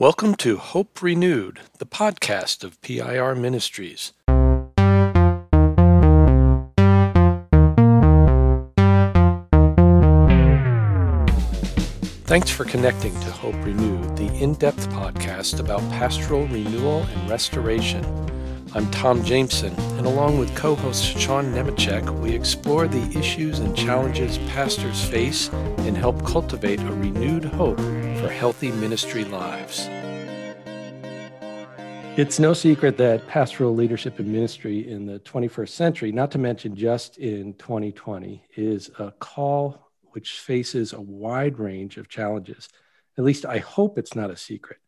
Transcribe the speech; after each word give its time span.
Welcome 0.00 0.36
to 0.36 0.58
Hope 0.58 1.02
Renewed, 1.02 1.58
the 1.78 1.84
podcast 1.84 2.62
of 2.62 2.80
PIR 2.82 3.34
Ministries. 3.34 4.12
Thanks 12.26 12.48
for 12.48 12.64
connecting 12.64 13.12
to 13.14 13.30
Hope 13.32 13.56
Renewed, 13.56 14.16
the 14.16 14.32
in 14.40 14.54
depth 14.54 14.88
podcast 14.90 15.58
about 15.58 15.80
pastoral 15.90 16.46
renewal 16.46 17.00
and 17.02 17.28
restoration. 17.28 18.04
I'm 18.78 18.88
Tom 18.92 19.24
Jameson, 19.24 19.74
and 19.98 20.06
along 20.06 20.38
with 20.38 20.54
co 20.54 20.76
host 20.76 21.02
Sean 21.02 21.46
Nemecek, 21.46 22.08
we 22.20 22.30
explore 22.32 22.86
the 22.86 23.18
issues 23.18 23.58
and 23.58 23.76
challenges 23.76 24.38
pastors 24.50 25.04
face 25.04 25.48
and 25.78 25.96
help 25.96 26.24
cultivate 26.24 26.78
a 26.82 26.92
renewed 26.92 27.44
hope 27.44 27.80
for 27.80 28.28
healthy 28.28 28.70
ministry 28.70 29.24
lives. 29.24 29.88
It's 32.16 32.38
no 32.38 32.52
secret 32.52 32.96
that 32.98 33.26
pastoral 33.26 33.74
leadership 33.74 34.20
and 34.20 34.30
ministry 34.30 34.88
in 34.88 35.06
the 35.06 35.18
21st 35.18 35.70
century, 35.70 36.12
not 36.12 36.30
to 36.30 36.38
mention 36.38 36.76
just 36.76 37.18
in 37.18 37.54
2020, 37.54 38.44
is 38.54 38.92
a 39.00 39.10
call 39.10 39.90
which 40.12 40.38
faces 40.38 40.92
a 40.92 41.00
wide 41.00 41.58
range 41.58 41.96
of 41.96 42.08
challenges. 42.08 42.68
At 43.18 43.24
least 43.24 43.44
I 43.44 43.58
hope 43.58 43.98
it's 43.98 44.14
not 44.14 44.30
a 44.30 44.36
secret. 44.36 44.78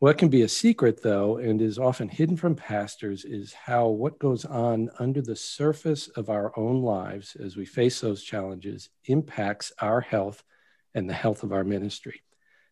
What 0.00 0.16
can 0.16 0.30
be 0.30 0.40
a 0.40 0.48
secret, 0.48 1.02
though, 1.02 1.36
and 1.36 1.60
is 1.60 1.78
often 1.78 2.08
hidden 2.08 2.38
from 2.38 2.56
pastors, 2.56 3.26
is 3.26 3.52
how 3.52 3.88
what 3.88 4.18
goes 4.18 4.46
on 4.46 4.88
under 4.98 5.20
the 5.20 5.36
surface 5.36 6.08
of 6.08 6.30
our 6.30 6.58
own 6.58 6.80
lives 6.80 7.36
as 7.36 7.54
we 7.54 7.66
face 7.66 8.00
those 8.00 8.22
challenges 8.22 8.88
impacts 9.04 9.74
our 9.78 10.00
health 10.00 10.42
and 10.94 11.06
the 11.06 11.12
health 11.12 11.42
of 11.42 11.52
our 11.52 11.64
ministry. 11.64 12.22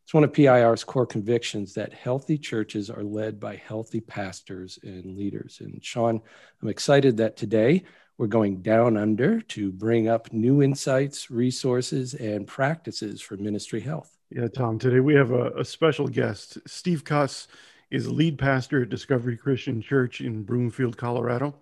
It's 0.04 0.14
one 0.14 0.24
of 0.24 0.32
PIR's 0.32 0.84
core 0.84 1.04
convictions 1.04 1.74
that 1.74 1.92
healthy 1.92 2.38
churches 2.38 2.88
are 2.88 3.04
led 3.04 3.38
by 3.38 3.56
healthy 3.56 4.00
pastors 4.00 4.78
and 4.82 5.14
leaders. 5.14 5.58
And 5.60 5.84
Sean, 5.84 6.22
I'm 6.62 6.68
excited 6.68 7.18
that 7.18 7.36
today 7.36 7.84
we're 8.16 8.28
going 8.28 8.62
down 8.62 8.96
under 8.96 9.42
to 9.42 9.70
bring 9.70 10.08
up 10.08 10.32
new 10.32 10.62
insights, 10.62 11.30
resources, 11.30 12.14
and 12.14 12.46
practices 12.46 13.20
for 13.20 13.36
ministry 13.36 13.82
health. 13.82 14.17
Yeah, 14.30 14.48
Tom, 14.48 14.78
today 14.78 15.00
we 15.00 15.14
have 15.14 15.30
a, 15.30 15.52
a 15.52 15.64
special 15.64 16.06
guest. 16.06 16.58
Steve 16.66 17.02
Cuss 17.02 17.48
is 17.90 18.10
lead 18.10 18.38
pastor 18.38 18.82
at 18.82 18.90
Discovery 18.90 19.38
Christian 19.38 19.80
Church 19.80 20.20
in 20.20 20.42
Broomfield, 20.42 20.98
Colorado. 20.98 21.54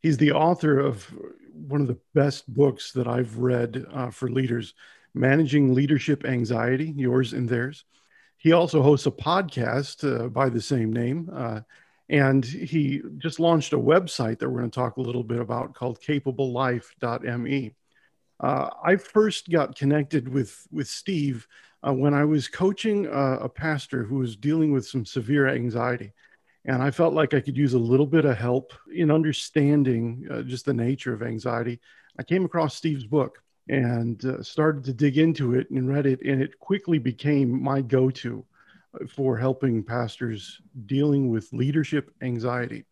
He's 0.00 0.16
the 0.16 0.32
author 0.32 0.78
of 0.78 1.04
one 1.52 1.82
of 1.82 1.88
the 1.88 1.98
best 2.14 2.52
books 2.52 2.92
that 2.92 3.06
I've 3.06 3.36
read 3.36 3.84
uh, 3.92 4.10
for 4.10 4.30
leaders 4.30 4.72
Managing 5.12 5.74
Leadership 5.74 6.24
Anxiety, 6.24 6.92
yours 6.96 7.34
and 7.34 7.46
theirs. 7.48 7.84
He 8.38 8.52
also 8.52 8.82
hosts 8.82 9.06
a 9.06 9.10
podcast 9.10 10.04
uh, 10.04 10.28
by 10.28 10.48
the 10.48 10.60
same 10.60 10.92
name. 10.92 11.28
Uh, 11.30 11.60
and 12.08 12.44
he 12.44 13.02
just 13.18 13.40
launched 13.40 13.74
a 13.74 13.78
website 13.78 14.38
that 14.38 14.48
we're 14.48 14.60
going 14.60 14.70
to 14.70 14.74
talk 14.74 14.96
a 14.96 15.02
little 15.02 15.24
bit 15.24 15.40
about 15.40 15.74
called 15.74 16.00
capablelife.me. 16.00 17.74
Uh, 18.40 18.68
I 18.84 18.96
first 18.96 19.50
got 19.50 19.76
connected 19.76 20.28
with, 20.28 20.66
with 20.70 20.88
Steve 20.88 21.46
uh, 21.86 21.92
when 21.92 22.14
I 22.14 22.24
was 22.24 22.48
coaching 22.48 23.06
uh, 23.06 23.38
a 23.40 23.48
pastor 23.48 24.04
who 24.04 24.16
was 24.16 24.36
dealing 24.36 24.72
with 24.72 24.86
some 24.86 25.04
severe 25.04 25.48
anxiety. 25.48 26.12
And 26.64 26.82
I 26.82 26.90
felt 26.90 27.14
like 27.14 27.32
I 27.32 27.40
could 27.40 27.56
use 27.56 27.74
a 27.74 27.78
little 27.78 28.06
bit 28.06 28.24
of 28.24 28.36
help 28.36 28.72
in 28.92 29.10
understanding 29.10 30.26
uh, 30.30 30.42
just 30.42 30.64
the 30.66 30.74
nature 30.74 31.14
of 31.14 31.22
anxiety. 31.22 31.80
I 32.18 32.24
came 32.24 32.44
across 32.44 32.74
Steve's 32.74 33.06
book 33.06 33.40
and 33.68 34.24
uh, 34.24 34.42
started 34.42 34.84
to 34.84 34.92
dig 34.92 35.18
into 35.18 35.54
it 35.54 35.70
and 35.70 35.88
read 35.88 36.06
it, 36.06 36.20
and 36.22 36.42
it 36.42 36.58
quickly 36.58 36.98
became 36.98 37.62
my 37.62 37.80
go 37.80 38.10
to 38.10 38.44
uh, 38.94 39.06
for 39.06 39.36
helping 39.36 39.82
pastors 39.82 40.60
dealing 40.86 41.30
with 41.30 41.52
leadership 41.52 42.10
anxiety. 42.20 42.84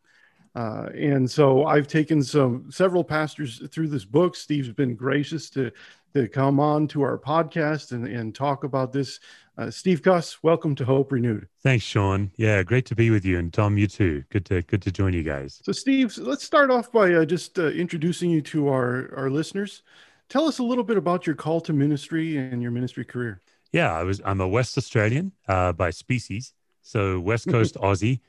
Uh, 0.55 0.89
and 0.95 1.29
so 1.29 1.65
I've 1.65 1.89
taken 1.89 2.23
some 2.23 2.71
several 2.71 3.03
pastors 3.03 3.63
through 3.71 3.89
this 3.89 4.05
book. 4.05 4.37
Steve's 4.37 4.70
been 4.70 4.95
gracious 4.95 5.51
to 5.51 5.73
to 6.15 6.29
come 6.29 6.61
on 6.61 6.87
to 6.87 7.03
our 7.03 7.19
podcast 7.19 7.91
and, 7.91 8.07
and 8.07 8.35
talk 8.35 8.63
about 8.63 8.93
this. 8.93 9.19
Uh, 9.59 9.69
Steve 9.69 10.01
Cuss, 10.01 10.43
welcome 10.45 10.75
to 10.77 10.85
Hope 10.85 11.11
Renewed. 11.11 11.48
Thanks, 11.63 11.85
Sean. 11.85 12.31
Yeah, 12.37 12.63
great 12.63 12.87
to 12.87 12.95
be 12.95 13.11
with 13.11 13.25
you, 13.25 13.39
and 13.39 13.53
Tom, 13.53 13.77
you 13.77 13.89
too. 13.89 14.23
Good 14.31 14.45
to 14.47 14.63
good 14.63 14.83
to 14.83 14.93
join 14.93 15.13
you 15.13 15.25
guys. 15.25 15.61
So, 15.64 15.73
Steve, 15.73 16.17
let's 16.19 16.45
start 16.45 16.70
off 16.70 16.93
by 16.93 17.13
uh, 17.13 17.25
just 17.25 17.59
uh, 17.59 17.67
introducing 17.69 18.31
you 18.31 18.41
to 18.43 18.69
our 18.69 19.13
our 19.17 19.31
listeners. 19.31 19.83
Tell 20.29 20.47
us 20.47 20.59
a 20.59 20.63
little 20.63 20.85
bit 20.85 20.97
about 20.97 21.27
your 21.27 21.37
call 21.37 21.61
to 21.63 21.73
ministry 21.73 22.37
and 22.37 22.63
your 22.63 22.70
ministry 22.70 23.05
career. 23.05 23.41
Yeah, 23.73 23.93
I 23.93 24.05
was. 24.05 24.20
I'm 24.25 24.41
a 24.41 24.48
West 24.48 24.79
Australian 24.79 25.33
uh, 25.48 25.73
by 25.73 25.91
species, 25.91 26.53
so 26.83 27.19
West 27.19 27.48
Coast 27.48 27.75
Aussie. 27.81 28.20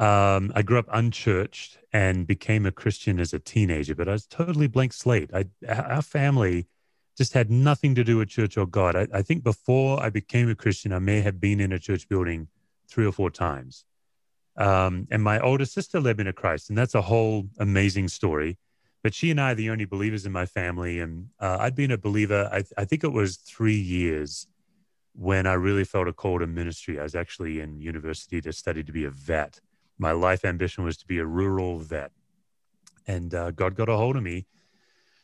Um, 0.00 0.50
I 0.54 0.62
grew 0.62 0.78
up 0.78 0.88
unchurched 0.90 1.78
and 1.92 2.26
became 2.26 2.66
a 2.66 2.72
Christian 2.72 3.20
as 3.20 3.32
a 3.32 3.38
teenager, 3.38 3.94
but 3.94 4.08
I 4.08 4.12
was 4.12 4.26
totally 4.26 4.66
blank 4.66 4.92
slate. 4.92 5.30
I, 5.32 5.44
our 5.68 6.02
family 6.02 6.66
just 7.16 7.34
had 7.34 7.50
nothing 7.50 7.94
to 7.96 8.02
do 8.02 8.16
with 8.16 8.28
church 8.28 8.56
or 8.56 8.66
God. 8.66 8.96
I, 8.96 9.06
I 9.12 9.22
think 9.22 9.44
before 9.44 10.02
I 10.02 10.08
became 10.08 10.48
a 10.48 10.54
Christian, 10.54 10.92
I 10.92 11.00
may 11.00 11.20
have 11.20 11.38
been 11.38 11.60
in 11.60 11.72
a 11.72 11.78
church 11.78 12.08
building 12.08 12.48
three 12.88 13.06
or 13.06 13.12
four 13.12 13.30
times. 13.30 13.84
Um, 14.56 15.06
and 15.10 15.22
my 15.22 15.38
older 15.38 15.66
sister 15.66 16.00
led 16.00 16.18
me 16.18 16.24
to 16.24 16.32
Christ, 16.32 16.70
and 16.70 16.78
that's 16.78 16.94
a 16.94 17.02
whole 17.02 17.46
amazing 17.58 18.08
story 18.08 18.58
but 19.02 19.14
she 19.14 19.30
and 19.30 19.40
I 19.40 19.52
are 19.52 19.54
the 19.54 19.70
only 19.70 19.84
believers 19.84 20.26
in 20.26 20.32
my 20.32 20.46
family. 20.46 21.00
And 21.00 21.28
uh, 21.38 21.58
I'd 21.60 21.74
been 21.74 21.90
a 21.90 21.98
believer, 21.98 22.48
I, 22.52 22.64
I, 22.76 22.84
think 22.84 23.02
it 23.02 23.12
was 23.12 23.36
three 23.36 23.78
years 23.78 24.46
when 25.14 25.46
I 25.46 25.54
really 25.54 25.84
felt 25.84 26.08
a 26.08 26.12
call 26.12 26.38
to 26.38 26.46
ministry. 26.46 27.00
I 27.00 27.02
was 27.02 27.14
actually 27.14 27.60
in 27.60 27.80
university 27.80 28.40
to 28.42 28.52
study 28.52 28.82
to 28.82 28.92
be 28.92 29.04
a 29.04 29.10
vet. 29.10 29.60
My 30.00 30.12
life 30.12 30.44
ambition 30.44 30.82
was 30.82 30.96
to 30.98 31.06
be 31.06 31.18
a 31.18 31.26
rural 31.26 31.78
vet. 31.78 32.10
And 33.06 33.34
uh, 33.34 33.50
God 33.50 33.74
got 33.74 33.88
a 33.88 33.96
hold 33.96 34.16
of 34.16 34.22
me. 34.22 34.46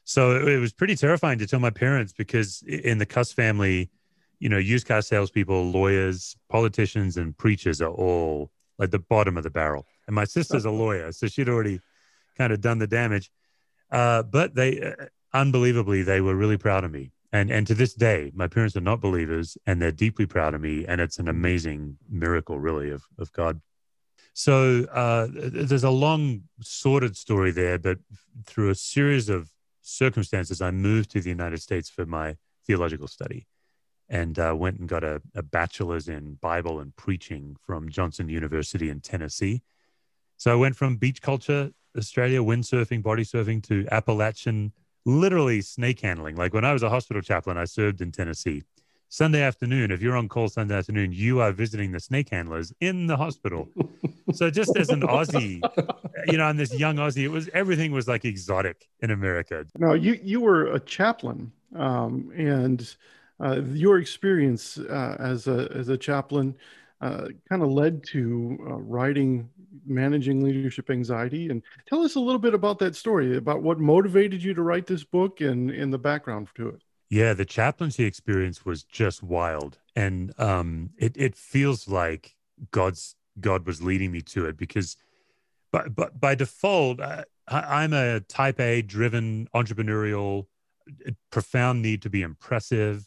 So 0.05 0.37
it, 0.37 0.49
it 0.49 0.59
was 0.59 0.73
pretty 0.73 0.95
terrifying 0.95 1.39
to 1.39 1.47
tell 1.47 1.61
my 1.61 1.71
parents 1.71 2.13
because 2.13 2.63
in 2.63 2.99
the 2.99 3.07
Cuss 3.07 3.33
family, 3.33 3.91
you 4.39 4.49
know, 4.49 4.59
used 4.59 4.87
car 4.87 5.01
salespeople, 5.01 5.71
lawyers, 5.71 6.37
politicians, 6.51 7.17
and 7.17 7.37
preachers 7.37 7.81
are 7.81 7.91
all 7.91 8.51
like 8.79 8.91
the 8.91 8.99
bottom 8.99 9.39
of 9.39 9.45
the 9.45 9.51
barrel. 9.51 9.87
And 10.07 10.15
my 10.15 10.25
sister's 10.25 10.67
a 10.67 10.71
lawyer, 10.71 11.11
so 11.11 11.27
she'd 11.27 11.49
already 11.49 11.81
kind 12.37 12.53
of 12.53 12.61
done 12.61 12.79
the 12.79 12.87
damage. 12.87 13.31
Uh, 13.91 14.23
but 14.23 14.55
they, 14.55 14.81
uh, 14.81 15.07
unbelievably, 15.33 16.03
they 16.03 16.21
were 16.21 16.37
really 16.37 16.59
proud 16.59 16.85
of 16.85 16.91
me. 16.91 17.13
And, 17.33 17.51
and 17.51 17.67
to 17.67 17.75
this 17.75 17.95
day, 17.95 18.31
my 18.35 18.47
parents 18.47 18.77
are 18.77 18.81
not 18.81 19.01
believers 19.01 19.59
and 19.67 19.81
they're 19.81 19.93
deeply 19.93 20.27
proud 20.27 20.55
of 20.55 20.61
me. 20.61 20.85
And 20.87 21.01
it's 21.01 21.19
an 21.19 21.29
amazing 21.29 21.99
miracle, 22.09 22.59
really, 22.59 22.91
of, 22.91 23.05
of 23.19 23.33
God. 23.33 23.61
So 24.39 24.85
uh, 24.93 25.29
there's 25.33 25.83
a 25.83 25.89
long, 25.89 26.43
sordid 26.61 27.17
story 27.17 27.53
there, 27.53 27.79
but 27.79 27.97
through 28.45 28.69
a 28.69 28.75
series 28.75 29.31
of 29.31 29.51
circumstances, 29.81 30.61
I 30.61 30.73
moved 30.73 31.13
to 31.13 31.23
the 31.23 31.31
United 31.31 31.63
States 31.63 31.89
for 31.89 32.05
my 32.05 32.37
theological 32.67 33.09
study 33.09 33.47
and 34.11 34.39
uh, 34.39 34.55
went 34.55 34.79
and 34.79 34.87
got 34.87 35.05
a, 35.05 35.23
a, 35.35 35.43
bachelor's 35.43 36.07
in 36.07 36.35
Bible 36.35 36.81
and 36.81 36.95
preaching 36.97 37.57
from 37.65 37.89
Johnson 37.89 38.29
University 38.29 38.91
in 38.91 39.01
Tennessee. 39.01 39.63
So 40.37 40.53
I 40.53 40.55
went 40.55 40.77
from 40.77 40.97
beach 40.97 41.23
culture 41.23 41.71
Australia, 41.97 42.41
windsurfing, 42.41 43.03
body 43.03 43.25
surfing 43.25 43.63
to 43.69 43.89
Appalachian, 43.91 44.71
literally 45.07 45.63
snake 45.63 46.01
handling. 46.01 46.37
Like 46.37 46.53
when 46.53 46.67
I 46.67 46.75
was 46.75 46.83
a 46.83 46.91
hospital 46.91 47.23
chaplain, 47.23 47.57
I 47.57 47.65
served 47.65 48.03
in 48.03 48.13
Tennessee. 48.13 48.65
Sunday 49.09 49.43
afternoon, 49.43 49.91
if 49.91 50.03
you're 50.03 50.17
on 50.17 50.29
call 50.29 50.49
Sunday 50.49 50.75
afternoon, 50.75 51.13
you 51.13 51.41
are 51.41 51.53
visiting 51.53 51.93
the 51.93 52.01
snake 52.01 52.29
handlers 52.31 52.73
in 52.81 53.07
the 53.07 53.17
hospital. 53.17 53.69
so 54.33 54.51
just 54.51 54.77
as 54.77 54.89
an 54.89 55.03
Aussie, 55.03 55.61
you 56.27 56.39
know, 56.39 56.49
and 56.49 56.59
this 56.59 56.75
young 56.75 56.97
Aussie, 56.97 57.23
it 57.23 57.29
was 57.29 57.49
everything 57.55 57.93
was 57.93 58.09
like 58.09 58.25
exotic 58.25 58.89
in 59.01 59.11
America. 59.11 59.65
Now 59.79 59.95
you 59.95 60.19
you 60.23 60.41
were 60.41 60.73
a 60.73 60.81
chaplain, 60.81 61.53
um, 61.77 62.33
and 62.37 62.97
uh, 63.41 63.61
your 63.63 63.99
experience 63.99 64.79
uh, 64.79 65.17
as 65.21 65.47
a 65.47 65.71
as 65.75 65.89
a 65.89 65.97
chaplain 65.97 66.57
uh, 67.01 67.29
kind 67.49 67.63
of 67.63 67.71
led 67.71 68.03
to 68.05 68.59
uh, 68.69 68.75
writing 68.77 69.49
managing 69.87 70.43
leadership 70.43 70.91
anxiety 70.91 71.49
and 71.49 71.63
tell 71.87 72.03
us 72.03 72.17
a 72.17 72.21
little 72.21 72.39
bit 72.39 72.55
about 72.55 72.79
that 72.79 72.97
story 72.97 73.37
about 73.37 73.63
what 73.63 73.79
motivated 73.79 74.43
you 74.43 74.55
to 74.55 74.63
write 74.63 74.87
this 74.87 75.05
book 75.05 75.41
and, 75.41 75.71
and 75.71 75.93
the 75.93 75.99
background 75.99 76.49
to 76.55 76.69
it 76.69 76.83
yeah 77.09 77.33
the 77.33 77.45
chaplaincy 77.45 78.05
experience 78.05 78.65
was 78.65 78.83
just 78.83 79.23
wild 79.23 79.79
and 79.95 80.39
um, 80.39 80.91
it, 80.99 81.17
it 81.17 81.35
feels 81.35 81.89
like 81.89 82.37
god's 82.71 83.17
god 83.41 83.67
was 83.67 83.83
leading 83.83 84.11
me 84.11 84.21
to 84.21 84.47
it 84.47 84.57
because 84.57 84.97
but, 85.73 85.95
but 85.95 86.19
by 86.21 86.35
default 86.35 87.01
uh, 87.01 87.25
i'm 87.49 87.93
a 87.93 88.21
type 88.21 88.59
a 88.61 88.83
driven 88.83 89.49
entrepreneurial 89.55 90.47
profound 91.31 91.83
need 91.83 92.01
to 92.03 92.11
be 92.11 92.23
impressive 92.23 93.05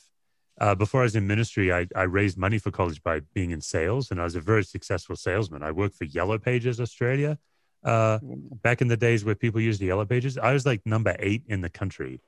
uh, 0.59 0.75
before 0.75 1.01
I 1.01 1.03
was 1.03 1.15
in 1.15 1.25
ministry, 1.25 1.73
I, 1.73 1.87
I 1.95 2.03
raised 2.03 2.37
money 2.37 2.57
for 2.57 2.69
college 2.69 3.01
by 3.01 3.21
being 3.33 3.51
in 3.51 3.61
sales, 3.61 4.11
and 4.11 4.19
I 4.19 4.25
was 4.25 4.35
a 4.35 4.41
very 4.41 4.63
successful 4.63 5.15
salesman. 5.15 5.63
I 5.63 5.71
worked 5.71 5.95
for 5.95 6.03
Yellow 6.03 6.37
Pages 6.37 6.81
Australia 6.81 7.37
uh, 7.83 8.19
back 8.61 8.81
in 8.81 8.89
the 8.89 8.97
days 8.97 9.23
where 9.23 9.35
people 9.35 9.61
used 9.61 9.79
the 9.79 9.85
Yellow 9.85 10.05
Pages. 10.05 10.37
I 10.37 10.51
was 10.51 10.65
like 10.65 10.85
number 10.85 11.15
eight 11.19 11.43
in 11.47 11.61
the 11.61 11.69
country, 11.69 12.19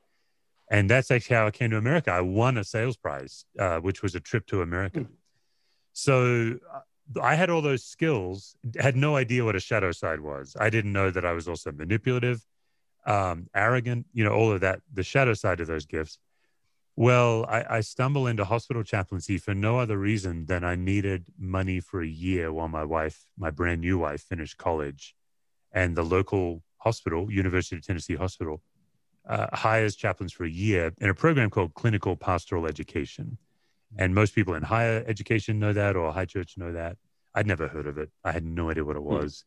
and 0.71 0.89
that's 0.89 1.11
actually 1.11 1.35
how 1.35 1.47
I 1.47 1.51
came 1.51 1.69
to 1.71 1.77
America. 1.77 2.11
I 2.11 2.21
won 2.21 2.57
a 2.57 2.63
sales 2.63 2.95
prize, 2.95 3.45
uh, 3.59 3.79
which 3.79 4.01
was 4.01 4.15
a 4.15 4.21
trip 4.21 4.47
to 4.47 4.61
America. 4.61 5.01
Mm. 5.01 5.07
So 5.91 6.55
I 7.21 7.35
had 7.35 7.49
all 7.49 7.61
those 7.61 7.83
skills, 7.83 8.55
had 8.79 8.95
no 8.95 9.17
idea 9.17 9.43
what 9.43 9.57
a 9.57 9.59
shadow 9.59 9.91
side 9.91 10.21
was. 10.21 10.55
I 10.57 10.69
didn't 10.69 10.93
know 10.93 11.11
that 11.11 11.25
I 11.25 11.33
was 11.33 11.49
also 11.49 11.73
manipulative, 11.73 12.45
um, 13.05 13.47
arrogant, 13.53 14.05
you 14.13 14.23
know, 14.23 14.31
all 14.31 14.49
of 14.49 14.61
that, 14.61 14.79
the 14.93 15.03
shadow 15.03 15.33
side 15.33 15.59
of 15.59 15.67
those 15.67 15.85
gifts. 15.85 16.17
Well, 16.95 17.45
I, 17.49 17.65
I 17.77 17.81
stumble 17.81 18.25
into 18.25 18.45
hospital 18.45 18.83
chaplaincy 18.83 19.37
for 19.37 19.53
no 19.53 19.77
other 19.77 19.97
reason 19.97 20.45
than 20.45 20.63
I 20.63 20.75
needed 20.75 21.25
money 21.37 21.81
for 21.81 22.01
a 22.01 22.07
year 22.07 22.53
while 22.53 22.69
my 22.69 22.85
wife, 22.85 23.25
my 23.37 23.51
brand 23.51 23.81
new 23.81 23.97
wife, 23.97 24.21
finished 24.21 24.57
college. 24.57 25.15
And 25.73 25.97
the 25.97 26.03
local 26.03 26.63
hospital, 26.77 27.29
University 27.29 27.75
of 27.75 27.85
Tennessee 27.85 28.15
Hospital, 28.15 28.61
uh, 29.27 29.47
hires 29.53 29.95
chaplains 29.95 30.33
for 30.33 30.43
a 30.45 30.49
year 30.49 30.93
in 30.99 31.09
a 31.09 31.13
program 31.13 31.49
called 31.49 31.73
Clinical 31.73 32.15
Pastoral 32.15 32.65
Education. 32.65 33.37
And 33.97 34.15
most 34.15 34.33
people 34.33 34.53
in 34.53 34.63
higher 34.63 35.03
education 35.07 35.59
know 35.59 35.73
that 35.73 35.95
or 35.95 36.11
high 36.11 36.25
church 36.25 36.57
know 36.57 36.71
that. 36.71 36.97
I'd 37.33 37.47
never 37.47 37.67
heard 37.67 37.87
of 37.87 37.97
it. 37.97 38.09
I 38.23 38.31
had 38.31 38.43
no 38.43 38.69
idea 38.69 38.83
what 38.83 38.95
it 38.95 39.01
hmm. 39.01 39.13
was. 39.13 39.45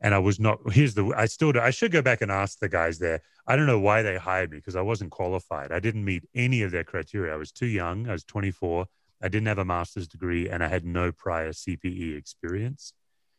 And 0.00 0.14
I 0.14 0.18
was 0.18 0.40
not, 0.40 0.58
here's 0.72 0.94
the, 0.94 1.12
I 1.16 1.26
still, 1.26 1.52
I 1.60 1.70
should 1.70 1.92
go 1.92 2.00
back 2.00 2.22
and 2.22 2.30
ask 2.30 2.58
the 2.58 2.68
guys 2.68 2.98
there. 2.98 3.20
I 3.46 3.56
don't 3.56 3.66
know 3.66 3.78
why 3.78 4.02
they 4.02 4.16
hired 4.16 4.50
me 4.50 4.56
because 4.56 4.76
I 4.76 4.80
wasn't 4.80 5.10
qualified. 5.10 5.72
I 5.72 5.80
didn't 5.80 6.04
meet 6.04 6.24
any 6.34 6.62
of 6.62 6.70
their 6.70 6.84
criteria. 6.84 7.34
I 7.34 7.36
was 7.36 7.52
too 7.52 7.66
young. 7.66 8.08
I 8.08 8.12
was 8.12 8.24
24. 8.24 8.86
I 9.20 9.28
didn't 9.28 9.48
have 9.48 9.58
a 9.58 9.64
master's 9.64 10.08
degree 10.08 10.48
and 10.48 10.64
I 10.64 10.68
had 10.68 10.86
no 10.86 11.12
prior 11.12 11.50
CPE 11.50 12.16
experience. 12.16 12.94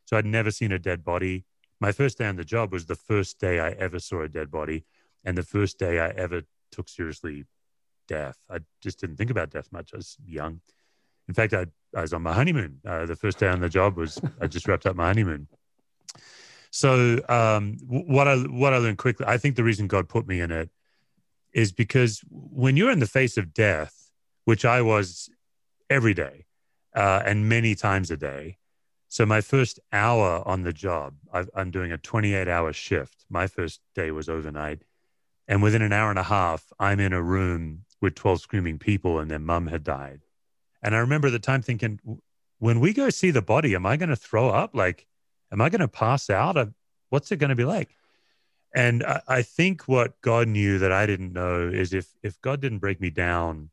So 0.06 0.18
I'd 0.18 0.26
never 0.26 0.52
seen 0.52 0.72
a 0.72 0.80
dead 0.80 1.04
body. 1.04 1.46
My 1.80 1.92
first 1.92 2.20
day 2.20 2.28
on 2.28 2.36
the 2.36 2.46
job 2.46 2.72
was 2.72 2.86
the 2.86 2.96
first 2.96 3.40
day 3.40 3.60
I 3.60 3.72
ever 3.72 3.98
saw 3.98 4.22
a 4.22 4.30
dead 4.30 4.52
body 4.52 4.86
and 5.24 5.38
the 5.38 5.44
first 5.44 5.78
day 5.78 6.00
I 6.00 6.10
ever 6.10 6.42
took 6.72 6.90
seriously 6.90 7.46
death. 8.08 8.38
I 8.50 8.60
just 8.82 9.00
didn't 9.00 9.18
think 9.18 9.32
about 9.32 9.52
death 9.52 9.70
much. 9.72 9.92
I 9.94 9.98
was 9.98 10.18
young. 10.26 10.62
In 11.28 11.34
fact, 11.34 11.54
I, 11.54 11.68
I 11.96 12.02
was 12.02 12.14
on 12.14 12.22
my 12.24 12.34
honeymoon. 12.34 12.80
Uh, 12.86 13.06
the 13.06 13.16
first 13.16 13.40
day 13.40 13.48
on 13.48 13.62
the 13.62 13.70
job 13.70 13.98
was 13.98 14.20
I 14.40 14.48
just 14.48 14.68
wrapped 14.68 14.86
up 14.86 14.96
my 14.96 15.08
honeymoon. 15.08 15.48
So 16.72 17.20
um, 17.28 17.78
what 17.88 18.28
I 18.28 18.38
what 18.38 18.74
I 18.74 18.78
learned 18.78 18.98
quickly, 18.98 19.26
I 19.28 19.38
think 19.38 19.56
the 19.56 19.64
reason 19.64 19.88
God 19.88 20.08
put 20.08 20.28
me 20.28 20.40
in 20.40 20.52
it 20.52 20.70
is 21.54 21.72
because 21.72 22.22
when 22.30 22.78
you're 22.78 22.92
in 22.92 23.00
the 23.00 23.08
face 23.08 23.38
of 23.38 23.54
death, 23.54 24.10
which 24.46 24.64
I 24.64 24.82
was 24.82 25.30
every 25.90 26.14
day 26.14 26.46
uh, 26.96 27.22
and 27.26 27.48
many 27.50 27.76
times 27.76 28.10
a 28.10 28.18
day. 28.18 28.58
So 29.10 29.26
my 29.26 29.42
first 29.42 29.80
hour 29.92 30.42
on 30.46 30.64
the 30.64 30.72
job, 30.72 31.16
i 31.34 31.46
I'm 31.54 31.70
doing 31.70 31.92
a 31.92 31.98
28 31.98 32.48
hour 32.48 32.72
shift. 32.72 33.26
My 33.30 33.48
first 33.48 33.82
day 33.94 34.12
was 34.12 34.30
overnight. 34.30 34.84
And 35.52 35.62
within 35.62 35.82
an 35.82 35.92
hour 35.92 36.10
and 36.10 36.18
a 36.18 36.24
half, 36.24 36.72
I'm 36.80 37.02
in 37.02 37.12
a 37.12 37.22
room 37.22 37.84
with 38.00 38.16
12 38.16 38.40
screaming 38.40 38.80
people 38.80 39.20
and 39.20 39.30
their 39.30 39.38
mum 39.38 39.68
had 39.68 39.84
died. 39.84 40.22
And 40.82 40.96
I 40.96 41.00
remember 41.00 41.30
the 41.30 41.40
time 41.40 41.62
thinking, 41.62 42.00
when 42.60 42.80
we 42.80 42.94
go 42.94 43.10
see 43.10 43.32
the 43.32 43.42
body, 43.42 43.76
am 43.76 43.86
I 43.86 43.98
going 43.98 44.08
to 44.08 44.16
throw 44.16 44.48
up? 44.48 44.74
Like, 44.74 45.08
am 45.52 45.60
I 45.60 45.68
going 45.68 45.82
to 45.82 45.90
pass 45.90 46.30
out? 46.30 46.56
Uh, 46.56 46.68
what's 47.10 47.34
it 47.34 47.36
going 47.36 47.50
to 47.50 47.58
be 47.58 47.66
like? 47.66 47.98
And 48.74 49.04
I, 49.04 49.22
I 49.28 49.42
think 49.42 49.90
what 49.90 50.22
God 50.22 50.48
knew 50.48 50.80
that 50.80 50.94
I 50.94 51.06
didn't 51.06 51.34
know 51.34 51.68
is 51.68 51.94
if 51.94 52.08
if 52.24 52.40
God 52.40 52.62
didn't 52.62 52.80
break 52.80 53.02
me 53.02 53.10
down 53.10 53.72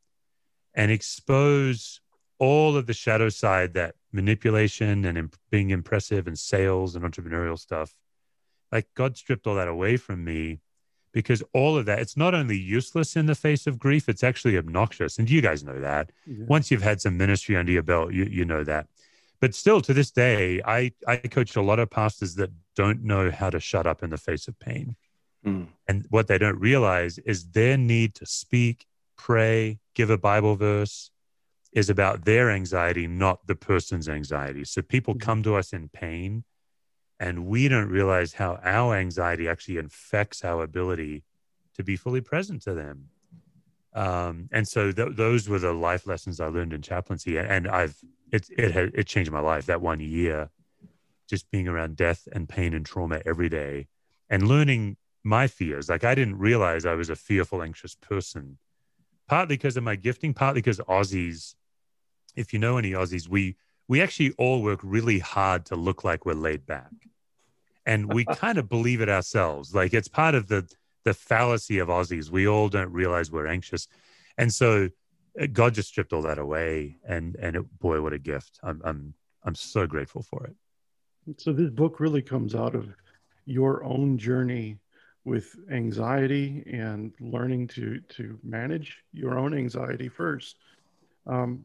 and 0.74 0.90
expose 0.90 2.00
all 2.40 2.76
of 2.76 2.88
the 2.88 2.92
shadow 2.92 3.28
side 3.28 3.74
that 3.74 3.94
manipulation 4.10 5.04
and 5.04 5.16
imp- 5.16 5.36
being 5.48 5.70
impressive 5.70 6.26
and 6.26 6.36
sales 6.36 6.96
and 6.96 7.04
entrepreneurial 7.04 7.56
stuff, 7.56 7.94
like 8.72 8.88
God 8.96 9.16
stripped 9.16 9.46
all 9.46 9.54
that 9.54 9.68
away 9.68 9.96
from 9.96 10.24
me 10.24 10.58
because 11.12 11.42
all 11.52 11.76
of 11.76 11.86
that 11.86 11.98
it's 11.98 12.16
not 12.16 12.34
only 12.34 12.56
useless 12.56 13.16
in 13.16 13.26
the 13.26 13.34
face 13.34 13.66
of 13.66 13.78
grief 13.78 14.08
it's 14.08 14.24
actually 14.24 14.56
obnoxious 14.56 15.18
and 15.18 15.30
you 15.30 15.40
guys 15.40 15.64
know 15.64 15.80
that 15.80 16.10
yeah. 16.26 16.44
once 16.46 16.70
you've 16.70 16.82
had 16.82 17.00
some 17.00 17.16
ministry 17.16 17.56
under 17.56 17.72
your 17.72 17.82
belt 17.82 18.12
you, 18.12 18.24
you 18.24 18.44
know 18.44 18.64
that 18.64 18.86
but 19.40 19.54
still 19.54 19.80
to 19.80 19.94
this 19.94 20.10
day 20.10 20.60
i 20.64 20.90
i 21.06 21.16
coach 21.16 21.56
a 21.56 21.62
lot 21.62 21.78
of 21.78 21.90
pastors 21.90 22.34
that 22.34 22.50
don't 22.74 23.02
know 23.02 23.30
how 23.30 23.50
to 23.50 23.60
shut 23.60 23.86
up 23.86 24.02
in 24.02 24.10
the 24.10 24.18
face 24.18 24.48
of 24.48 24.58
pain 24.58 24.96
mm. 25.44 25.66
and 25.86 26.06
what 26.10 26.26
they 26.26 26.38
don't 26.38 26.58
realize 26.58 27.18
is 27.18 27.50
their 27.50 27.76
need 27.76 28.14
to 28.14 28.26
speak 28.26 28.86
pray 29.16 29.78
give 29.94 30.10
a 30.10 30.18
bible 30.18 30.56
verse 30.56 31.10
is 31.72 31.90
about 31.90 32.24
their 32.24 32.50
anxiety 32.50 33.06
not 33.06 33.46
the 33.46 33.54
person's 33.54 34.08
anxiety 34.08 34.64
so 34.64 34.82
people 34.82 35.14
mm-hmm. 35.14 35.26
come 35.26 35.42
to 35.42 35.56
us 35.56 35.72
in 35.72 35.88
pain 35.88 36.44
and 37.20 37.46
we 37.46 37.68
don't 37.68 37.88
realize 37.88 38.34
how 38.34 38.58
our 38.62 38.94
anxiety 38.96 39.48
actually 39.48 39.76
infects 39.76 40.44
our 40.44 40.62
ability 40.62 41.24
to 41.74 41.82
be 41.82 41.96
fully 41.96 42.20
present 42.20 42.62
to 42.62 42.74
them. 42.74 43.08
Um, 43.94 44.48
and 44.52 44.68
so 44.68 44.92
th- 44.92 45.16
those 45.16 45.48
were 45.48 45.58
the 45.58 45.72
life 45.72 46.06
lessons 46.06 46.40
I 46.40 46.46
learned 46.46 46.72
in 46.72 46.82
chaplaincy, 46.82 47.38
and 47.38 47.66
I've 47.66 47.96
it 48.30 48.48
it 48.50 48.70
had 48.72 48.92
it 48.94 49.06
changed 49.06 49.32
my 49.32 49.40
life 49.40 49.66
that 49.66 49.80
one 49.80 50.00
year, 50.00 50.50
just 51.28 51.50
being 51.50 51.66
around 51.66 51.96
death 51.96 52.28
and 52.32 52.48
pain 52.48 52.74
and 52.74 52.84
trauma 52.84 53.20
every 53.24 53.48
day, 53.48 53.88
and 54.28 54.46
learning 54.46 54.98
my 55.24 55.46
fears. 55.46 55.88
Like 55.88 56.04
I 56.04 56.14
didn't 56.14 56.38
realize 56.38 56.86
I 56.86 56.94
was 56.94 57.10
a 57.10 57.16
fearful, 57.16 57.62
anxious 57.62 57.94
person, 57.94 58.58
partly 59.26 59.56
because 59.56 59.76
of 59.76 59.82
my 59.82 59.96
gifting, 59.96 60.34
partly 60.34 60.60
because 60.60 60.78
Aussies, 60.80 61.54
if 62.36 62.52
you 62.52 62.58
know 62.58 62.76
any 62.76 62.92
Aussies, 62.92 63.28
we 63.28 63.56
we 63.88 64.02
actually 64.02 64.32
all 64.32 64.62
work 64.62 64.80
really 64.82 65.18
hard 65.18 65.64
to 65.66 65.76
look 65.76 66.04
like 66.04 66.26
we're 66.26 66.34
laid 66.34 66.66
back 66.66 66.92
and 67.88 68.12
we 68.12 68.24
kind 68.36 68.58
of 68.58 68.68
believe 68.68 69.00
it 69.00 69.08
ourselves. 69.08 69.74
Like 69.74 69.92
it's 69.94 70.06
part 70.06 70.36
of 70.36 70.46
the 70.46 70.68
the 71.04 71.14
fallacy 71.14 71.78
of 71.78 71.88
Aussies. 71.88 72.30
We 72.30 72.46
all 72.46 72.68
don't 72.68 72.92
realize 72.92 73.32
we're 73.32 73.46
anxious, 73.48 73.88
and 74.36 74.52
so 74.52 74.90
uh, 75.40 75.46
God 75.50 75.74
just 75.74 75.88
stripped 75.88 76.12
all 76.12 76.22
that 76.22 76.38
away. 76.38 76.98
And 77.08 77.34
and 77.36 77.56
it, 77.56 77.78
boy, 77.80 78.00
what 78.00 78.12
a 78.12 78.18
gift! 78.18 78.60
I'm 78.62 78.80
I'm 78.84 79.14
I'm 79.42 79.54
so 79.54 79.86
grateful 79.86 80.22
for 80.22 80.44
it. 80.44 80.54
So 81.40 81.52
this 81.52 81.70
book 81.70 81.98
really 81.98 82.22
comes 82.22 82.54
out 82.54 82.74
of 82.74 82.88
your 83.46 83.82
own 83.84 84.18
journey 84.18 84.78
with 85.24 85.56
anxiety 85.70 86.62
and 86.70 87.12
learning 87.20 87.68
to 87.68 88.00
to 88.00 88.38
manage 88.42 88.98
your 89.12 89.38
own 89.38 89.54
anxiety 89.54 90.08
first. 90.08 90.56
Um, 91.26 91.64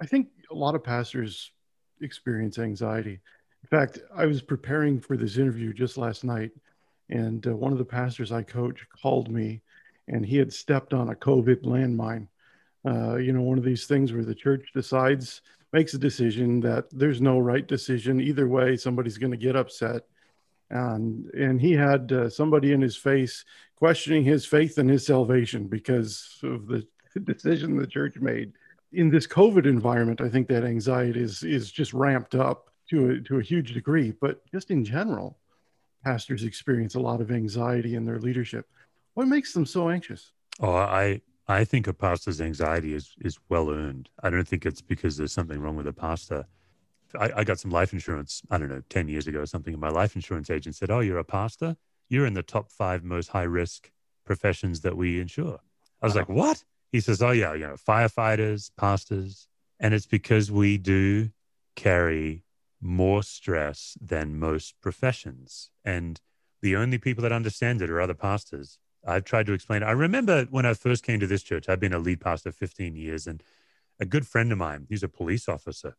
I 0.00 0.06
think 0.06 0.28
a 0.50 0.54
lot 0.54 0.74
of 0.74 0.84
pastors 0.84 1.50
experience 2.00 2.58
anxiety. 2.58 3.20
In 3.62 3.68
fact, 3.68 3.98
I 4.14 4.26
was 4.26 4.42
preparing 4.42 5.00
for 5.00 5.16
this 5.16 5.36
interview 5.36 5.72
just 5.72 5.98
last 5.98 6.24
night, 6.24 6.52
and 7.10 7.46
uh, 7.46 7.56
one 7.56 7.72
of 7.72 7.78
the 7.78 7.84
pastors 7.84 8.32
I 8.32 8.42
coach 8.42 8.86
called 9.02 9.30
me, 9.30 9.62
and 10.06 10.24
he 10.24 10.36
had 10.36 10.52
stepped 10.52 10.94
on 10.94 11.10
a 11.10 11.14
COVID 11.14 11.62
landmine. 11.64 12.28
Uh, 12.86 13.16
you 13.16 13.32
know, 13.32 13.42
one 13.42 13.58
of 13.58 13.64
these 13.64 13.86
things 13.86 14.12
where 14.12 14.24
the 14.24 14.34
church 14.34 14.70
decides, 14.74 15.42
makes 15.72 15.94
a 15.94 15.98
decision 15.98 16.60
that 16.60 16.86
there's 16.90 17.20
no 17.20 17.38
right 17.38 17.66
decision. 17.66 18.20
Either 18.20 18.48
way, 18.48 18.76
somebody's 18.76 19.18
going 19.18 19.32
to 19.32 19.36
get 19.36 19.56
upset. 19.56 20.02
And, 20.70 21.26
and 21.34 21.60
he 21.60 21.72
had 21.72 22.12
uh, 22.12 22.30
somebody 22.30 22.72
in 22.72 22.80
his 22.80 22.96
face 22.96 23.44
questioning 23.76 24.24
his 24.24 24.44
faith 24.44 24.78
and 24.78 24.88
his 24.88 25.06
salvation 25.06 25.66
because 25.66 26.38
of 26.42 26.66
the 26.66 26.86
decision 27.24 27.76
the 27.76 27.86
church 27.86 28.16
made. 28.16 28.52
In 28.92 29.10
this 29.10 29.26
COVID 29.26 29.66
environment, 29.66 30.20
I 30.20 30.28
think 30.28 30.48
that 30.48 30.64
anxiety 30.64 31.22
is, 31.22 31.42
is 31.42 31.70
just 31.70 31.92
ramped 31.92 32.34
up 32.34 32.70
to 32.90 33.10
a, 33.10 33.20
to 33.20 33.38
a 33.38 33.42
huge 33.42 33.74
degree, 33.74 34.12
but 34.12 34.46
just 34.50 34.70
in 34.70 34.84
general, 34.84 35.38
pastors 36.04 36.44
experience 36.44 36.94
a 36.94 37.00
lot 37.00 37.20
of 37.20 37.30
anxiety 37.30 37.94
in 37.94 38.04
their 38.04 38.18
leadership. 38.18 38.66
What 39.14 39.28
makes 39.28 39.52
them 39.52 39.66
so 39.66 39.90
anxious? 39.90 40.32
Oh, 40.60 40.74
I 40.74 41.20
I 41.46 41.64
think 41.64 41.86
a 41.86 41.92
pastor's 41.92 42.40
anxiety 42.40 42.94
is 42.94 43.14
is 43.20 43.38
well 43.48 43.70
earned. 43.70 44.08
I 44.22 44.30
don't 44.30 44.46
think 44.46 44.64
it's 44.66 44.80
because 44.80 45.16
there's 45.16 45.32
something 45.32 45.60
wrong 45.60 45.76
with 45.76 45.86
a 45.86 45.92
pastor. 45.92 46.46
I, 47.18 47.30
I 47.36 47.44
got 47.44 47.58
some 47.58 47.70
life 47.70 47.92
insurance, 47.92 48.42
I 48.50 48.58
don't 48.58 48.68
know, 48.68 48.82
10 48.90 49.08
years 49.08 49.26
ago 49.26 49.40
or 49.40 49.46
something, 49.46 49.72
and 49.72 49.80
my 49.80 49.88
life 49.88 50.14
insurance 50.14 50.50
agent 50.50 50.76
said, 50.76 50.90
Oh, 50.90 51.00
you're 51.00 51.18
a 51.18 51.24
pastor? 51.24 51.76
You're 52.10 52.26
in 52.26 52.34
the 52.34 52.42
top 52.42 52.70
five 52.70 53.02
most 53.02 53.28
high 53.28 53.44
risk 53.44 53.90
professions 54.26 54.82
that 54.82 54.96
we 54.96 55.20
insure. 55.20 55.58
I 56.02 56.06
was 56.06 56.14
wow. 56.14 56.20
like, 56.20 56.28
What? 56.28 56.64
He 56.90 57.00
says, 57.00 57.22
Oh, 57.22 57.30
yeah, 57.30 57.54
you 57.54 57.66
know, 57.66 57.74
firefighters, 57.74 58.70
pastors. 58.76 59.48
And 59.80 59.94
it's 59.94 60.06
because 60.06 60.50
we 60.50 60.78
do 60.78 61.30
carry 61.76 62.44
more 62.80 63.22
stress 63.22 63.96
than 64.00 64.38
most 64.38 64.74
professions. 64.80 65.70
And 65.84 66.20
the 66.62 66.76
only 66.76 66.98
people 66.98 67.22
that 67.22 67.32
understand 67.32 67.82
it 67.82 67.90
are 67.90 68.00
other 68.00 68.14
pastors. 68.14 68.78
I've 69.06 69.24
tried 69.24 69.46
to 69.46 69.52
explain 69.52 69.82
it. 69.82 69.86
I 69.86 69.92
remember 69.92 70.46
when 70.50 70.66
I 70.66 70.74
first 70.74 71.04
came 71.04 71.20
to 71.20 71.26
this 71.26 71.42
church, 71.42 71.68
I've 71.68 71.80
been 71.80 71.92
a 71.92 71.98
lead 71.98 72.20
pastor 72.20 72.50
15 72.50 72.96
years, 72.96 73.26
and 73.26 73.42
a 74.00 74.04
good 74.04 74.26
friend 74.26 74.52
of 74.52 74.58
mine, 74.58 74.86
he's 74.88 75.02
a 75.02 75.08
police 75.08 75.48
officer. 75.48 75.96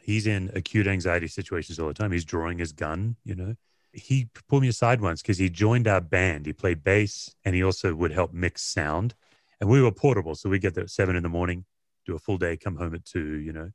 He's 0.00 0.26
in 0.26 0.50
acute 0.54 0.86
anxiety 0.86 1.28
situations 1.28 1.78
all 1.78 1.88
the 1.88 1.94
time. 1.94 2.12
He's 2.12 2.24
drawing 2.24 2.58
his 2.58 2.72
gun, 2.72 3.16
you 3.24 3.34
know. 3.34 3.56
He 3.92 4.28
pulled 4.48 4.62
me 4.62 4.68
aside 4.68 5.00
once 5.00 5.22
because 5.22 5.38
he 5.38 5.48
joined 5.48 5.88
our 5.88 6.00
band. 6.00 6.46
He 6.46 6.52
played 6.52 6.84
bass 6.84 7.34
and 7.44 7.54
he 7.54 7.62
also 7.62 7.94
would 7.94 8.12
help 8.12 8.32
mix 8.32 8.62
sound. 8.62 9.14
And 9.60 9.68
we 9.68 9.82
were 9.82 9.92
portable. 9.92 10.34
So 10.34 10.48
we 10.48 10.58
get 10.58 10.74
there 10.74 10.84
at 10.84 10.90
seven 10.90 11.16
in 11.16 11.22
the 11.22 11.28
morning, 11.28 11.64
do 12.06 12.14
a 12.14 12.18
full 12.18 12.38
day, 12.38 12.56
come 12.56 12.76
home 12.76 12.94
at 12.94 13.04
two, 13.04 13.38
you 13.38 13.52
know. 13.52 13.70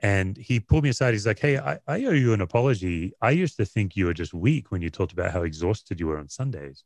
And 0.00 0.36
he 0.36 0.60
pulled 0.60 0.84
me 0.84 0.90
aside. 0.90 1.12
He's 1.12 1.26
like, 1.26 1.38
Hey, 1.38 1.58
I, 1.58 1.78
I 1.86 2.04
owe 2.04 2.10
you 2.10 2.32
an 2.32 2.40
apology. 2.40 3.12
I 3.20 3.30
used 3.30 3.56
to 3.56 3.64
think 3.64 3.96
you 3.96 4.06
were 4.06 4.14
just 4.14 4.34
weak 4.34 4.70
when 4.70 4.82
you 4.82 4.90
talked 4.90 5.12
about 5.12 5.32
how 5.32 5.42
exhausted 5.42 6.00
you 6.00 6.06
were 6.06 6.18
on 6.18 6.28
Sundays. 6.28 6.84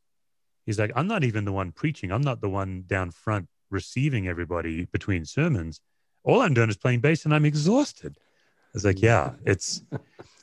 He's 0.65 0.79
like, 0.79 0.91
I'm 0.95 1.07
not 1.07 1.23
even 1.23 1.45
the 1.45 1.51
one 1.51 1.71
preaching. 1.71 2.11
I'm 2.11 2.21
not 2.21 2.41
the 2.41 2.49
one 2.49 2.83
down 2.85 3.11
front 3.11 3.47
receiving 3.71 4.27
everybody 4.27 4.85
between 4.85 5.25
sermons. 5.25 5.81
All 6.23 6.41
I'm 6.41 6.53
doing 6.53 6.69
is 6.69 6.77
playing 6.77 7.01
bass 7.01 7.25
and 7.25 7.33
I'm 7.33 7.45
exhausted. 7.45 8.17
It's 8.73 8.85
like, 8.85 9.01
yeah, 9.01 9.33
it's 9.45 9.81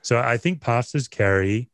so 0.03 0.19
I 0.19 0.37
think 0.37 0.61
pastors 0.61 1.09
carry 1.09 1.69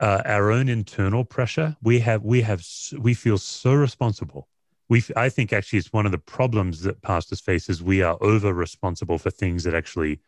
uh, 0.00 0.22
our 0.24 0.50
own 0.50 0.68
internal 0.68 1.24
pressure. 1.24 1.76
We 1.82 2.00
have, 2.00 2.22
we 2.22 2.42
have, 2.42 2.64
we 2.98 3.14
feel 3.14 3.38
so 3.38 3.74
responsible. 3.74 4.48
We, 4.90 5.04
I 5.16 5.28
think 5.28 5.52
actually 5.52 5.78
it's 5.78 5.92
one 5.92 6.04
of 6.04 6.12
the 6.12 6.18
problems 6.18 6.82
that 6.82 7.00
pastors 7.00 7.40
face 7.40 7.68
is 7.68 7.82
we 7.82 8.02
are 8.02 8.18
over 8.20 8.52
responsible 8.52 9.18
for 9.18 9.30
things 9.30 9.62
that 9.64 9.74
actually 9.74 10.18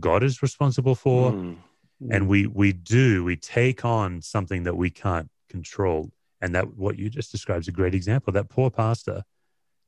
God 0.00 0.22
is 0.22 0.40
responsible 0.40 0.94
for. 0.94 1.32
Mm. 1.32 1.56
And 2.10 2.28
we, 2.28 2.46
we 2.46 2.72
do, 2.72 3.24
we 3.24 3.36
take 3.36 3.84
on 3.84 4.22
something 4.22 4.62
that 4.62 4.76
we 4.76 4.88
can't 4.88 5.30
control. 5.48 6.12
And 6.40 6.54
that 6.54 6.76
what 6.76 6.98
you 6.98 7.10
just 7.10 7.32
described 7.32 7.64
is 7.64 7.68
a 7.68 7.72
great 7.72 7.94
example. 7.94 8.32
That 8.32 8.48
poor 8.48 8.70
pastor 8.70 9.24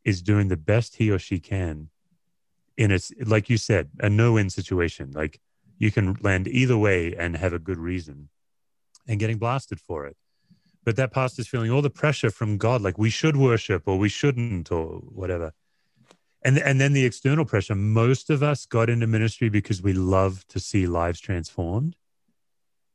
is 0.04 0.23
doing 0.23 0.49
the 0.49 0.56
best 0.56 0.97
he 0.97 1.11
or 1.11 1.18
she 1.18 1.38
can 1.38 1.90
in 2.76 2.90
a, 2.90 2.99
like 3.25 3.49
you 3.49 3.56
said, 3.56 3.90
a 4.00 4.11
no-win 4.11 4.50
situation. 4.50 5.12
Like 5.12 5.40
you 5.78 5.90
can 5.92 6.16
land 6.21 6.49
either 6.49 6.76
way 6.76 7.14
and 7.14 7.37
have 7.37 7.52
a 7.52 7.59
good 7.59 7.78
reason 7.78 8.28
and 9.06 9.21
getting 9.21 9.38
blasted 9.38 9.80
for 9.80 10.06
it. 10.06 10.16
But 10.87 10.95
that 10.97 11.12
pastor's 11.12 11.49
feeling 11.49 11.73
all 11.73 11.83
the 11.83 11.90
pressure 11.90 12.31
from 12.31 12.59
God, 12.59 12.81
like 12.81 12.97
we 12.97 13.11
should 13.11 13.37
worship 13.37 13.83
or 13.87 13.99
we 13.99 14.09
shouldn't 14.09 14.71
or 14.71 15.00
whatever. 15.00 15.52
And, 16.45 16.59
and 16.59 16.81
then 16.81 16.93
the 16.93 17.05
external 17.05 17.45
pressure. 17.45 17.75
Most 17.75 18.31
of 18.31 18.40
us 18.40 18.66
got 18.66 18.88
into 18.88 19.09
ministry 19.09 19.49
because 19.49 19.83
we 19.83 19.93
love 19.93 20.47
to 20.47 20.61
see 20.61 20.87
lives 20.87 21.19
transformed. 21.19 21.97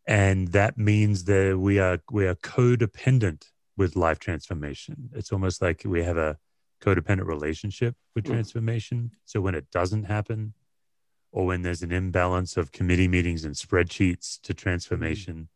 And 0.07 0.47
that 0.49 0.77
means 0.77 1.25
that 1.25 1.59
we 1.59 1.79
are 1.79 1.99
we 2.09 2.25
are 2.25 2.35
codependent 2.35 3.49
with 3.75 3.97
life 3.97 4.19
transformation. 4.19 5.09
It's 5.13 5.33
almost 5.33 5.61
like 5.61 5.81
we 5.85 6.01
have 6.03 6.17
a 6.17 6.37
codependent 6.81 7.27
relationship 7.27 7.95
with 8.15 8.25
hmm. 8.25 8.33
transformation. 8.33 9.11
So 9.25 9.41
when 9.41 9.53
it 9.53 9.69
doesn't 9.69 10.05
happen, 10.05 10.53
or 11.33 11.45
when 11.45 11.61
there's 11.61 11.83
an 11.83 11.91
imbalance 11.91 12.55
of 12.55 12.71
committee 12.71 13.09
meetings 13.09 13.43
and 13.43 13.53
spreadsheets 13.53 14.39
to 14.41 14.53
transformation, 14.53 15.49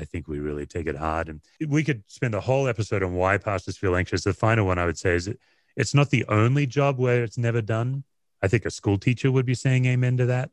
I 0.00 0.04
think 0.04 0.26
we 0.26 0.38
really 0.38 0.66
take 0.66 0.86
it 0.86 0.96
hard. 0.96 1.28
And 1.28 1.40
we 1.68 1.84
could 1.84 2.02
spend 2.06 2.34
a 2.34 2.40
whole 2.40 2.66
episode 2.66 3.02
on 3.02 3.14
why 3.14 3.36
pastors 3.36 3.76
feel 3.76 3.94
anxious. 3.94 4.24
The 4.24 4.32
final 4.32 4.66
one 4.66 4.78
I 4.78 4.86
would 4.86 4.98
say 4.98 5.14
is 5.14 5.28
it's 5.76 5.94
not 5.94 6.10
the 6.10 6.24
only 6.28 6.66
job 6.66 6.98
where 6.98 7.22
it's 7.22 7.36
never 7.36 7.60
done. 7.60 8.04
I 8.42 8.48
think 8.48 8.64
a 8.64 8.70
school 8.70 8.96
teacher 8.96 9.30
would 9.30 9.44
be 9.44 9.54
saying 9.54 9.84
amen 9.84 10.16
to 10.16 10.26
that. 10.26 10.50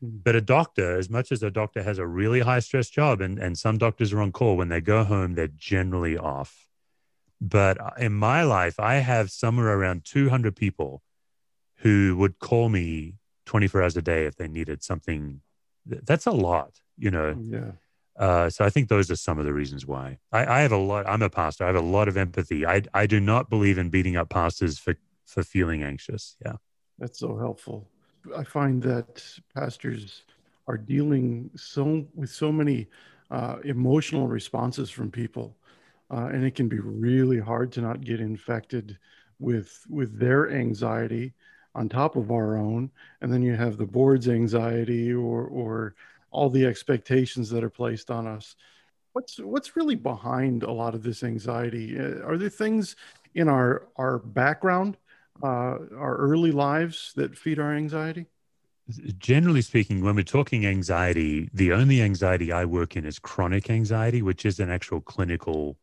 Hmm. 0.00 0.18
But 0.22 0.36
a 0.36 0.42
doctor, 0.42 0.98
as 0.98 1.08
much 1.08 1.32
as 1.32 1.42
a 1.42 1.50
doctor 1.50 1.82
has 1.82 1.98
a 1.98 2.06
really 2.06 2.40
high 2.40 2.60
stress 2.60 2.90
job, 2.90 3.22
and, 3.22 3.38
and 3.38 3.56
some 3.56 3.78
doctors 3.78 4.12
are 4.12 4.20
on 4.20 4.30
call, 4.30 4.56
when 4.56 4.68
they 4.68 4.82
go 4.82 5.04
home, 5.04 5.34
they're 5.34 5.48
generally 5.48 6.18
off. 6.18 6.68
But 7.40 7.78
in 7.98 8.12
my 8.12 8.42
life, 8.42 8.78
I 8.78 8.96
have 8.96 9.30
somewhere 9.30 9.68
around 9.68 10.04
200 10.04 10.54
people 10.54 11.02
who 11.78 12.14
would 12.18 12.38
call 12.38 12.68
me 12.68 13.14
24 13.46 13.82
hours 13.82 13.96
a 13.96 14.02
day 14.02 14.26
if 14.26 14.36
they 14.36 14.48
needed 14.48 14.84
something. 14.84 15.40
That's 15.84 16.26
a 16.26 16.30
lot, 16.30 16.80
you 16.96 17.10
know. 17.10 17.36
Yeah. 17.40 17.72
Uh, 18.16 18.50
so 18.50 18.64
I 18.64 18.70
think 18.70 18.88
those 18.88 19.10
are 19.10 19.16
some 19.16 19.38
of 19.38 19.46
the 19.46 19.54
reasons 19.54 19.86
why. 19.86 20.18
I, 20.32 20.44
I, 20.46 20.60
have 20.60 20.72
a 20.72 20.76
lot. 20.76 21.08
I'm 21.08 21.22
a 21.22 21.30
pastor. 21.30 21.64
I 21.64 21.68
have 21.68 21.76
a 21.76 21.80
lot 21.80 22.08
of 22.08 22.16
empathy. 22.16 22.66
I 22.66 22.82
I 22.92 23.06
do 23.06 23.20
not 23.20 23.48
believe 23.48 23.78
in 23.78 23.88
beating 23.88 24.16
up 24.16 24.28
pastors 24.28 24.78
for 24.78 24.94
for 25.26 25.42
feeling 25.42 25.82
anxious. 25.82 26.36
Yeah, 26.44 26.56
that's 26.98 27.18
so 27.18 27.38
helpful. 27.38 27.88
I 28.36 28.44
find 28.44 28.82
that 28.82 29.24
pastors 29.54 30.22
are 30.68 30.76
dealing 30.76 31.50
so 31.56 32.06
with 32.14 32.30
so 32.30 32.52
many 32.52 32.86
uh, 33.30 33.56
emotional 33.64 34.28
responses 34.28 34.90
from 34.90 35.10
people, 35.10 35.56
uh, 36.10 36.26
and 36.26 36.44
it 36.44 36.54
can 36.54 36.68
be 36.68 36.80
really 36.80 37.38
hard 37.38 37.72
to 37.72 37.80
not 37.80 38.02
get 38.02 38.20
infected 38.20 38.98
with 39.38 39.84
with 39.88 40.18
their 40.18 40.50
anxiety 40.50 41.32
on 41.74 41.88
top 41.88 42.16
of 42.16 42.30
our 42.30 42.56
own, 42.58 42.90
and 43.22 43.32
then 43.32 43.42
you 43.42 43.56
have 43.56 43.78
the 43.78 43.86
board's 43.86 44.28
anxiety 44.28 45.12
or 45.12 45.44
or 45.44 45.94
all 46.32 46.50
the 46.50 46.66
expectations 46.66 47.50
that 47.50 47.62
are 47.62 47.70
placed 47.70 48.10
on 48.10 48.26
us. 48.26 48.56
What's 49.12 49.38
what's 49.38 49.76
really 49.76 49.94
behind 49.94 50.62
a 50.62 50.72
lot 50.72 50.94
of 50.94 51.02
this 51.02 51.22
anxiety? 51.22 51.98
Uh, 51.98 52.26
are 52.26 52.38
there 52.38 52.48
things 52.48 52.96
in 53.34 53.48
our 53.48 53.88
our 53.96 54.18
background, 54.18 54.96
uh, 55.42 55.46
our 55.46 56.16
early 56.16 56.50
lives 56.50 57.12
that 57.16 57.36
feed 57.36 57.58
our 57.58 57.74
anxiety? 57.74 58.26
Generally 59.18 59.62
speaking, 59.62 60.02
when 60.02 60.16
we're 60.16 60.24
talking 60.24 60.66
anxiety, 60.66 61.48
the 61.54 61.72
only 61.72 62.02
anxiety 62.02 62.50
I 62.50 62.64
work 62.64 62.96
in 62.96 63.04
is 63.04 63.18
chronic 63.18 63.70
anxiety, 63.70 64.22
which 64.22 64.44
is 64.44 64.58
an 64.58 64.70
actual 64.70 65.00
clinical 65.00 65.76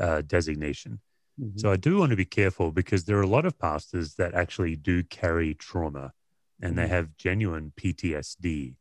uh, 0.00 0.22
designation. 0.22 1.00
Mm-hmm. 1.40 1.58
So 1.58 1.70
I 1.70 1.76
do 1.76 1.98
want 1.98 2.10
to 2.10 2.16
be 2.16 2.24
careful 2.24 2.70
because 2.70 3.04
there 3.04 3.18
are 3.18 3.22
a 3.22 3.26
lot 3.26 3.44
of 3.44 3.58
pastors 3.58 4.14
that 4.14 4.34
actually 4.34 4.76
do 4.76 5.02
carry 5.02 5.54
trauma 5.54 6.12
and 6.60 6.72
mm-hmm. 6.72 6.80
they 6.80 6.88
have 6.88 7.16
genuine 7.16 7.72
PTSD. 7.76 8.74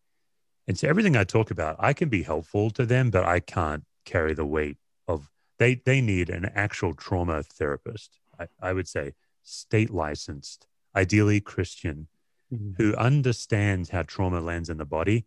And 0.72 0.80
so 0.80 0.88
everything 0.88 1.18
I 1.18 1.26
talk 1.26 1.52
about, 1.52 1.76
I 1.80 1.92
can 1.92 2.08
be 2.08 2.24
helpful 2.24 2.70
to 2.70 2.86
them, 2.86 3.10
but 3.12 3.26
I 3.26 3.42
can't 3.42 3.84
carry 4.06 4.34
the 4.34 4.46
weight 4.46 4.78
of 5.06 5.30
they 5.60 5.76
they 5.76 6.00
need 6.00 6.30
an 6.30 6.50
actual 6.56 6.94
trauma 6.94 7.44
therapist. 7.44 8.22
I, 8.40 8.48
I 8.62 8.72
would 8.72 8.88
say 8.88 9.16
state 9.44 9.90
licensed, 9.90 10.68
ideally 10.96 11.42
Christian, 11.42 12.08
mm-hmm. 12.50 12.82
who 12.82 12.96
understands 12.96 13.90
how 13.90 14.04
trauma 14.04 14.40
lands 14.40 14.70
in 14.70 14.78
the 14.78 14.86
body. 14.86 15.26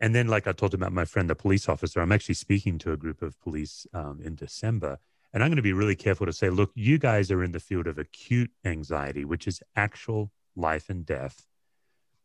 And 0.00 0.14
then, 0.14 0.28
like 0.28 0.46
I 0.46 0.52
talked 0.52 0.72
about 0.72 0.94
my 0.94 1.04
friend, 1.04 1.28
the 1.28 1.34
police 1.34 1.68
officer, 1.68 2.00
I'm 2.00 2.10
actually 2.10 2.36
speaking 2.36 2.78
to 2.78 2.92
a 2.92 2.96
group 2.96 3.20
of 3.20 3.38
police 3.38 3.86
um, 3.92 4.18
in 4.24 4.34
December. 4.34 4.98
And 5.34 5.42
I'm 5.42 5.50
going 5.50 5.56
to 5.56 5.62
be 5.62 5.74
really 5.74 5.94
careful 5.94 6.24
to 6.24 6.32
say, 6.32 6.48
look, 6.48 6.70
you 6.74 6.96
guys 6.96 7.30
are 7.30 7.44
in 7.44 7.52
the 7.52 7.60
field 7.60 7.86
of 7.86 7.98
acute 7.98 8.52
anxiety, 8.64 9.26
which 9.26 9.46
is 9.46 9.62
actual 9.76 10.32
life 10.56 10.88
and 10.88 11.04
death. 11.04 11.44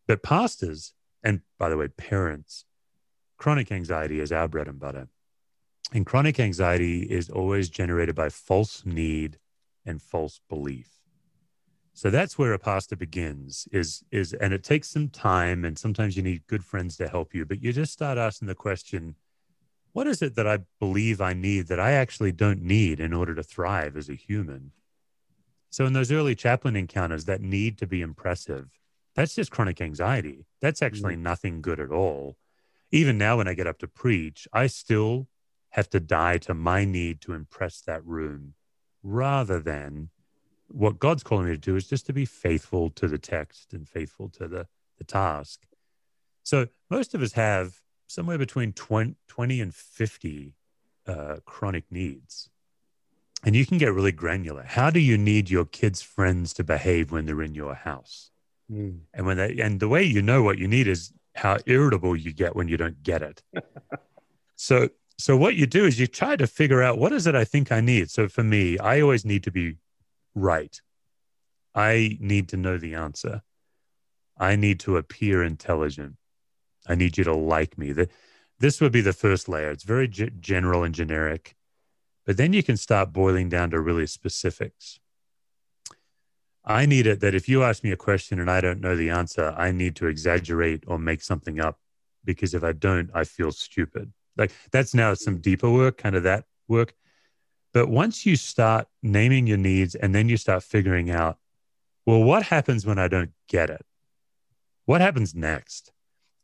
But 0.07 0.24
pastors 0.24 0.93
and 1.25 1.41
by 1.58 1.70
the 1.70 1.75
way, 1.75 1.88
parents, 1.88 2.65
chronic 3.38 3.72
anxiety 3.72 4.20
is 4.20 4.32
our 4.32 4.48
bread 4.48 4.67
and 4.67 4.79
butter. 4.79 5.10
And 5.91 6.05
chronic 6.05 6.39
anxiety 6.39 7.01
is 7.01 7.29
always 7.29 7.67
generated 7.70 8.15
by 8.15 8.29
false 8.29 8.86
need 8.86 9.39
and 9.86 10.01
false 10.01 10.39
belief. 10.48 10.89
So 11.94 12.10
that's 12.10 12.38
where 12.38 12.53
a 12.53 12.60
pastor 12.60 12.96
begins 12.96 13.67
is 13.72 14.03
is 14.12 14.34
and 14.34 14.53
it 14.53 14.63
takes 14.63 14.89
some 14.89 15.10
time 15.10 15.65
and 15.65 15.79
sometimes 15.79 16.15
you 16.15 16.24
need 16.24 16.46
good 16.48 16.63
friends 16.63 16.98
to 16.98 17.08
help 17.08 17.34
you, 17.34 17.46
but 17.46 17.62
you 17.62 17.74
just 17.74 17.94
start 17.94 18.17
asking 18.17 18.48
the 18.48 18.55
question, 18.55 19.15
what 19.94 20.05
is 20.05 20.22
it 20.22 20.36
that 20.36 20.46
I 20.46 20.60
believe 20.79 21.22
I 21.22 21.34
need 21.34 21.67
that 21.67 21.79
I 21.79 21.94
actually 21.94 22.34
don't 22.34 22.62
need 22.62 23.00
in 23.00 23.13
order 23.13 23.34
to 23.34 23.44
thrive 23.44 23.96
as 23.98 24.10
a 24.10 24.15
human? 24.15 24.74
So 25.70 25.86
in 25.86 25.94
those 25.94 26.12
early 26.12 26.36
chaplain 26.36 26.75
encounters, 26.75 27.25
that 27.25 27.41
need 27.41 27.77
to 27.77 27.88
be 27.88 28.01
impressive, 28.01 28.70
that's 29.15 29.36
just 29.36 29.51
chronic 29.51 29.81
anxiety. 29.81 30.45
That's 30.62 30.81
actually 30.81 31.13
mm-hmm. 31.13 31.24
nothing 31.24 31.62
good 31.62 31.79
at 31.79 31.91
all. 31.91 32.38
Even 32.91 33.17
now, 33.17 33.38
when 33.38 33.48
I 33.48 33.53
get 33.53 33.67
up 33.67 33.79
to 33.79 33.88
preach, 33.88 34.48
I 34.53 34.67
still 34.67 35.27
have 35.69 35.89
to 35.89 36.00
die 36.00 36.38
to 36.39 36.53
my 36.53 36.86
need 36.86 37.22
to 37.22 37.34
impress 37.34 37.81
that 37.81 38.05
room 38.05 38.53
rather 39.03 39.60
than 39.60 40.10
what 40.67 41.00
God's 41.00 41.24
calling 41.24 41.45
me 41.45 41.51
to 41.51 41.57
do 41.57 41.75
is 41.75 41.88
just 41.88 42.05
to 42.07 42.13
be 42.13 42.25
faithful 42.25 42.89
to 42.91 43.07
the 43.07 43.17
text 43.17 43.74
and 43.74 43.88
faithful 43.88 44.29
to 44.29 44.48
the, 44.48 44.67
the 44.98 45.03
task. 45.03 45.62
So 46.43 46.67
most 46.89 47.13
of 47.13 47.22
us 47.22 47.34
have 47.34 47.81
somewhere 48.07 48.38
between 48.38 48.74
20, 48.74 49.15
20 49.27 49.62
and 49.62 49.74
50 49.74 50.53
uh, 51.07 51.38
chronic 51.45 51.86
needs. 51.91 52.50
And 53.43 53.55
you 53.55 53.65
can 53.65 53.77
get 53.77 53.93
really 53.93 54.12
granular. 54.12 54.63
How 54.63 54.89
do 54.89 55.00
you 55.00 55.17
need 55.17 55.50
your 55.50 55.65
kids' 55.65 56.01
friends 56.01 56.53
to 56.53 56.63
behave 56.63 57.12
when 57.12 57.25
they're 57.25 57.41
in 57.41 57.53
your 57.53 57.75
house? 57.75 58.31
Mm. 58.72 59.00
And 59.13 59.25
when 59.25 59.38
they, 59.38 59.57
and 59.60 59.79
the 59.79 59.88
way 59.88 60.03
you 60.03 60.22
know 60.22 60.43
what 60.43 60.57
you 60.57 60.67
need 60.67 60.88
is 60.88 61.12
how 61.36 61.57
irritable 61.65 62.15
you 62.15 62.34
get 62.34 62.55
when 62.55 62.67
you 62.67 62.77
don't 62.77 63.03
get 63.03 63.22
it. 63.22 63.43
so, 64.55 64.89
so 65.17 65.38
what 65.38 65.55
you 65.55 65.65
do 65.65 65.86
is 65.86 66.00
you 66.00 66.07
try 66.07 66.36
to 66.36 66.48
figure 66.48 66.81
out 66.81 66.98
what 66.98 67.13
is 67.13 67.27
it 67.27 67.36
I 67.36 67.45
think 67.45 67.72
I 67.72 67.81
need. 67.81 68.10
So 68.10 68.27
for 68.27 68.43
me, 68.43 68.77
I 68.79 69.01
always 69.01 69.25
need 69.25 69.43
to 69.43 69.51
be 69.51 69.75
right. 70.34 70.79
I 71.74 72.17
need 72.19 72.50
to 72.50 72.57
know 72.57 72.77
the 72.77 72.95
answer. 72.95 73.41
I 74.38 74.55
need 74.55 74.79
to 74.81 74.98
appear 74.98 75.43
intelligent. 75.43 76.15
I 76.88 76.95
need 76.95 77.17
you 77.17 77.24
to 77.25 77.34
like 77.34 77.77
me. 77.77 77.91
The, 77.91 78.10
this 78.60 78.79
would 78.81 78.91
be 78.91 79.01
the 79.01 79.13
first 79.13 79.50
layer. 79.50 79.72
It's 79.72 79.84
very 79.84 80.07
g- 80.07 80.31
general 80.39 80.84
and 80.84 80.93
generic, 80.93 81.55
but 82.25 82.38
then 82.38 82.53
you 82.53 82.63
can 82.63 82.77
start 82.77 83.13
boiling 83.13 83.50
down 83.50 83.72
to 83.72 83.79
really 83.79 84.07
specifics. 84.07 85.00
I 86.65 86.86
need 86.86 87.05
it 87.05 87.19
that 87.19 87.36
if 87.36 87.48
you 87.48 87.63
ask 87.63 87.84
me 87.84 87.91
a 87.91 87.98
question 87.98 88.39
and 88.39 88.50
I 88.50 88.60
don't 88.60 88.81
know 88.81 88.95
the 88.95 89.12
answer, 89.12 89.53
I 89.55 89.72
need 89.72 89.95
to 89.98 90.07
exaggerate 90.07 90.84
or 90.88 90.98
make 90.98 91.22
something 91.22 91.60
up 91.60 91.79
because 92.24 92.55
if 92.55 92.63
I 92.63 92.72
don't, 92.72 93.12
I 93.13 93.24
feel 93.24 93.51
stupid. 93.51 94.12
Like 94.36 94.51
that's 94.72 94.93
now 94.93 95.13
some 95.13 95.38
deeper 95.39 95.69
work, 95.69 95.98
kind 95.98 96.15
of 96.15 96.24
that 96.24 96.45
work. 96.67 96.95
But 97.72 97.89
once 97.89 98.25
you 98.25 98.36
start 98.36 98.88
naming 99.03 99.45
your 99.48 99.57
needs 99.57 99.95
and 99.95 100.15
then 100.15 100.27
you 100.27 100.38
start 100.38 100.63
figuring 100.63 101.12
out, 101.12 101.38
well, 102.05 102.24
what 102.24 102.43
happens 102.43 102.86
when 102.86 102.98
I 102.98 103.07
don't 103.07 103.31
get 103.48 103.69
it? 103.69 103.86
What 104.86 105.01
happens 105.01 105.36
next? 105.36 105.91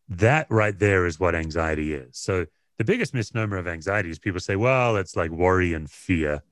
That 0.09 0.47
right 0.49 0.77
there 0.77 1.05
is 1.05 1.19
what 1.19 1.35
anxiety 1.35 1.93
is. 1.93 2.17
So 2.17 2.45
the 2.77 2.83
biggest 2.83 3.13
misnomer 3.13 3.57
of 3.57 3.67
anxiety 3.67 4.09
is 4.09 4.19
people 4.19 4.39
say, 4.39 4.55
well, 4.55 4.97
it's 4.97 5.15
like 5.15 5.31
worry 5.31 5.73
and 5.73 5.89
fear. 5.89 6.43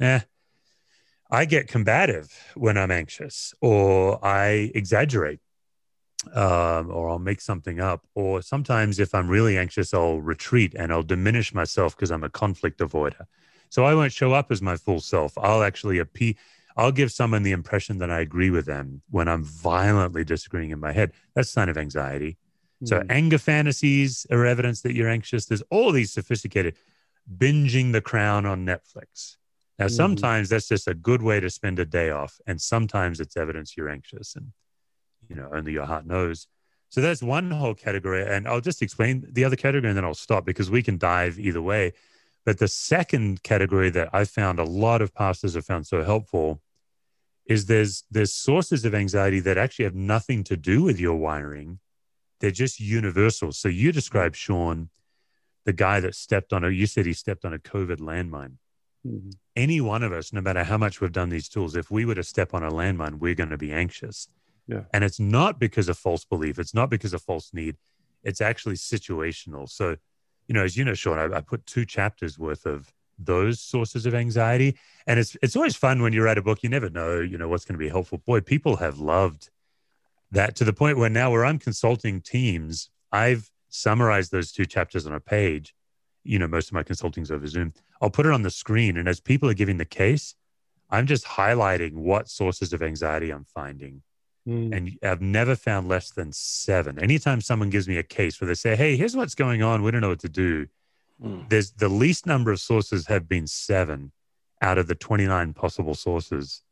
Eh, 0.00 0.20
I 1.30 1.44
get 1.44 1.68
combative 1.68 2.52
when 2.54 2.78
I'm 2.78 2.90
anxious 2.90 3.54
or 3.60 4.24
I 4.24 4.70
exaggerate. 4.74 5.40
um, 6.34 6.90
or 6.90 7.08
I'll 7.08 7.18
make 7.18 7.40
something 7.40 7.80
up. 7.80 8.06
Or 8.14 8.42
sometimes, 8.42 8.98
if 8.98 9.14
I'm 9.14 9.28
really 9.28 9.56
anxious, 9.58 9.94
I'll 9.94 10.20
retreat 10.20 10.74
and 10.76 10.92
I'll 10.92 11.02
diminish 11.02 11.54
myself 11.54 11.96
because 11.96 12.10
I'm 12.10 12.24
a 12.24 12.30
conflict 12.30 12.80
avoider. 12.80 13.26
So 13.68 13.84
I 13.84 13.94
won't 13.94 14.12
show 14.12 14.32
up 14.32 14.50
as 14.50 14.62
my 14.62 14.76
full 14.76 15.00
self. 15.00 15.36
I'll 15.38 15.62
actually 15.62 15.98
appear. 15.98 16.34
I'll 16.76 16.92
give 16.92 17.10
someone 17.12 17.42
the 17.42 17.52
impression 17.52 17.98
that 17.98 18.10
I 18.10 18.20
agree 18.20 18.50
with 18.50 18.66
them 18.66 19.02
when 19.10 19.28
I'm 19.28 19.44
violently 19.44 20.24
disagreeing 20.24 20.70
in 20.70 20.80
my 20.80 20.92
head. 20.92 21.12
That's 21.34 21.48
a 21.48 21.52
sign 21.52 21.68
of 21.68 21.78
anxiety. 21.78 22.32
Mm-hmm. 22.32 22.86
So 22.86 23.00
hmm. 23.00 23.10
anger 23.10 23.38
fantasies 23.38 24.26
are 24.30 24.44
evidence 24.44 24.82
that 24.82 24.94
you're 24.94 25.08
anxious. 25.08 25.46
There's 25.46 25.62
all 25.70 25.92
these 25.92 26.12
sophisticated 26.12 26.76
binging 27.34 27.92
the 27.92 28.02
crown 28.02 28.46
on 28.46 28.66
Netflix. 28.66 29.36
Now, 29.78 29.86
mm-hmm. 29.86 29.94
sometimes 29.94 30.48
that's 30.48 30.68
just 30.68 30.88
a 30.88 30.94
good 30.94 31.22
way 31.22 31.40
to 31.40 31.50
spend 31.50 31.78
a 31.78 31.84
day 31.84 32.10
off, 32.10 32.40
and 32.46 32.60
sometimes 32.60 33.20
it's 33.20 33.36
evidence 33.36 33.76
you're 33.76 33.90
anxious, 33.90 34.36
and 34.36 34.52
you 35.28 35.36
know 35.36 35.50
only 35.52 35.72
your 35.72 35.86
heart 35.86 36.06
knows. 36.06 36.46
So 36.88 37.00
that's 37.00 37.22
one 37.22 37.50
whole 37.50 37.74
category, 37.74 38.24
and 38.26 38.46
I'll 38.46 38.60
just 38.60 38.82
explain 38.82 39.26
the 39.30 39.44
other 39.44 39.56
category, 39.56 39.90
and 39.90 39.96
then 39.96 40.04
I'll 40.04 40.14
stop 40.14 40.44
because 40.44 40.70
we 40.70 40.82
can 40.82 40.98
dive 40.98 41.38
either 41.38 41.62
way. 41.62 41.92
But 42.44 42.58
the 42.58 42.68
second 42.68 43.42
category 43.42 43.90
that 43.90 44.10
I 44.12 44.24
found 44.24 44.58
a 44.58 44.64
lot 44.64 45.02
of 45.02 45.12
pastors 45.12 45.54
have 45.54 45.66
found 45.66 45.86
so 45.86 46.04
helpful 46.04 46.62
is 47.46 47.66
there's 47.66 48.04
there's 48.10 48.32
sources 48.32 48.84
of 48.84 48.94
anxiety 48.94 49.40
that 49.40 49.56
actually 49.56 49.84
have 49.84 49.94
nothing 49.94 50.44
to 50.44 50.56
do 50.56 50.82
with 50.82 50.98
your 50.98 51.16
wiring 51.16 51.78
they're 52.40 52.50
just 52.50 52.80
universal 52.80 53.52
so 53.52 53.68
you 53.68 53.92
described 53.92 54.36
sean 54.36 54.90
the 55.64 55.72
guy 55.72 56.00
that 56.00 56.14
stepped 56.14 56.52
on 56.52 56.64
a 56.64 56.70
you 56.70 56.86
said 56.86 57.06
he 57.06 57.12
stepped 57.12 57.44
on 57.44 57.54
a 57.54 57.58
covid 57.58 57.98
landmine 57.98 58.54
mm-hmm. 59.06 59.30
any 59.54 59.80
one 59.80 60.02
of 60.02 60.12
us 60.12 60.32
no 60.32 60.40
matter 60.40 60.64
how 60.64 60.78
much 60.78 61.00
we've 61.00 61.12
done 61.12 61.28
these 61.28 61.48
tools 61.48 61.76
if 61.76 61.90
we 61.90 62.04
were 62.04 62.14
to 62.14 62.22
step 62.22 62.54
on 62.54 62.62
a 62.62 62.70
landmine 62.70 63.18
we're 63.18 63.34
going 63.34 63.50
to 63.50 63.58
be 63.58 63.72
anxious 63.72 64.28
yeah. 64.66 64.82
and 64.92 65.04
it's 65.04 65.20
not 65.20 65.58
because 65.58 65.88
of 65.88 65.96
false 65.96 66.24
belief 66.24 66.58
it's 66.58 66.74
not 66.74 66.90
because 66.90 67.14
of 67.14 67.22
false 67.22 67.52
need 67.52 67.76
it's 68.22 68.40
actually 68.40 68.74
situational 68.74 69.68
so 69.68 69.96
you 70.48 70.54
know 70.54 70.64
as 70.64 70.76
you 70.76 70.84
know 70.84 70.94
sean 70.94 71.18
I, 71.18 71.36
I 71.36 71.40
put 71.40 71.66
two 71.66 71.84
chapters 71.84 72.38
worth 72.38 72.66
of 72.66 72.92
those 73.18 73.60
sources 73.60 74.06
of 74.06 74.14
anxiety. 74.14 74.76
And 75.06 75.18
it's 75.18 75.36
it's 75.42 75.56
always 75.56 75.76
fun 75.76 76.02
when 76.02 76.12
you 76.12 76.22
write 76.22 76.38
a 76.38 76.42
book. 76.42 76.62
You 76.62 76.68
never 76.68 76.90
know, 76.90 77.20
you 77.20 77.38
know, 77.38 77.48
what's 77.48 77.64
going 77.64 77.78
to 77.78 77.84
be 77.84 77.88
helpful. 77.88 78.18
Boy, 78.18 78.40
people 78.40 78.76
have 78.76 78.98
loved 78.98 79.50
that 80.30 80.56
to 80.56 80.64
the 80.64 80.72
point 80.72 80.98
where 80.98 81.10
now, 81.10 81.30
where 81.30 81.44
I'm 81.44 81.58
consulting 81.58 82.20
teams, 82.20 82.90
I've 83.12 83.50
summarized 83.68 84.32
those 84.32 84.52
two 84.52 84.66
chapters 84.66 85.06
on 85.06 85.12
a 85.12 85.20
page. 85.20 85.74
You 86.26 86.38
know, 86.38 86.48
most 86.48 86.68
of 86.68 86.74
my 86.74 86.82
consulting's 86.82 87.30
over 87.30 87.46
Zoom. 87.46 87.72
I'll 88.00 88.10
put 88.10 88.26
it 88.26 88.32
on 88.32 88.42
the 88.42 88.50
screen, 88.50 88.96
and 88.96 89.08
as 89.08 89.20
people 89.20 89.48
are 89.48 89.54
giving 89.54 89.78
the 89.78 89.84
case, 89.84 90.34
I'm 90.90 91.06
just 91.06 91.24
highlighting 91.24 91.94
what 91.94 92.28
sources 92.28 92.72
of 92.72 92.82
anxiety 92.82 93.30
I'm 93.30 93.44
finding. 93.44 94.02
Mm. 94.46 94.76
And 94.76 94.98
I've 95.02 95.20
never 95.20 95.56
found 95.56 95.88
less 95.88 96.10
than 96.10 96.32
seven. 96.32 96.98
Anytime 96.98 97.40
someone 97.40 97.70
gives 97.70 97.88
me 97.88 97.96
a 97.96 98.02
case 98.02 98.40
where 98.40 98.46
they 98.46 98.54
say, 98.54 98.76
Hey, 98.76 98.96
here's 98.96 99.16
what's 99.16 99.34
going 99.34 99.62
on, 99.62 99.82
we 99.82 99.90
don't 99.90 100.00
know 100.00 100.10
what 100.10 100.20
to 100.20 100.28
do. 100.28 100.66
Mm. 101.22 101.48
There's 101.48 101.72
the 101.72 101.88
least 101.88 102.26
number 102.26 102.52
of 102.52 102.60
sources 102.60 103.06
have 103.06 103.28
been 103.28 103.46
seven 103.46 104.12
out 104.62 104.78
of 104.78 104.86
the 104.86 104.94
29 104.94 105.52
possible 105.54 105.94
sources. 105.94 106.62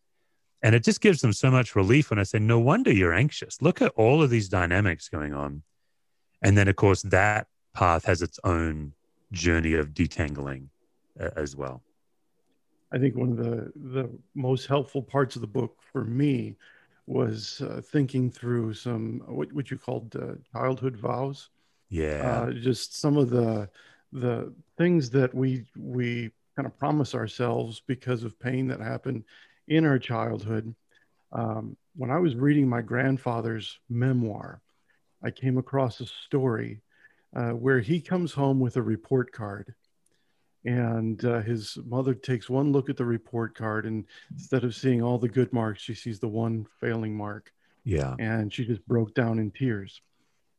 And 0.62 0.74
it 0.74 0.84
just 0.84 1.00
gives 1.00 1.20
them 1.20 1.32
so 1.32 1.50
much 1.50 1.76
relief 1.76 2.10
when 2.10 2.18
I 2.18 2.22
say, 2.22 2.38
no 2.38 2.58
wonder 2.58 2.92
you're 2.92 3.12
anxious. 3.12 3.60
Look 3.60 3.82
at 3.82 3.92
all 3.96 4.22
of 4.22 4.30
these 4.30 4.48
dynamics 4.48 5.08
going 5.08 5.34
on. 5.34 5.62
And 6.42 6.56
then, 6.56 6.68
of 6.68 6.76
course, 6.76 7.02
that 7.02 7.48
path 7.74 8.04
has 8.06 8.22
its 8.22 8.38
own 8.44 8.92
journey 9.34 9.74
of 9.74 9.88
detangling 9.94 10.68
uh, 11.20 11.30
as 11.36 11.54
well. 11.56 11.82
I 12.92 12.98
think 12.98 13.16
one 13.16 13.30
of 13.30 13.36
the, 13.36 13.72
the 13.74 14.10
most 14.34 14.66
helpful 14.66 15.02
parts 15.02 15.34
of 15.34 15.40
the 15.40 15.48
book 15.48 15.78
for 15.92 16.04
me 16.04 16.56
was 17.06 17.60
uh, 17.60 17.80
thinking 17.92 18.30
through 18.30 18.72
some 18.74 19.22
what, 19.26 19.52
what 19.52 19.70
you 19.70 19.76
called 19.76 20.14
uh, 20.16 20.34
childhood 20.52 20.96
vows. 20.96 21.50
Yeah. 21.90 22.46
Uh, 22.46 22.52
just 22.52 22.98
some 22.98 23.16
of 23.16 23.30
the 23.30 23.68
the 24.12 24.54
things 24.78 25.10
that 25.10 25.34
we 25.34 25.64
we 25.76 26.30
kind 26.56 26.66
of 26.66 26.78
promise 26.78 27.14
ourselves 27.14 27.82
because 27.86 28.22
of 28.22 28.38
pain 28.38 28.68
that 28.68 28.80
happened 28.80 29.24
in 29.66 29.84
our 29.84 29.98
childhood. 29.98 30.74
Um, 31.32 31.76
when 31.96 32.10
I 32.10 32.18
was 32.18 32.36
reading 32.36 32.68
my 32.68 32.80
grandfather's 32.80 33.78
memoir, 33.90 34.60
I 35.22 35.30
came 35.30 35.58
across 35.58 36.00
a 36.00 36.06
story 36.06 36.80
uh, 37.34 37.50
where 37.50 37.80
he 37.80 38.00
comes 38.00 38.32
home 38.32 38.60
with 38.60 38.76
a 38.76 38.82
report 38.82 39.32
card. 39.32 39.74
And 40.64 41.22
uh, 41.24 41.42
his 41.42 41.76
mother 41.84 42.14
takes 42.14 42.48
one 42.48 42.72
look 42.72 42.88
at 42.88 42.96
the 42.96 43.04
report 43.04 43.54
card, 43.54 43.84
and 43.84 44.06
instead 44.32 44.64
of 44.64 44.74
seeing 44.74 45.02
all 45.02 45.18
the 45.18 45.28
good 45.28 45.52
marks, 45.52 45.82
she 45.82 45.94
sees 45.94 46.18
the 46.18 46.28
one 46.28 46.66
failing 46.80 47.14
mark. 47.14 47.52
Yeah. 47.84 48.14
And 48.18 48.50
she 48.50 48.64
just 48.64 48.86
broke 48.86 49.14
down 49.14 49.38
in 49.38 49.50
tears. 49.50 50.00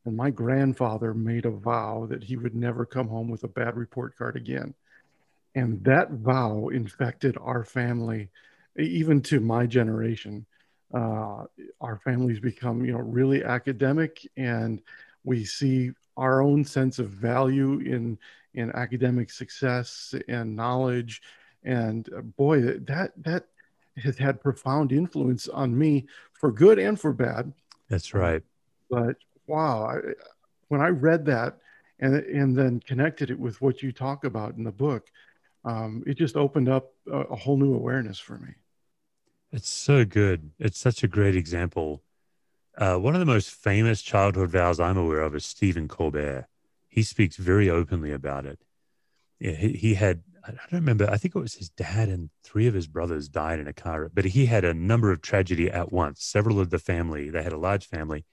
And 0.04 0.16
my 0.16 0.30
grandfather 0.30 1.12
made 1.12 1.44
a 1.44 1.50
vow 1.50 2.06
that 2.08 2.22
he 2.22 2.36
would 2.36 2.54
never 2.54 2.86
come 2.86 3.08
home 3.08 3.28
with 3.28 3.42
a 3.42 3.48
bad 3.48 3.76
report 3.76 4.16
card 4.16 4.36
again. 4.36 4.74
And 5.56 5.82
that 5.84 6.12
vow 6.12 6.68
infected 6.68 7.36
our 7.40 7.64
family, 7.64 8.28
even 8.78 9.22
to 9.22 9.40
my 9.40 9.66
generation. 9.66 10.46
Uh, 10.94 11.46
our 11.80 11.98
families 12.04 12.38
become, 12.38 12.84
you 12.84 12.92
know, 12.92 13.00
really 13.00 13.42
academic, 13.42 14.24
and 14.36 14.80
we 15.26 15.44
see 15.44 15.90
our 16.16 16.40
own 16.40 16.64
sense 16.64 16.98
of 16.98 17.10
value 17.10 17.80
in 17.80 18.18
in 18.54 18.72
academic 18.74 19.30
success 19.30 20.14
and 20.28 20.56
knowledge. 20.56 21.20
And 21.64 22.08
uh, 22.16 22.22
boy, 22.22 22.62
that 22.62 23.12
that 23.18 23.48
has 24.02 24.16
had 24.16 24.40
profound 24.40 24.92
influence 24.92 25.48
on 25.48 25.76
me 25.76 26.06
for 26.32 26.50
good 26.50 26.78
and 26.78 26.98
for 26.98 27.12
bad. 27.12 27.52
That's 27.90 28.14
right. 28.14 28.42
But 28.88 29.16
wow, 29.46 29.84
I, 29.84 30.12
when 30.68 30.80
I 30.80 30.88
read 30.88 31.26
that 31.26 31.58
and 31.98 32.14
and 32.14 32.56
then 32.56 32.80
connected 32.80 33.30
it 33.30 33.38
with 33.38 33.60
what 33.60 33.82
you 33.82 33.92
talk 33.92 34.24
about 34.24 34.54
in 34.54 34.64
the 34.64 34.72
book, 34.72 35.08
um, 35.64 36.04
it 36.06 36.14
just 36.14 36.36
opened 36.36 36.68
up 36.68 36.92
a, 37.10 37.18
a, 37.18 37.36
whole 37.36 37.56
new 37.56 37.74
awareness 37.74 38.18
for 38.18 38.38
me. 38.38 38.50
It's 39.52 39.68
so 39.68 40.04
good. 40.04 40.50
It's 40.58 40.78
such 40.78 41.02
a 41.02 41.08
great 41.08 41.34
example. 41.34 42.02
Uh, 42.76 42.96
one 42.96 43.14
of 43.14 43.20
the 43.20 43.26
most 43.26 43.50
famous 43.50 44.02
childhood 44.02 44.50
vows 44.50 44.78
I'm 44.78 44.98
aware 44.98 45.20
of 45.20 45.34
is 45.34 45.44
Stephen 45.44 45.88
Colbert. 45.88 46.46
He 46.88 47.02
speaks 47.02 47.36
very 47.36 47.70
openly 47.70 48.12
about 48.12 48.44
it. 48.44 48.60
He, 49.38 49.72
he 49.72 49.94
had, 49.94 50.22
I 50.46 50.50
don't 50.50 50.72
remember, 50.72 51.08
I 51.10 51.16
think 51.16 51.34
it 51.34 51.40
was 51.40 51.54
his 51.54 51.70
dad 51.70 52.08
and 52.08 52.30
three 52.42 52.66
of 52.66 52.74
his 52.74 52.86
brothers 52.86 53.28
died 53.28 53.60
in 53.60 53.66
a 53.66 53.72
car, 53.72 54.10
but 54.12 54.26
he 54.26 54.46
had 54.46 54.64
a 54.64 54.74
number 54.74 55.10
of 55.10 55.22
tragedy 55.22 55.70
at 55.70 55.90
once. 55.92 56.22
Several 56.22 56.60
of 56.60 56.70
the 56.70 56.78
family, 56.78 57.30
they 57.30 57.42
had 57.42 57.52
a 57.52 57.58
large 57.58 57.86
family 57.86 58.24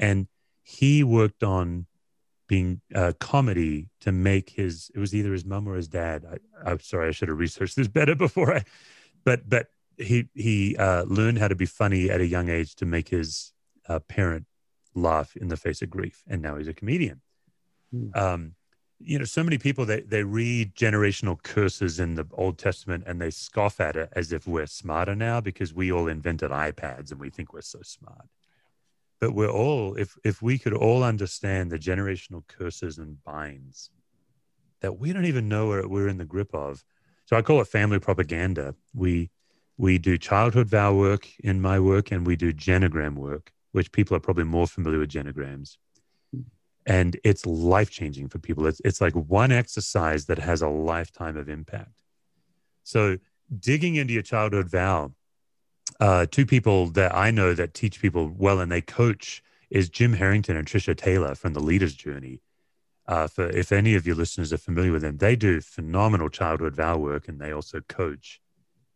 and 0.00 0.26
he 0.62 1.04
worked 1.04 1.44
on 1.44 1.86
being 2.48 2.80
a 2.92 2.98
uh, 2.98 3.12
comedy 3.20 3.90
to 4.00 4.10
make 4.10 4.50
his 4.50 4.90
it 4.92 4.98
was 4.98 5.14
either 5.14 5.32
his 5.32 5.44
mom 5.44 5.68
or 5.68 5.76
his 5.76 5.86
dad 5.86 6.24
I, 6.64 6.72
am 6.72 6.80
sorry 6.80 7.08
i 7.08 7.10
should 7.12 7.28
have 7.28 7.38
researched 7.38 7.76
this 7.76 7.86
better 7.86 8.14
before 8.26 8.52
i 8.52 8.64
but 9.22 9.48
but 9.48 9.68
he 10.00 10.28
he 10.34 10.76
uh, 10.76 11.04
learned 11.04 11.38
how 11.38 11.48
to 11.48 11.54
be 11.54 11.66
funny 11.66 12.10
at 12.10 12.20
a 12.20 12.26
young 12.26 12.48
age 12.48 12.74
to 12.76 12.86
make 12.86 13.08
his 13.08 13.52
uh, 13.88 13.98
parent 14.00 14.46
laugh 14.94 15.36
in 15.36 15.48
the 15.48 15.56
face 15.56 15.82
of 15.82 15.90
grief 15.90 16.22
and 16.26 16.42
now 16.42 16.56
he's 16.56 16.68
a 16.68 16.74
comedian. 16.74 17.20
Mm. 17.92 18.16
um, 18.16 18.54
you 19.00 19.18
know 19.18 19.24
so 19.24 19.42
many 19.42 19.58
people 19.58 19.84
they, 19.84 20.02
they 20.02 20.22
read 20.22 20.74
generational 20.74 21.42
curses 21.42 21.98
in 21.98 22.14
the 22.14 22.26
old 22.32 22.58
testament 22.58 23.02
and 23.06 23.20
they 23.20 23.30
scoff 23.30 23.80
at 23.80 23.96
it 23.96 24.10
as 24.12 24.32
if 24.32 24.46
we're 24.46 24.66
smarter 24.66 25.14
now 25.14 25.40
because 25.40 25.74
we 25.74 25.90
all 25.90 26.06
invented 26.06 26.50
ipads 26.50 27.10
and 27.10 27.18
we 27.18 27.30
think 27.30 27.52
we're 27.52 27.62
so 27.62 27.80
smart. 27.82 28.28
But 29.18 29.32
we're 29.32 29.50
all 29.50 29.94
if 29.94 30.16
if 30.24 30.40
we 30.42 30.58
could 30.58 30.74
all 30.74 31.02
understand 31.02 31.70
the 31.70 31.78
generational 31.78 32.46
curses 32.46 32.98
and 32.98 33.22
binds 33.24 33.90
that 34.80 34.98
we 34.98 35.12
don't 35.12 35.26
even 35.26 35.48
know 35.48 35.68
we're 35.88 36.08
in 36.08 36.18
the 36.18 36.24
grip 36.24 36.54
of. 36.54 36.84
So 37.26 37.36
i 37.36 37.42
call 37.42 37.60
it 37.60 37.68
family 37.68 37.98
propaganda. 37.98 38.74
We 38.94 39.30
we 39.80 39.98
do 39.98 40.18
childhood 40.18 40.68
vow 40.68 40.92
work 40.94 41.28
in 41.40 41.60
my 41.60 41.78
work 41.78 42.10
and 42.12 42.26
we 42.26 42.36
do 42.36 42.52
genogram 42.52 43.14
work 43.14 43.52
which 43.72 43.92
people 43.92 44.16
are 44.16 44.20
probably 44.20 44.44
more 44.44 44.66
familiar 44.66 44.98
with 44.98 45.10
genograms 45.10 45.76
and 46.86 47.18
it's 47.24 47.46
life 47.46 47.90
changing 47.90 48.28
for 48.28 48.38
people 48.38 48.66
it's, 48.66 48.80
it's 48.84 49.00
like 49.00 49.14
one 49.14 49.52
exercise 49.52 50.26
that 50.26 50.38
has 50.38 50.62
a 50.62 50.68
lifetime 50.68 51.36
of 51.36 51.48
impact 51.48 52.02
so 52.82 53.16
digging 53.58 53.96
into 53.96 54.12
your 54.12 54.22
childhood 54.22 54.68
vow 54.68 55.10
uh, 55.98 56.26
two 56.30 56.46
people 56.46 56.86
that 56.86 57.14
I 57.14 57.30
know 57.30 57.54
that 57.54 57.74
teach 57.74 58.00
people 58.00 58.32
well 58.36 58.60
and 58.60 58.70
they 58.70 58.80
coach 58.80 59.42
is 59.70 59.88
Jim 59.88 60.14
Herrington 60.14 60.56
and 60.56 60.66
Trisha 60.66 60.96
Taylor 60.96 61.34
from 61.34 61.52
the 61.52 61.60
Leader's 61.60 61.94
Journey. 61.94 62.40
Uh, 63.06 63.26
for 63.26 63.48
if 63.48 63.72
any 63.72 63.94
of 63.94 64.06
your 64.06 64.14
listeners 64.14 64.52
are 64.52 64.58
familiar 64.58 64.92
with 64.92 65.02
them, 65.02 65.18
they 65.18 65.34
do 65.34 65.60
phenomenal 65.60 66.28
childhood 66.28 66.76
vow 66.76 66.96
work 66.96 67.28
and 67.28 67.40
they 67.40 67.52
also 67.52 67.80
coach. 67.80 68.40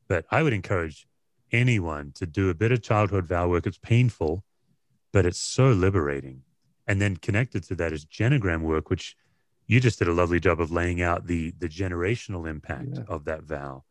But 0.09 0.27
I 0.31 0.43
would 0.43 0.53
encourage 0.53 1.07
anyone 1.53 2.13
to 2.17 2.27
do 2.27 2.51
a 2.51 2.55
bit 2.55 2.73
of 2.73 2.83
childhood 2.83 3.27
vow 3.27 3.49
work. 3.49 3.67
It's 3.67 3.79
painful, 3.79 4.45
but 5.13 5.25
it's 5.27 5.41
so 5.41 5.71
liberating. 5.71 6.43
And 6.87 7.01
then 7.01 7.17
connected 7.17 7.63
to 7.65 7.75
that 7.77 7.93
is 7.93 8.05
genogram 8.05 8.63
work, 8.63 8.91
which 8.91 9.17
you 9.67 9.81
just 9.81 9.99
did 9.99 10.09
a 10.09 10.13
lovely 10.13 10.41
job 10.41 10.61
of 10.61 10.71
laying 10.71 11.01
out 11.01 11.27
the 11.27 11.53
the 11.59 11.69
generational 11.69 12.49
impact 12.49 12.97
yeah. 12.97 13.05
of 13.09 13.25
that 13.25 13.45
vow 13.45 13.85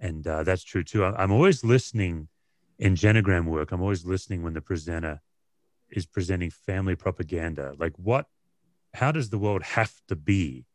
and 0.00 0.26
uh, 0.26 0.42
that's 0.42 0.64
true 0.64 0.84
too. 0.84 1.04
I'm 1.04 1.32
always 1.32 1.64
listening 1.64 2.28
in 2.78 2.94
genogram 2.94 3.46
work. 3.46 3.72
I'm 3.72 3.80
always 3.80 4.04
listening 4.04 4.42
when 4.42 4.54
the 4.54 4.60
presenter 4.60 5.20
is 5.90 6.06
presenting 6.06 6.50
family 6.50 6.96
propaganda. 6.96 7.74
Like, 7.78 7.92
what, 7.96 8.26
how 8.94 9.12
does 9.12 9.30
the 9.30 9.38
world 9.38 9.62
have 9.62 9.92
to 10.08 10.16
be 10.16 10.66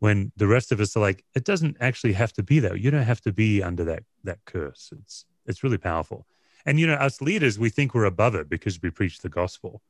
when 0.00 0.32
the 0.36 0.46
rest 0.46 0.70
of 0.72 0.80
us 0.80 0.96
are 0.96 1.00
like, 1.00 1.24
it 1.34 1.44
doesn't 1.44 1.76
actually 1.80 2.12
have 2.12 2.32
to 2.34 2.42
be 2.42 2.60
that. 2.60 2.78
You 2.80 2.90
don't 2.90 3.02
have 3.02 3.20
to 3.22 3.32
be 3.32 3.62
under 3.62 3.84
that, 3.84 4.04
that 4.24 4.38
curse. 4.44 4.92
It's, 5.00 5.24
it's 5.46 5.62
really 5.62 5.78
powerful. 5.78 6.26
And, 6.64 6.78
you 6.78 6.86
know, 6.86 6.94
us 6.94 7.20
leaders, 7.20 7.58
we 7.58 7.70
think 7.70 7.94
we're 7.94 8.04
above 8.04 8.34
it 8.34 8.48
because 8.48 8.80
we 8.80 8.90
preach 8.90 9.18
the 9.18 9.28
gospel. 9.28 9.82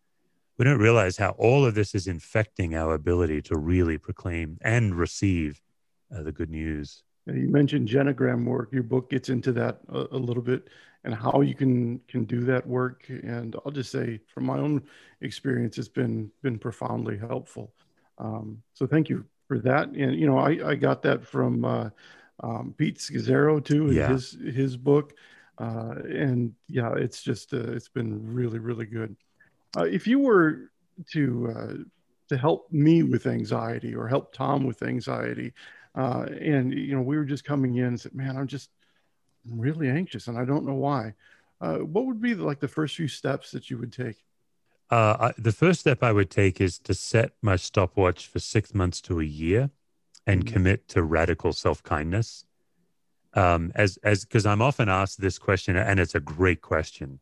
We 0.57 0.65
don't 0.65 0.79
realize 0.79 1.17
how 1.17 1.31
all 1.31 1.65
of 1.65 1.75
this 1.75 1.95
is 1.95 2.07
infecting 2.07 2.75
our 2.75 2.95
ability 2.95 3.43
to 3.43 3.57
really 3.57 3.99
proclaim 3.99 4.59
and 4.63 4.95
receive 4.95 5.61
uh, 6.15 6.23
the 6.23 6.33
good 6.33 6.51
news. 6.51 7.03
You 7.27 7.49
mentioned 7.49 7.89
genogram 7.89 8.45
work. 8.45 8.73
Your 8.73 8.83
book 8.83 9.11
gets 9.11 9.29
into 9.29 9.53
that 9.53 9.81
a, 9.89 10.07
a, 10.13 10.17
little 10.17 10.43
bit 10.43 10.69
and 11.05 11.15
how 11.15 11.43
you 11.43 11.55
can 11.55 12.01
can 12.09 12.25
do 12.25 12.41
that 12.45 12.67
work. 12.67 13.05
And 13.09 13.55
I'll 13.65 13.71
just 13.71 13.93
say, 13.93 14.19
from 14.27 14.47
my 14.47 14.57
own 14.57 14.83
experience, 15.21 15.77
it's 15.77 15.89
been 15.89 16.31
been 16.43 16.59
profoundly 16.59 17.19
helpful. 17.19 17.75
Um, 18.17 18.63
so 18.73 18.87
thank 18.87 19.11
you 19.11 19.27
for 19.49 19.59
that. 19.61 19.89
And 19.89 20.15
you 20.15 20.27
know, 20.27 20.39
I, 20.39 20.71
I 20.71 20.75
got 20.77 21.03
that 21.03 21.27
from 21.27 21.65
uh, 21.65 21.91
um, 22.45 22.75
Pete 22.77 22.99
Scazzero 22.99 23.65
too 23.65 23.89
in 23.89 23.97
yeah. 23.97 24.09
his 24.09 24.37
his 24.55 24.77
book. 24.77 25.15
Uh, 25.59 25.95
and 26.09 26.55
yeah, 26.69 26.93
it's 26.95 27.23
just 27.23 27.53
uh, 27.53 27.73
it's 27.73 27.89
been 27.89 28.33
really 28.33 28.61
really 28.61 28.87
good. 28.87 29.17
Uh, 29.77 29.85
if 29.85 30.07
you 30.07 30.21
were 30.21 30.71
to 31.13 31.53
uh, 31.57 31.73
to 32.29 32.37
help 32.37 32.71
me 32.71 33.03
with 33.03 33.27
anxiety 33.27 33.95
or 33.95 34.07
help 34.07 34.33
Tom 34.33 34.65
with 34.65 34.83
anxiety, 34.83 35.53
uh, 35.97 36.27
and 36.41 36.73
you 36.73 36.95
know 36.95 37.03
we 37.03 37.17
were 37.17 37.25
just 37.25 37.45
coming 37.45 37.77
in 37.77 37.87
and 37.87 38.01
said, 38.01 38.15
"Man, 38.15 38.37
I'm 38.37 38.47
just 38.47 38.71
really 39.51 39.89
anxious 39.89 40.29
and 40.29 40.39
I 40.39 40.45
don't 40.45 40.67
know 40.67 40.75
why." 40.75 41.15
what 41.61 42.07
would 42.07 42.21
be 42.21 42.37
like 42.37 42.61
the 42.61 42.69
first 42.69 42.95
few 42.95 43.09
steps 43.09 43.51
that 43.51 43.69
you 43.69 43.79
would 43.79 43.93
take? 43.93 44.25
I, 44.97 45.33
the 45.37 45.53
first 45.53 45.81
step 45.81 46.03
I 46.03 46.13
would 46.13 46.31
take 46.31 46.61
is 46.61 46.79
to 46.81 46.95
set 46.95 47.33
my 47.43 47.57
stopwatch 47.57 48.27
for 48.27 48.39
six 48.39 48.75
months 48.75 49.01
to 49.03 49.21
a 49.21 49.25
year 49.25 49.71
and 50.27 50.45
mm-hmm. 50.45 50.53
commit 50.53 50.89
to 50.89 51.03
radical 51.03 51.53
self 51.53 51.83
kindness 51.83 52.45
um, 53.35 53.73
as 53.75 53.99
as 53.99 54.25
because 54.25 54.47
I'm 54.47 54.63
often 54.63 54.89
asked 54.89 55.21
this 55.21 55.39
question, 55.39 55.77
and 55.77 56.01
it's 56.01 56.15
a 56.15 56.21
great 56.21 56.61
question, 56.61 57.21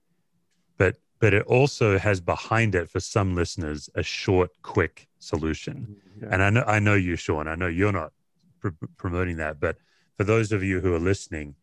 but 0.79 0.97
but 1.19 1.35
it 1.35 1.47
also 1.47 1.99
has 1.99 2.21
behind 2.21 2.75
it 2.75 2.89
for 2.91 3.01
some 3.01 3.35
listeners 3.35 3.89
a 3.95 4.03
short, 4.03 4.51
quick 4.63 5.09
solution. 5.19 5.97
Mm-hmm. 5.99 6.25
Yeah. 6.25 6.29
And 6.33 6.43
I 6.43 6.51
know 6.51 6.65
I 6.67 6.79
know 6.79 6.95
you, 6.95 7.17
Sean. 7.17 7.49
I 7.49 7.55
know 7.55 7.67
you're 7.67 7.93
not 7.93 8.13
pr- 8.61 8.69
promoting 8.97 9.37
that, 9.37 9.61
but 9.61 9.77
for 10.17 10.25
those 10.25 10.53
of 10.53 10.63
you 10.63 10.81
who 10.81 10.95
are 10.95 11.01
listening, 11.01 11.57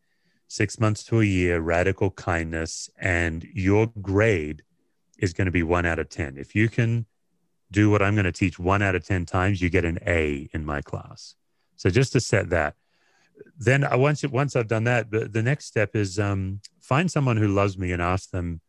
six 0.48 0.80
months 0.80 1.04
to 1.06 1.22
a 1.22 1.26
year, 1.26 1.60
radical 1.60 2.12
kindness, 2.12 2.90
and 3.00 3.44
your 3.54 3.88
grade 4.02 4.64
is 5.24 5.34
going 5.38 5.50
to 5.52 5.58
be 5.60 5.66
one 5.78 5.86
out 5.92 6.00
of 6.04 6.08
ten. 6.10 6.32
If 6.46 6.50
you 6.60 6.68
can 6.78 6.92
do 7.80 7.84
what 7.92 8.02
I'm 8.04 8.16
going 8.18 8.32
to 8.34 8.40
teach 8.44 8.58
one 8.60 8.82
out 8.88 8.96
of 8.98 9.04
ten 9.06 9.26
times, 9.26 9.62
you 9.62 9.70
get 9.70 9.86
an 9.92 10.00
A 10.20 10.50
in 10.56 10.62
my 10.74 10.82
class. 10.82 11.36
So 11.82 11.90
just 11.90 12.12
to 12.14 12.20
set 12.20 12.50
that 12.58 12.74
then 13.58 13.86
once 13.94 14.24
once 14.42 14.56
I've 14.56 14.68
done 14.68 14.86
that, 14.86 15.12
the, 15.12 15.22
the 15.28 15.44
next 15.44 15.66
step 15.66 15.96
is 15.96 16.20
um, 16.20 16.62
find 16.80 17.10
someone 17.10 17.38
who 17.38 17.48
loves 17.48 17.78
me 17.78 17.92
and 17.92 18.02
ask 18.02 18.30
them, 18.30 18.62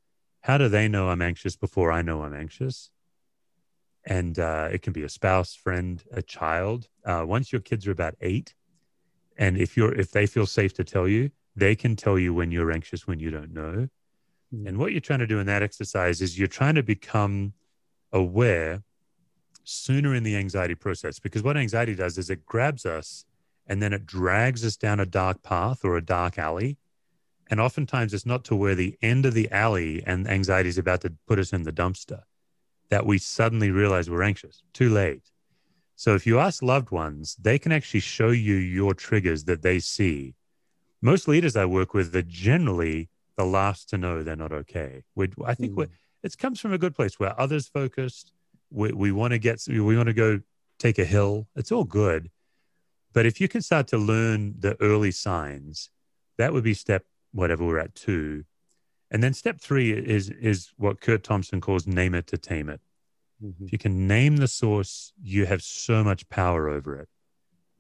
how 0.43 0.59
do 0.59 0.69
they 0.69 0.89
know 0.89 1.09
I'm 1.09 1.23
anxious 1.23 1.57
before 1.57 1.91
I 1.93 2.03
know 2.03 2.23
I'm 2.23 2.35
anxious? 2.35 2.91
And 4.07 4.39
uh, 4.39 4.69
it 4.71 4.83
can 4.83 4.93
be 4.93 5.03
a 5.03 5.09
spouse, 5.09 5.55
friend, 5.55 6.03
a 6.13 6.23
child. 6.23 6.89
Uh, 7.05 7.25
once 7.27 7.53
your 7.53 7.63
kids 7.63 7.87
are 7.87 7.93
about 7.93 8.15
eight, 8.21 8.55
and 9.37 9.57
if 9.57 9.77
you're 9.77 9.95
if 9.95 10.11
they 10.11 10.27
feel 10.27 10.47
safe 10.47 10.75
to 10.75 10.85
tell 10.85 11.09
you, 11.09 11.31
they 11.57 11.75
can 11.75 11.97
tell 11.97 12.19
you 12.19 12.35
when 12.35 12.51
you're 12.51 12.73
anxious 12.73 13.07
when 13.07 13.19
you 13.19 13.31
don't 13.31 13.53
know. 13.53 13.89
Mm. 14.55 14.69
And 14.69 14.79
what 14.79 14.93
you're 14.93 15.01
trying 15.01 15.21
to 15.21 15.27
do 15.27 15.39
in 15.39 15.47
that 15.47 15.63
exercise 15.63 16.21
is 16.21 16.39
you're 16.39 16.49
trying 16.49 16.75
to 16.77 16.83
become 16.83 17.53
aware 18.13 18.83
sooner 19.65 20.15
in 20.15 20.23
the 20.23 20.37
anxiety 20.37 20.75
process 20.75 21.19
because 21.19 21.43
what 21.43 21.57
anxiety 21.57 21.95
does 21.95 22.19
is 22.19 22.31
it 22.31 22.45
grabs 22.45 22.85
us 22.85 23.25
and 23.67 23.83
then 23.83 23.93
it 23.93 24.07
drags 24.07 24.65
us 24.65 24.77
down 24.77 25.01
a 25.01 25.07
dark 25.07 25.43
path 25.43 25.85
or 25.85 25.97
a 25.97 26.05
dark 26.05 26.39
alley. 26.39 26.77
And 27.51 27.61
oftentimes 27.61 28.15
it's 28.15 28.27
not 28.27 28.45
to 28.45 28.57
where 28.57 28.75
the 28.75 28.97
end 29.03 29.27
of 29.27 29.35
the 29.35 29.51
alley 29.51 30.03
and 30.07 30.29
anxiety 30.29 30.69
is 30.69 30.79
about 30.79 31.01
to 31.03 31.13
put 31.27 31.39
us 31.39 31.53
in 31.53 31.63
the 31.63 31.73
dumpster 31.73 32.23
that 32.91 33.07
we 33.07 33.19
suddenly 33.19 33.71
realize 33.71 34.11
we're 34.11 34.23
anxious. 34.23 34.63
Too 34.73 34.91
late. 34.91 35.31
So 35.97 36.15
if 36.15 36.27
you 36.27 36.39
ask 36.39 36.63
loved 36.63 36.91
ones, 36.91 37.37
they 37.41 37.59
can 37.59 37.73
actually 37.73 38.01
show 38.01 38.31
you 38.31 38.55
your 38.55 38.95
triggers 38.95 39.45
that 39.45 39.63
they 39.63 39.79
see. 39.79 40.35
Most 41.01 41.29
leaders 41.29 41.57
I 41.57 41.65
work 41.67 41.95
with 41.95 42.15
are 42.17 42.23
generally 42.23 43.09
the 43.37 43.45
last 43.45 43.89
to 43.91 43.99
know 43.99 44.23
they're 44.23 44.37
not 44.37 44.53
okay. 44.53 45.03
we 45.15 45.29
I 45.45 45.55
think 45.55 45.75
mm. 45.75 45.89
it 46.23 46.39
comes 46.39 46.61
from 46.61 46.73
a 46.73 46.79
good 46.79 46.95
place 46.95 47.19
where 47.19 47.39
others 47.41 47.69
focused. 47.69 48.33
We, 48.71 48.93
we 48.93 49.13
want 49.13 49.33
to 49.33 49.39
get, 49.39 49.63
we 49.69 49.97
want 49.97 50.09
to 50.09 50.15
go 50.15 50.41
take 50.79 50.99
a 50.99 51.05
hill. 51.05 51.49
It's 51.55 51.73
all 51.73 51.85
good. 51.85 52.31
But 53.13 53.27
if 53.27 53.41
you 53.41 53.49
can 53.49 53.63
start 53.63 53.87
to 53.89 53.99
learn 53.99 54.55
the 54.59 54.77
early 54.81 55.13
signs, 55.13 55.91
that 56.37 56.53
would 56.53 56.65
be 56.65 56.75
step 56.75 57.05
whatever 57.33 57.65
we're 57.65 57.79
at 57.79 57.95
two. 57.95 58.45
And 59.11 59.23
then 59.23 59.35
step 59.35 59.61
three 59.61 59.93
is 59.93 60.31
is 60.31 60.73
what 60.77 61.01
Kurt 61.01 61.23
Thompson 61.23 61.61
calls 61.61 61.87
name 61.87 62.15
it 62.15 62.27
to 62.29 62.37
tame 62.37 62.69
it. 62.69 62.81
Mm-hmm. 63.43 63.65
If 63.67 63.73
you 63.73 63.79
can 63.79 64.09
name 64.09 64.39
the 64.39 64.49
source, 64.49 65.13
you 65.23 65.47
have 65.47 65.63
so 65.63 66.03
much 66.03 66.29
power 66.29 66.69
over 66.69 66.97
it. 66.97 67.09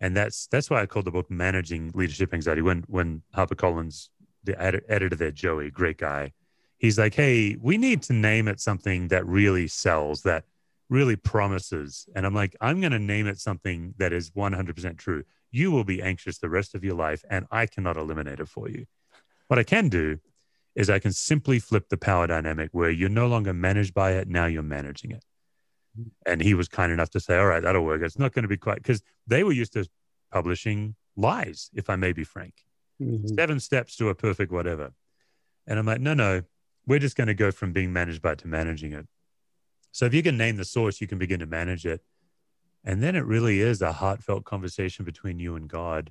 And 0.00 0.16
that's 0.16 0.46
that's 0.46 0.70
why 0.70 0.82
I 0.82 0.86
called 0.86 1.06
the 1.06 1.10
book 1.10 1.30
Managing 1.30 1.90
Leadership 1.94 2.32
Anxiety. 2.32 2.62
When 2.62 2.84
when 2.86 3.22
HarperCollins, 3.36 4.10
the 4.44 4.60
ed- 4.60 4.82
editor 4.88 5.16
there, 5.16 5.30
Joey, 5.30 5.70
great 5.70 5.98
guy, 5.98 6.32
he's 6.78 6.98
like, 6.98 7.14
hey, 7.14 7.56
we 7.60 7.78
need 7.78 8.02
to 8.02 8.12
name 8.12 8.48
it 8.48 8.60
something 8.60 9.08
that 9.08 9.26
really 9.26 9.68
sells, 9.68 10.22
that 10.22 10.44
really 10.88 11.16
promises. 11.16 12.06
And 12.14 12.26
I'm 12.26 12.34
like, 12.34 12.56
I'm 12.60 12.80
going 12.80 12.92
to 12.92 12.98
name 12.98 13.26
it 13.26 13.38
something 13.40 13.94
that 13.98 14.12
is 14.12 14.30
100% 14.30 14.98
true. 14.98 15.24
You 15.50 15.70
will 15.70 15.84
be 15.84 16.02
anxious 16.02 16.38
the 16.38 16.48
rest 16.48 16.74
of 16.74 16.84
your 16.84 16.94
life, 16.94 17.24
and 17.30 17.46
I 17.50 17.66
cannot 17.66 17.96
eliminate 17.96 18.40
it 18.40 18.48
for 18.48 18.68
you. 18.68 18.86
What 19.48 19.58
I 19.58 19.62
can 19.62 19.88
do 19.88 20.18
is 20.74 20.90
I 20.90 20.98
can 20.98 21.12
simply 21.12 21.58
flip 21.58 21.88
the 21.88 21.96
power 21.96 22.26
dynamic 22.26 22.70
where 22.72 22.90
you're 22.90 23.08
no 23.08 23.28
longer 23.28 23.52
managed 23.52 23.94
by 23.94 24.12
it. 24.12 24.28
Now 24.28 24.46
you're 24.46 24.62
managing 24.62 25.12
it. 25.12 25.24
And 26.26 26.42
he 26.42 26.54
was 26.54 26.66
kind 26.66 26.90
enough 26.90 27.10
to 27.10 27.20
say, 27.20 27.38
all 27.38 27.46
right, 27.46 27.62
that'll 27.62 27.84
work. 27.84 28.02
It's 28.02 28.18
not 28.18 28.32
going 28.32 28.42
to 28.42 28.48
be 28.48 28.56
quite 28.56 28.78
because 28.78 29.00
they 29.26 29.44
were 29.44 29.52
used 29.52 29.74
to 29.74 29.88
publishing 30.32 30.96
lies, 31.16 31.70
if 31.72 31.88
I 31.88 31.94
may 31.94 32.12
be 32.12 32.24
frank. 32.24 32.54
Mm-hmm. 33.00 33.34
Seven 33.34 33.60
steps 33.60 33.96
to 33.96 34.08
a 34.08 34.14
perfect 34.14 34.52
whatever. 34.52 34.92
And 35.66 35.78
I'm 35.78 35.86
like, 35.86 36.00
no, 36.00 36.14
no, 36.14 36.42
we're 36.86 36.98
just 36.98 37.16
going 37.16 37.28
to 37.28 37.34
go 37.34 37.50
from 37.50 37.72
being 37.72 37.92
managed 37.92 38.22
by 38.22 38.32
it 38.32 38.38
to 38.38 38.48
managing 38.48 38.92
it. 38.92 39.06
So 39.92 40.06
if 40.06 40.14
you 40.14 40.22
can 40.22 40.36
name 40.36 40.56
the 40.56 40.64
source, 40.64 41.00
you 41.00 41.06
can 41.06 41.18
begin 41.18 41.40
to 41.40 41.46
manage 41.46 41.86
it. 41.86 42.02
And 42.84 43.02
then 43.02 43.16
it 43.16 43.24
really 43.24 43.60
is 43.60 43.80
a 43.80 43.92
heartfelt 43.92 44.44
conversation 44.44 45.04
between 45.04 45.38
you 45.38 45.56
and 45.56 45.68
God. 45.68 46.10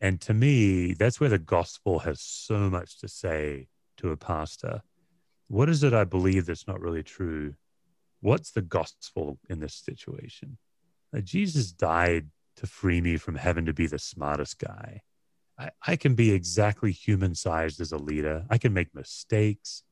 And 0.00 0.20
to 0.22 0.34
me, 0.34 0.92
that's 0.92 1.20
where 1.20 1.30
the 1.30 1.38
gospel 1.38 2.00
has 2.00 2.20
so 2.20 2.68
much 2.70 2.98
to 2.98 3.08
say 3.08 3.68
to 3.98 4.10
a 4.10 4.16
pastor. 4.16 4.82
What 5.48 5.68
is 5.68 5.84
it 5.84 5.94
I 5.94 6.04
believe 6.04 6.46
that's 6.46 6.66
not 6.66 6.80
really 6.80 7.02
true? 7.02 7.54
What's 8.20 8.50
the 8.50 8.62
gospel 8.62 9.38
in 9.48 9.60
this 9.60 9.74
situation? 9.74 10.58
Jesus 11.22 11.70
died 11.70 12.30
to 12.56 12.66
free 12.66 13.00
me 13.00 13.16
from 13.16 13.36
having 13.36 13.66
to 13.66 13.72
be 13.72 13.86
the 13.86 13.98
smartest 13.98 14.58
guy. 14.58 15.02
I, 15.58 15.70
I 15.86 15.96
can 15.96 16.14
be 16.14 16.32
exactly 16.32 16.92
human 16.92 17.34
sized 17.34 17.80
as 17.80 17.92
a 17.92 17.98
leader. 17.98 18.44
I 18.50 18.58
can 18.58 18.72
make 18.72 18.94
mistakes. 18.94 19.82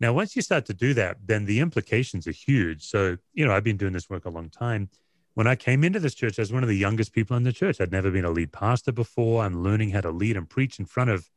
Now, 0.00 0.12
once 0.12 0.36
you 0.36 0.42
start 0.42 0.66
to 0.66 0.74
do 0.74 0.92
that, 0.94 1.18
then 1.24 1.46
the 1.46 1.60
implications 1.60 2.26
are 2.26 2.32
huge. 2.32 2.84
So, 2.84 3.16
you 3.32 3.46
know, 3.46 3.52
I've 3.52 3.64
been 3.64 3.76
doing 3.76 3.92
this 3.92 4.10
work 4.10 4.24
a 4.24 4.30
long 4.30 4.50
time. 4.50 4.90
When 5.34 5.46
I 5.46 5.56
came 5.56 5.82
into 5.82 5.98
this 5.98 6.14
church, 6.14 6.38
I 6.38 6.42
was 6.42 6.52
one 6.52 6.62
of 6.62 6.68
the 6.68 6.76
youngest 6.76 7.12
people 7.12 7.36
in 7.36 7.42
the 7.42 7.52
church. 7.52 7.80
I'd 7.80 7.92
never 7.92 8.10
been 8.10 8.24
a 8.24 8.30
lead 8.30 8.52
pastor 8.52 8.92
before. 8.92 9.44
I'm 9.44 9.62
learning 9.62 9.90
how 9.90 10.00
to 10.00 10.10
lead 10.10 10.36
and 10.36 10.48
preach 10.48 10.78
in 10.78 10.84
front 10.84 11.10
of 11.10 11.28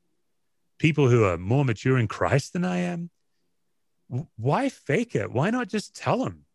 people 0.77 1.09
who 1.09 1.23
are 1.23 1.37
more 1.37 1.65
mature 1.65 1.97
in 1.97 2.07
Christ 2.07 2.53
than 2.53 2.65
I 2.65 2.77
am. 2.77 3.09
Why 4.35 4.69
fake 4.69 5.15
it? 5.15 5.31
Why 5.31 5.49
not 5.49 5.67
just 5.67 5.95
tell 5.95 6.23
them? 6.23 6.45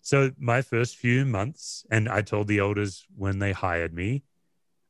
So, 0.00 0.32
my 0.38 0.60
first 0.60 0.96
few 0.96 1.24
months, 1.24 1.86
and 1.90 2.08
I 2.08 2.20
told 2.20 2.46
the 2.46 2.58
elders 2.58 3.06
when 3.16 3.38
they 3.38 3.52
hired 3.52 3.94
me, 3.94 4.22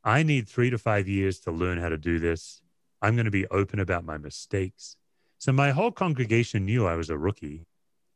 I 0.04 0.22
need 0.22 0.46
three 0.46 0.68
to 0.68 0.76
five 0.76 1.08
years 1.08 1.40
to 1.40 1.50
learn 1.50 1.78
how 1.78 1.88
to 1.88 1.96
do 1.96 2.18
this. 2.18 2.60
I'm 3.00 3.16
going 3.16 3.24
to 3.24 3.30
be 3.30 3.46
open 3.48 3.80
about 3.80 4.04
my 4.04 4.18
mistakes. 4.18 4.98
So 5.38 5.50
my 5.50 5.70
whole 5.70 5.92
congregation 5.92 6.66
knew 6.66 6.86
I 6.86 6.94
was 6.94 7.08
a 7.08 7.16
rookie. 7.16 7.66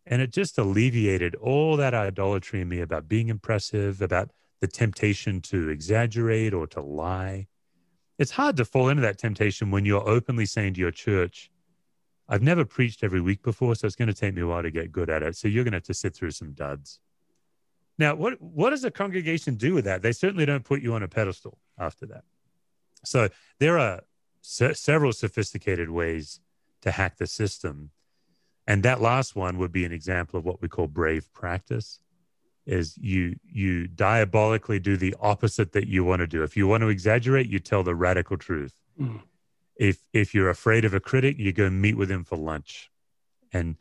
And 0.04 0.20
it 0.20 0.30
just 0.30 0.58
alleviated 0.58 1.34
all 1.36 1.76
that 1.78 1.94
idolatry 1.94 2.60
in 2.60 2.68
me 2.68 2.80
about 2.80 3.08
being 3.08 3.28
impressive, 3.28 4.02
about 4.02 4.30
the 4.60 4.66
temptation 4.66 5.40
to 5.42 5.70
exaggerate 5.70 6.52
or 6.52 6.66
to 6.68 6.80
lie. 6.82 7.46
It's 8.18 8.32
hard 8.32 8.56
to 8.58 8.64
fall 8.66 8.88
into 8.90 9.02
that 9.02 9.18
temptation 9.18 9.70
when 9.70 9.86
you're 9.86 10.06
openly 10.06 10.44
saying 10.44 10.74
to 10.74 10.80
your 10.80 10.90
church, 10.90 11.50
I've 12.28 12.42
never 12.42 12.66
preached 12.66 13.02
every 13.02 13.22
week 13.22 13.42
before, 13.42 13.74
so 13.74 13.86
it's 13.86 13.96
going 13.96 14.08
to 14.08 14.14
take 14.14 14.34
me 14.34 14.42
a 14.42 14.46
while 14.46 14.62
to 14.62 14.70
get 14.70 14.92
good 14.92 15.08
at 15.08 15.22
it. 15.22 15.36
So 15.36 15.48
you're 15.48 15.64
going 15.64 15.72
to 15.72 15.76
have 15.76 15.84
to 15.84 15.94
sit 15.94 16.14
through 16.14 16.32
some 16.32 16.52
duds. 16.52 17.00
Now, 17.98 18.14
what, 18.14 18.40
what 18.40 18.70
does 18.70 18.84
a 18.84 18.90
congregation 18.90 19.54
do 19.54 19.72
with 19.72 19.84
that? 19.86 20.02
They 20.02 20.12
certainly 20.12 20.44
don't 20.44 20.64
put 20.64 20.82
you 20.82 20.92
on 20.94 21.02
a 21.02 21.08
pedestal 21.08 21.58
after 21.78 22.06
that. 22.06 22.24
So 23.04 23.28
there 23.58 23.78
are 23.78 24.02
se- 24.42 24.74
several 24.74 25.12
sophisticated 25.12 25.90
ways 25.90 26.40
to 26.82 26.90
hack 26.90 27.18
the 27.18 27.26
system. 27.26 27.90
And 28.66 28.82
that 28.82 29.00
last 29.00 29.34
one 29.34 29.58
would 29.58 29.72
be 29.72 29.84
an 29.84 29.92
example 29.92 30.38
of 30.38 30.44
what 30.44 30.60
we 30.60 30.68
call 30.68 30.86
brave 30.86 31.32
practice 31.32 32.00
is 32.66 32.98
you 32.98 33.34
you 33.42 33.88
diabolically 33.88 34.78
do 34.78 34.96
the 34.98 35.14
opposite 35.20 35.72
that 35.72 35.88
you 35.88 36.04
want 36.04 36.20
to 36.20 36.26
do. 36.26 36.42
If 36.42 36.54
you 36.54 36.68
want 36.68 36.82
to 36.82 36.88
exaggerate, 36.88 37.48
you 37.48 37.58
tell 37.58 37.82
the 37.82 37.94
radical 37.94 38.36
truth. 38.36 38.74
Mm. 39.00 39.22
If 39.76 40.04
if 40.12 40.34
you're 40.34 40.50
afraid 40.50 40.84
of 40.84 40.92
a 40.92 41.00
critic, 41.00 41.38
you 41.38 41.52
go 41.52 41.70
meet 41.70 41.96
with 41.96 42.10
him 42.10 42.24
for 42.24 42.36
lunch. 42.36 42.90
And 43.54 43.76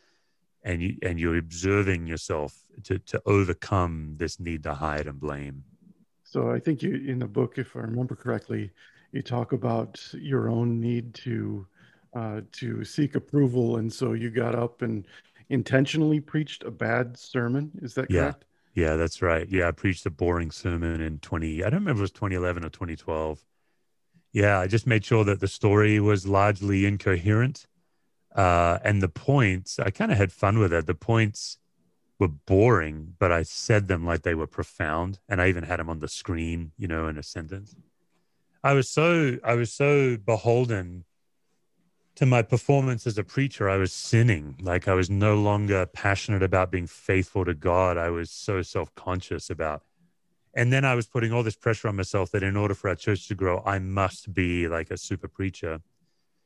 and 0.63 0.81
you 0.81 0.97
and 1.01 1.19
you're 1.19 1.37
observing 1.37 2.07
yourself 2.07 2.63
to 2.83 2.97
to 2.99 3.21
overcome 3.25 4.13
this 4.17 4.39
need 4.39 4.63
to 4.63 4.73
hide 4.73 5.05
and 5.05 5.19
blame. 5.19 5.65
So 6.29 6.51
I 6.51 6.59
think 6.59 6.83
you 6.83 6.95
in 6.95 7.19
the 7.19 7.27
book, 7.27 7.57
if 7.57 7.75
I 7.75 7.79
remember 7.79 8.15
correctly, 8.15 8.71
you 9.13 9.21
talk 9.21 9.53
about 9.53 10.03
your 10.13 10.49
own 10.49 10.81
need 10.81 11.13
to 11.15 11.65
uh, 12.13 12.41
to 12.53 12.83
seek 12.83 13.15
approval, 13.15 13.77
and 13.77 13.91
so 13.91 14.13
you 14.13 14.29
got 14.29 14.55
up 14.55 14.81
and 14.81 15.07
intentionally 15.49 16.19
preached 16.19 16.63
a 16.63 16.71
bad 16.71 17.17
sermon. 17.17 17.71
Is 17.81 17.93
that 17.93 18.09
yeah. 18.09 18.21
correct? 18.21 18.45
Yeah, 18.73 18.95
that's 18.95 19.21
right. 19.21 19.47
Yeah, 19.49 19.69
I 19.69 19.71
preached 19.71 20.05
a 20.05 20.11
boring 20.11 20.51
sermon 20.51 21.01
in 21.01 21.19
20, 21.19 21.63
I 21.63 21.69
don't 21.69 21.79
remember 21.79 21.93
if 21.93 21.97
it 21.97 22.01
was 22.01 22.11
2011 22.11 22.63
or 22.63 22.69
2012. 22.69 23.43
Yeah, 24.33 24.59
I 24.59 24.67
just 24.67 24.85
made 24.85 25.03
sure 25.03 25.23
that 25.23 25.39
the 25.39 25.47
story 25.47 25.99
was 25.99 26.27
largely 26.27 26.85
incoherent. 26.85 27.65
Uh, 28.35 28.77
and 28.83 29.01
the 29.01 29.09
points, 29.09 29.79
I 29.79 29.89
kind 29.89 30.11
of 30.11 30.17
had 30.19 30.31
fun 30.31 30.59
with 30.59 30.71
it. 30.73 30.85
The 30.85 30.93
points 30.93 31.57
were 32.19 32.27
boring, 32.27 33.15
but 33.19 33.31
I 33.31 33.43
said 33.43 33.87
them 33.87 34.05
like 34.05 34.23
they 34.23 34.35
were 34.35 34.47
profound. 34.47 35.19
And 35.29 35.41
I 35.41 35.49
even 35.49 35.63
had 35.63 35.79
them 35.79 35.89
on 35.89 35.99
the 35.99 36.07
screen, 36.07 36.71
you 36.77 36.87
know, 36.87 37.07
in 37.07 37.17
a 37.17 37.23
sentence. 37.23 37.75
I 38.63 38.73
was 38.73 38.89
so, 38.89 39.37
I 39.43 39.55
was 39.55 39.71
so 39.71 40.17
beholden 40.17 41.05
to 42.17 42.25
my 42.25 42.41
performance 42.41 43.05
as 43.05 43.19
a 43.19 43.23
preacher, 43.23 43.69
I 43.69 43.77
was 43.77 43.93
sinning. 43.93 44.55
Like 44.59 44.87
I 44.87 44.95
was 44.95 45.07
no 45.07 45.35
longer 45.35 45.85
passionate 45.85 46.41
about 46.41 46.71
being 46.71 46.87
faithful 46.87 47.45
to 47.45 47.53
God. 47.53 47.95
I 47.95 48.09
was 48.09 48.31
so 48.31 48.63
self 48.63 48.93
conscious 48.95 49.51
about. 49.51 49.83
And 50.55 50.73
then 50.73 50.83
I 50.83 50.95
was 50.95 51.05
putting 51.05 51.31
all 51.31 51.43
this 51.43 51.55
pressure 51.55 51.87
on 51.87 51.95
myself 51.95 52.31
that 52.31 52.41
in 52.41 52.57
order 52.57 52.73
for 52.73 52.89
our 52.89 52.95
church 52.95 53.27
to 53.27 53.35
grow, 53.35 53.61
I 53.67 53.77
must 53.77 54.33
be 54.33 54.67
like 54.67 54.89
a 54.89 54.97
super 54.97 55.27
preacher. 55.27 55.79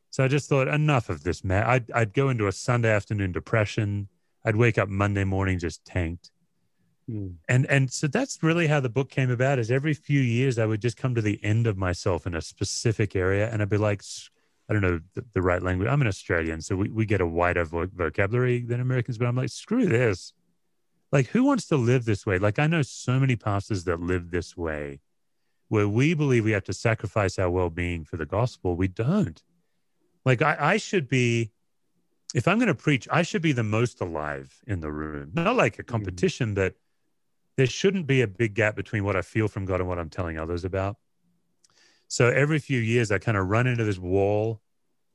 So 0.10 0.26
I 0.26 0.28
just 0.28 0.50
thought, 0.50 0.68
enough 0.68 1.08
of 1.08 1.24
this, 1.24 1.42
man. 1.42 1.64
I'd, 1.64 1.90
I'd 1.92 2.14
go 2.14 2.28
into 2.28 2.48
a 2.48 2.52
Sunday 2.52 2.92
afternoon 2.92 3.32
depression. 3.32 4.10
I'd 4.46 4.56
wake 4.56 4.78
up 4.78 4.90
Monday 4.90 5.24
morning 5.24 5.60
just 5.60 5.86
tanked. 5.86 6.32
Mm. 7.10 7.36
And 7.50 7.66
and 7.68 7.92
so 7.92 8.08
that's 8.08 8.42
really 8.42 8.68
how 8.68 8.80
the 8.80 8.90
book 8.90 9.10
came 9.10 9.30
about. 9.30 9.60
Is 9.60 9.72
every 9.72 9.94
few 9.94 10.22
years 10.22 10.60
I 10.60 10.66
would 10.66 10.82
just 10.82 10.98
come 10.98 11.16
to 11.16 11.22
the 11.22 11.44
end 11.44 11.68
of 11.68 11.78
myself 11.78 12.26
in 12.26 12.36
a 12.36 12.42
specific 12.42 13.16
area, 13.16 13.50
and 13.52 13.62
I'd 13.62 13.70
be 13.70 13.78
like, 13.78 14.04
I 14.70 14.74
don't 14.74 14.82
know 14.82 15.00
the, 15.16 15.26
the, 15.34 15.42
right 15.42 15.62
language. 15.62 15.90
I'm 15.90 16.02
an 16.02 16.08
Australian, 16.08 16.62
so 16.62 16.76
we, 16.76 16.90
we 16.90 17.06
get 17.06 17.20
a 17.20 17.28
wider 17.28 17.66
vo- 17.66 17.90
vocabulary 17.94 18.62
than 18.62 18.80
Americans, 18.80 19.18
but 19.18 19.28
I'm 19.28 19.36
like, 19.36 19.50
screw 19.50 19.86
this. 19.86 20.34
Like, 21.12 21.28
who 21.28 21.44
wants 21.44 21.68
to 21.68 21.76
live 21.76 22.06
this 22.06 22.26
way? 22.26 22.40
Like, 22.40 22.58
I 22.58 22.68
know 22.68 22.82
so 22.82 23.20
many 23.20 23.36
pastors 23.36 23.84
that 23.84 24.00
live 24.00 24.32
this 24.32 24.56
way 24.56 25.02
where 25.68 25.90
we 25.90 26.14
believe 26.14 26.46
we 26.46 26.52
have 26.52 26.64
to 26.66 26.74
sacrifice 26.74 27.38
our 27.38 27.50
well 27.50 27.70
being 27.70 28.06
for 28.06 28.18
the 28.18 28.26
gospel. 28.26 28.76
We 28.76 28.88
don't. 28.88 29.42
Like, 30.24 30.42
I, 30.42 30.56
I 30.60 30.78
should 30.78 31.10
be, 31.10 31.52
if 32.34 32.48
I'm 32.48 32.58
going 32.58 32.68
to 32.68 32.76
preach, 32.76 33.08
I 33.12 33.24
should 33.24 33.42
be 33.42 33.52
the 33.52 33.64
most 33.64 34.02
alive 34.02 34.62
in 34.68 34.80
the 34.80 34.92
room. 34.92 35.32
Not 35.34 35.56
like 35.56 35.80
a 35.80 35.84
mm-hmm. 35.84 35.92
competition, 35.92 36.50
mm-hmm. 36.50 36.56
but 36.56 36.76
there 37.58 37.68
shouldn't 37.68 38.08
be 38.08 38.22
a 38.22 38.28
big 38.28 38.54
gap 38.54 38.76
between 38.76 39.04
what 39.04 39.16
I 39.16 39.22
feel 39.22 39.48
from 39.48 39.66
God 39.66 39.82
and 39.82 39.90
what 39.90 40.00
I'm 40.00 40.10
telling 40.10 40.38
others 40.38 40.64
about. 40.64 40.98
So 42.08 42.30
every 42.30 42.60
few 42.60 42.80
years, 42.80 43.12
I 43.12 43.20
kind 43.20 43.38
of 43.38 43.48
run 43.48 43.68
into 43.68 43.84
this 43.84 44.00
wall 44.00 44.62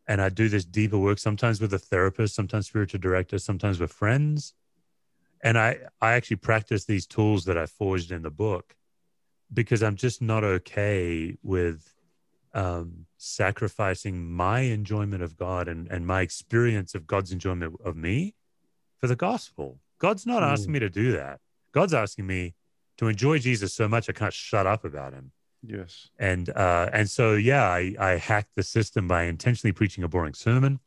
and 0.07 0.20
I 0.20 0.29
do 0.29 0.48
this 0.48 0.64
deeper 0.64 0.98
work, 0.98 1.18
sometimes 1.18 1.61
with 1.61 1.74
a 1.74 1.79
therapist, 1.79 2.35
sometimes 2.35 2.68
spiritual 2.68 3.00
director, 3.00 3.38
sometimes 3.38 3.81
with 3.81 3.92
friends. 3.92 4.55
And 5.42 5.59
I, 5.59 5.79
I 6.00 6.12
actually 6.12 6.37
practice 6.37 6.85
these 6.85 7.07
tools 7.07 7.44
that 7.46 7.59
I 7.59 7.66
forged 7.66 8.12
in 8.12 8.22
the 8.22 8.31
book 8.31 8.76
because 9.52 9.83
I'm 9.83 9.96
just 9.96 10.22
not 10.22 10.44
okay 10.44 11.37
with 11.42 11.92
um, 12.55 13.06
sacrificing 13.26 14.30
my 14.30 14.60
enjoyment 14.60 15.22
of 15.22 15.36
God 15.36 15.68
and, 15.68 15.86
and 15.88 16.06
my 16.06 16.20
experience 16.20 16.94
of 16.94 17.06
God's 17.06 17.32
enjoyment 17.32 17.76
of 17.84 17.96
me 17.96 18.34
for 18.98 19.06
the 19.06 19.16
gospel. 19.16 19.80
God's 19.98 20.26
not 20.26 20.42
mm. 20.42 20.52
asking 20.52 20.72
me 20.72 20.78
to 20.80 20.90
do 20.90 21.12
that. 21.12 21.40
God's 21.72 21.94
asking 21.94 22.26
me 22.26 22.54
to 22.98 23.08
enjoy 23.08 23.38
Jesus 23.38 23.74
so 23.74 23.88
much 23.88 24.08
I 24.08 24.12
can't 24.12 24.32
shut 24.32 24.66
up 24.66 24.84
about 24.84 25.12
him. 25.12 25.32
Yes. 25.62 26.08
And 26.18 26.48
uh, 26.50 26.88
and 26.92 27.10
so 27.10 27.34
yeah, 27.34 27.64
I, 27.64 27.94
I 27.98 28.10
hacked 28.12 28.54
the 28.54 28.62
system 28.62 29.08
by 29.08 29.24
intentionally 29.24 29.72
preaching 29.72 30.04
a 30.04 30.08
boring 30.08 30.34
sermon. 30.34 30.80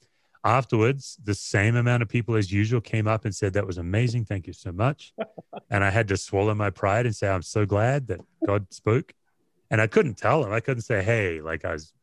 Afterwards, 0.43 1.17
the 1.21 1.36
same 1.36 1.75
amount 1.75 2.02
of 2.02 2.08
people 2.08 2.36
as 2.36 2.52
usual 2.52 2.80
came 2.80 3.08
up 3.08 3.25
and 3.25 3.36
said 3.36 3.54
that 3.54 3.67
was 3.67 3.78
amazing. 3.78 4.23
Thank 4.23 4.47
you 4.47 4.54
so 4.54 4.71
much. 4.71 5.13
and 5.69 5.84
I 5.84 5.89
had 5.89 6.08
to 6.08 6.17
swallow 6.17 6.56
my 6.56 6.69
pride 6.69 7.06
and 7.06 7.15
say 7.15 7.28
I'm 7.28 7.41
so 7.41 7.65
glad 7.65 8.08
that 8.08 8.21
God 8.45 8.73
spoke. 8.73 9.13
And 9.69 9.82
I 9.82 9.88
couldn't 9.88 10.15
tell 10.15 10.41
them. 10.41 10.54
I 10.54 10.62
couldn't 10.62 10.84
say, 10.84 11.04
hey, 11.04 11.41
like 11.41 11.65
I 11.65 11.73
was, 11.73 11.93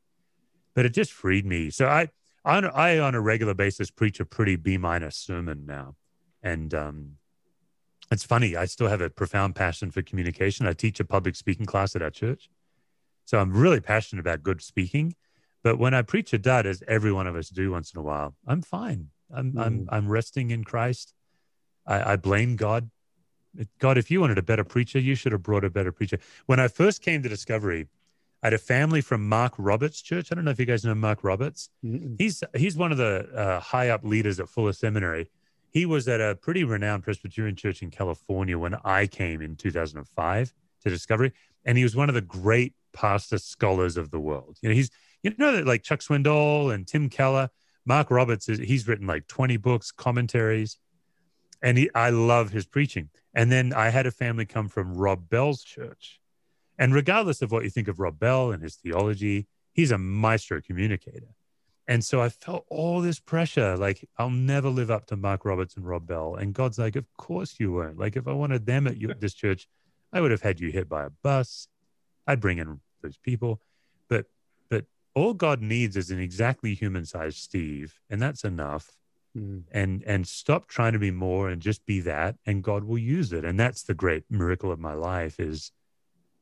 but 0.76 0.84
it 0.84 0.90
just 0.90 1.10
freed 1.10 1.44
me. 1.44 1.70
So 1.70 1.88
I 1.88 2.10
on 2.44 2.66
I 2.66 2.98
on 2.98 3.16
a 3.16 3.20
regular 3.20 3.54
basis 3.54 3.90
preach 3.90 4.20
a 4.20 4.24
pretty 4.24 4.54
B 4.54 4.76
minus 4.76 5.16
sermon 5.16 5.64
now, 5.66 5.96
and 6.42 6.72
um, 6.72 7.12
it's 8.12 8.22
funny. 8.22 8.54
I 8.54 8.66
still 8.66 8.86
have 8.86 9.00
a 9.00 9.10
profound 9.10 9.56
passion 9.56 9.90
for 9.90 10.02
communication. 10.02 10.66
I 10.66 10.74
teach 10.74 11.00
a 11.00 11.04
public 11.04 11.34
speaking 11.34 11.66
class 11.66 11.96
at 11.96 12.02
our 12.02 12.10
church, 12.10 12.48
so 13.24 13.38
I'm 13.38 13.52
really 13.52 13.80
passionate 13.80 14.20
about 14.20 14.44
good 14.44 14.62
speaking. 14.62 15.16
But 15.64 15.78
when 15.78 15.94
I 15.94 16.02
preach 16.02 16.32
a 16.32 16.38
dud, 16.38 16.66
as 16.66 16.84
every 16.86 17.10
one 17.10 17.26
of 17.26 17.34
us 17.34 17.48
do 17.48 17.72
once 17.72 17.92
in 17.92 17.98
a 17.98 18.02
while, 18.02 18.36
I'm 18.46 18.62
fine. 18.62 19.08
I'm 19.34 19.52
mm. 19.52 19.60
I'm 19.60 19.88
I'm 19.90 20.08
resting 20.08 20.50
in 20.50 20.62
Christ. 20.62 21.14
I, 21.86 22.12
I 22.12 22.16
blame 22.16 22.54
God. 22.54 22.90
God, 23.78 23.96
if 23.96 24.10
you 24.10 24.20
wanted 24.20 24.36
a 24.36 24.42
better 24.42 24.64
preacher, 24.64 24.98
you 24.98 25.14
should 25.14 25.32
have 25.32 25.42
brought 25.42 25.64
a 25.64 25.70
better 25.70 25.90
preacher. 25.90 26.18
When 26.44 26.60
I 26.60 26.68
first 26.68 27.00
came 27.00 27.22
to 27.22 27.28
Discovery, 27.30 27.86
I 28.42 28.46
had 28.46 28.54
a 28.54 28.58
family 28.58 29.00
from 29.00 29.28
Mark 29.28 29.54
Roberts 29.58 30.00
Church. 30.02 30.28
I 30.30 30.34
don't 30.34 30.44
know 30.44 30.50
if 30.50 30.60
you 30.60 30.66
guys 30.66 30.84
know 30.84 30.94
Mark 30.94 31.24
Roberts. 31.24 31.70
Mm-mm. 31.84 32.16
He's 32.18 32.42
he's 32.54 32.76
one 32.76 32.92
of 32.92 32.98
the 32.98 33.28
uh, 33.34 33.60
high 33.60 33.88
up 33.88 34.04
leaders 34.04 34.38
at 34.38 34.48
Fuller 34.48 34.72
Seminary. 34.72 35.30
He 35.70 35.86
was 35.86 36.06
at 36.08 36.20
a 36.20 36.36
pretty 36.36 36.64
renowned 36.64 37.02
Presbyterian 37.02 37.56
church 37.56 37.82
in 37.82 37.90
California 37.90 38.58
when 38.58 38.74
I 38.84 39.06
came 39.06 39.42
in 39.42 39.56
2005 39.56 40.54
to 40.82 40.90
Discovery, 40.90 41.32
and 41.64 41.76
he 41.76 41.84
was 41.84 41.96
one 41.96 42.08
of 42.08 42.14
the 42.14 42.20
great 42.20 42.74
pastor 42.92 43.38
scholars 43.38 43.96
of 43.96 44.10
the 44.10 44.20
world. 44.20 44.58
You 44.62 44.68
know, 44.68 44.74
he's 44.74 44.90
you 45.22 45.34
know 45.38 45.52
that 45.52 45.66
like 45.66 45.82
Chuck 45.82 46.00
Swindoll 46.00 46.72
and 46.72 46.86
Tim 46.86 47.08
Keller, 47.08 47.50
Mark 47.84 48.10
Roberts 48.10 48.48
is 48.48 48.58
he's 48.58 48.86
written 48.86 49.06
like 49.06 49.26
20 49.26 49.56
books, 49.56 49.90
commentaries, 49.90 50.78
and 51.62 51.78
he 51.78 51.90
I 51.94 52.10
love 52.10 52.50
his 52.50 52.66
preaching. 52.66 53.10
And 53.34 53.50
then 53.50 53.72
I 53.72 53.90
had 53.90 54.06
a 54.06 54.10
family 54.10 54.46
come 54.46 54.68
from 54.68 54.94
Rob 54.94 55.28
Bell's 55.28 55.62
church. 55.62 56.20
And 56.78 56.94
regardless 56.94 57.42
of 57.42 57.52
what 57.52 57.64
you 57.64 57.70
think 57.70 57.88
of 57.88 57.98
Rob 57.98 58.18
Bell 58.18 58.52
and 58.52 58.62
his 58.62 58.76
theology, 58.76 59.46
he's 59.72 59.90
a 59.90 59.98
maestro 59.98 60.60
communicator. 60.60 61.34
And 61.88 62.04
so 62.04 62.20
I 62.20 62.28
felt 62.30 62.66
all 62.68 63.00
this 63.00 63.20
pressure, 63.20 63.76
like 63.76 64.08
I'll 64.18 64.30
never 64.30 64.68
live 64.68 64.90
up 64.90 65.06
to 65.06 65.16
Mark 65.16 65.44
Roberts 65.44 65.76
and 65.76 65.86
Rob 65.86 66.06
Bell. 66.06 66.34
And 66.34 66.52
God's 66.52 66.78
like, 66.78 66.96
of 66.96 67.06
course 67.16 67.56
you 67.58 67.72
won't. 67.72 67.98
Like 67.98 68.16
if 68.16 68.26
I 68.26 68.32
wanted 68.32 68.66
them 68.66 68.86
at 68.86 68.96
you, 68.96 69.14
this 69.14 69.34
church, 69.34 69.68
I 70.12 70.20
would 70.20 70.32
have 70.32 70.42
had 70.42 70.60
you 70.60 70.70
hit 70.70 70.88
by 70.88 71.04
a 71.04 71.10
bus. 71.22 71.68
I'd 72.26 72.40
bring 72.40 72.58
in 72.58 72.80
those 73.02 73.16
people. 73.18 73.60
But 74.08 74.26
but 74.68 74.86
all 75.14 75.34
God 75.34 75.62
needs 75.62 75.96
is 75.96 76.10
an 76.10 76.18
exactly 76.18 76.74
human 76.74 77.04
sized 77.04 77.38
Steve, 77.38 78.00
and 78.10 78.20
that's 78.20 78.44
enough. 78.44 78.90
Mm. 79.36 79.64
And 79.70 80.02
and 80.04 80.26
stop 80.26 80.66
trying 80.66 80.94
to 80.94 80.98
be 80.98 81.12
more 81.12 81.50
and 81.50 81.62
just 81.62 81.86
be 81.86 82.00
that, 82.00 82.36
and 82.46 82.64
God 82.64 82.84
will 82.84 82.98
use 82.98 83.32
it. 83.32 83.44
And 83.44 83.60
that's 83.60 83.84
the 83.84 83.94
great 83.94 84.24
miracle 84.28 84.72
of 84.72 84.80
my 84.80 84.94
life 84.94 85.38
is 85.38 85.70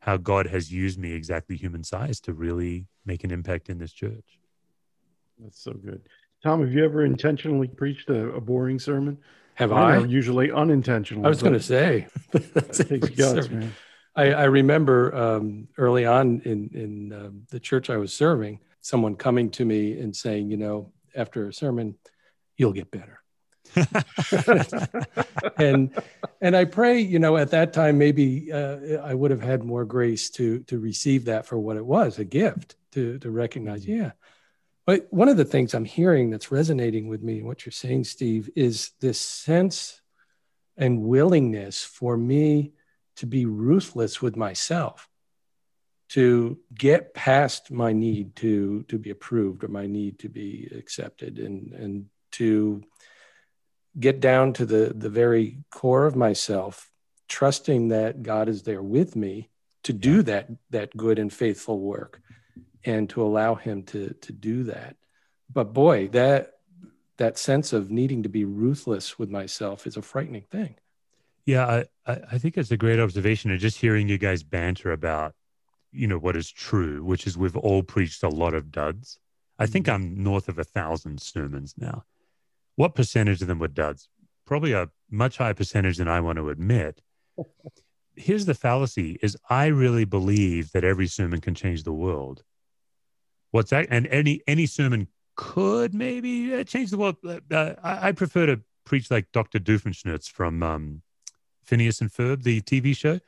how 0.05 0.19
God 0.19 0.47
has 0.49 0.71
used 0.71 0.99
me 0.99 1.13
exactly 1.13 1.57
human 1.57 1.83
size 1.83 2.21
to 2.21 2.35
really 2.35 2.87
make 3.07 3.25
an 3.25 3.31
impact 3.31 3.71
in 3.71 3.79
this 3.79 3.91
church. 3.91 4.39
That's 5.39 5.59
so 5.59 5.73
good. 5.73 6.03
Tom, 6.43 6.61
have 6.61 6.75
you 6.75 6.85
ever 6.85 7.07
intentionally 7.07 7.69
preached 7.69 8.11
a, 8.11 8.35
a 8.35 8.41
boring 8.41 8.79
sermon? 8.79 9.17
Have 9.55 9.73
I? 9.73 9.97
I? 9.97 10.05
Usually 10.05 10.53
unintentional. 10.53 11.25
I 11.25 11.31
was 11.31 11.41
going 11.41 11.55
to 11.55 11.61
say 11.61 12.07
that's 12.33 12.85
takes 12.85 13.09
guts, 13.09 13.49
man. 13.49 13.73
I, 14.15 14.33
I 14.33 14.45
remember 14.45 15.15
um, 15.15 15.69
early 15.79 16.05
on 16.05 16.43
in 16.45 16.69
in 16.75 17.13
uh, 17.15 17.31
the 17.49 17.59
church 17.59 17.89
I 17.89 17.97
was 17.97 18.13
serving, 18.13 18.61
someone 18.83 19.17
coming 19.17 19.51
to 19.53 19.65
me 19.65 19.99
and 19.99 20.15
saying, 20.15 20.51
you 20.51 20.59
know, 20.59 20.93
after 21.17 21.49
a 21.49 21.53
sermon, 21.53 21.95
you'll 22.59 22.75
get 22.75 22.91
better. 22.91 23.23
and 25.59 25.91
and 26.41 26.57
I 26.57 26.65
pray, 26.65 27.01
you 27.01 27.19
know, 27.19 27.37
at 27.37 27.51
that 27.51 27.73
time 27.73 27.99
maybe 27.99 28.53
uh, 28.53 28.99
I 29.03 29.15
would 29.15 29.31
have 29.31 29.43
had 29.43 29.65
more 29.65 29.85
grace 29.85 30.31
to 30.31 30.61
to 30.61 30.79
receive 30.79 31.27
that 31.27 31.47
for 31.47 31.59
what 31.59 31.77
it 31.77 31.85
was, 31.85 32.19
a 32.19 32.25
gift 32.25 32.77
to 32.93 33.19
to 33.19 33.31
recognize, 33.31 33.83
mm-hmm. 33.83 34.03
yeah. 34.03 34.11
But 34.87 35.07
one 35.11 35.29
of 35.29 35.37
the 35.37 35.47
things 35.47 35.73
I'm 35.75 35.87
hearing 35.87 36.31
that's 36.31 36.53
resonating 36.53 37.09
with 37.09 37.23
me, 37.23 37.43
what 37.43 37.65
you're 37.65 37.73
saying, 37.73 38.05
Steve, 38.05 38.51
is 38.55 38.91
this 39.01 39.19
sense 39.19 40.03
and 40.77 41.03
willingness 41.03 41.83
for 41.83 42.17
me 42.17 42.73
to 43.17 43.27
be 43.27 43.47
ruthless 43.47 44.21
with 44.21 44.37
myself 44.37 45.09
to 46.11 46.59
get 46.75 47.15
past 47.15 47.71
my 47.71 47.93
need 47.93 48.37
to 48.37 48.83
to 48.85 48.99
be 48.99 49.11
approved 49.11 49.65
or 49.65 49.69
my 49.69 49.87
need 49.87 50.19
to 50.19 50.29
be 50.29 50.71
accepted 50.77 51.39
and 51.39 51.73
and 51.73 52.07
to 52.33 52.83
get 53.99 54.21
down 54.21 54.53
to 54.53 54.67
the 54.67 54.93
the 54.95 55.09
very 55.09 55.59
core 55.71 56.07
of 56.07 56.17
myself 56.17 56.91
trusting 57.29 57.89
that 57.89 58.23
god 58.23 58.49
is 58.49 58.63
there 58.63 58.83
with 58.83 59.15
me 59.17 59.49
to 59.85 59.93
do 59.93 60.23
that 60.23 60.49
that 60.71 60.97
good 60.97 61.19
and 61.19 61.33
faithful 61.33 61.79
work 61.79 62.21
and 62.85 63.09
to 63.11 63.23
allow 63.23 63.55
him 63.55 63.83
to 63.85 64.15
to 64.21 64.33
do 64.33 64.65
that. 64.65 64.97
But 65.53 65.73
boy 65.73 66.09
that 66.09 66.53
that 67.17 67.39
sense 67.39 67.73
of 67.73 67.91
needing 67.91 68.25
to 68.25 68.29
be 68.29 68.45
ruthless 68.45 69.19
with 69.19 69.31
myself 69.31 69.87
is 69.87 69.97
a 69.97 70.03
frightening 70.03 70.45
thing. 70.51 70.77
Yeah 71.47 71.85
i 72.07 72.13
i 72.33 72.39
think 72.39 72.57
it's 72.57 72.71
a 72.71 72.77
great 72.77 72.99
observation 72.99 73.51
and 73.51 73.61
just 73.61 73.79
hearing 73.79 74.09
you 74.09 74.19
guys 74.19 74.43
banter 74.43 74.93
about 74.93 75.35
you 75.93 76.07
know 76.07 76.19
what 76.19 76.37
is 76.37 76.51
true 76.51 77.05
which 77.05 77.27
is 77.27 77.37
we've 77.37 77.57
all 77.57 77.83
preached 77.83 78.23
a 78.23 78.29
lot 78.29 78.55
of 78.55 78.71
duds. 78.71 79.19
I 79.59 79.67
think 79.67 79.87
mm-hmm. 79.87 79.95
i'm 79.95 80.23
north 80.23 80.49
of 80.49 80.59
a 80.59 80.65
thousand 80.65 81.21
sermons 81.21 81.75
now 81.77 82.05
what 82.77 82.95
percentage 82.95 83.41
of 83.43 83.49
them 83.49 83.59
were 83.59 83.69
duds? 83.69 84.09
Probably 84.47 84.73
a 84.73 84.89
much 85.11 85.39
higher 85.39 85.55
percentage 85.55 85.99
than 85.99 86.09
i 86.09 86.21
want 86.21 86.39
to 86.39 86.51
admit. 86.51 87.01
Here's 88.17 88.47
the 88.47 88.55
fallacy 88.55 89.19
is 89.23 89.37
i 89.51 89.67
really 89.67 90.05
believe 90.05 90.73
that 90.73 90.85
every 90.85 91.07
sermon 91.07 91.41
can 91.41 91.55
change 91.55 91.83
the 91.83 91.93
world. 91.93 92.43
What's 93.51 93.71
that? 93.71 93.87
And 93.91 94.07
any 94.09 94.43
any 94.47 94.67
sermon 94.67 95.09
could 95.37 95.95
maybe 95.95 96.63
change 96.65 96.91
the 96.91 96.99
world. 96.99 97.17
Uh, 97.25 97.41
uh 97.51 97.75
I, 97.83 98.09
I, 98.09 98.13
prefer 98.13 98.47
to 98.47 98.61
preach 98.85 99.11
like 99.11 99.33
dr 99.33 99.59
doofenshmirtz 99.59 100.29
from 100.29 100.63
um, 100.63 101.03
phineas 101.65 102.01
and 102.01 102.11
ferb 102.11 102.43
the 102.43 102.61
tv 102.61 102.97
show. 102.97 103.19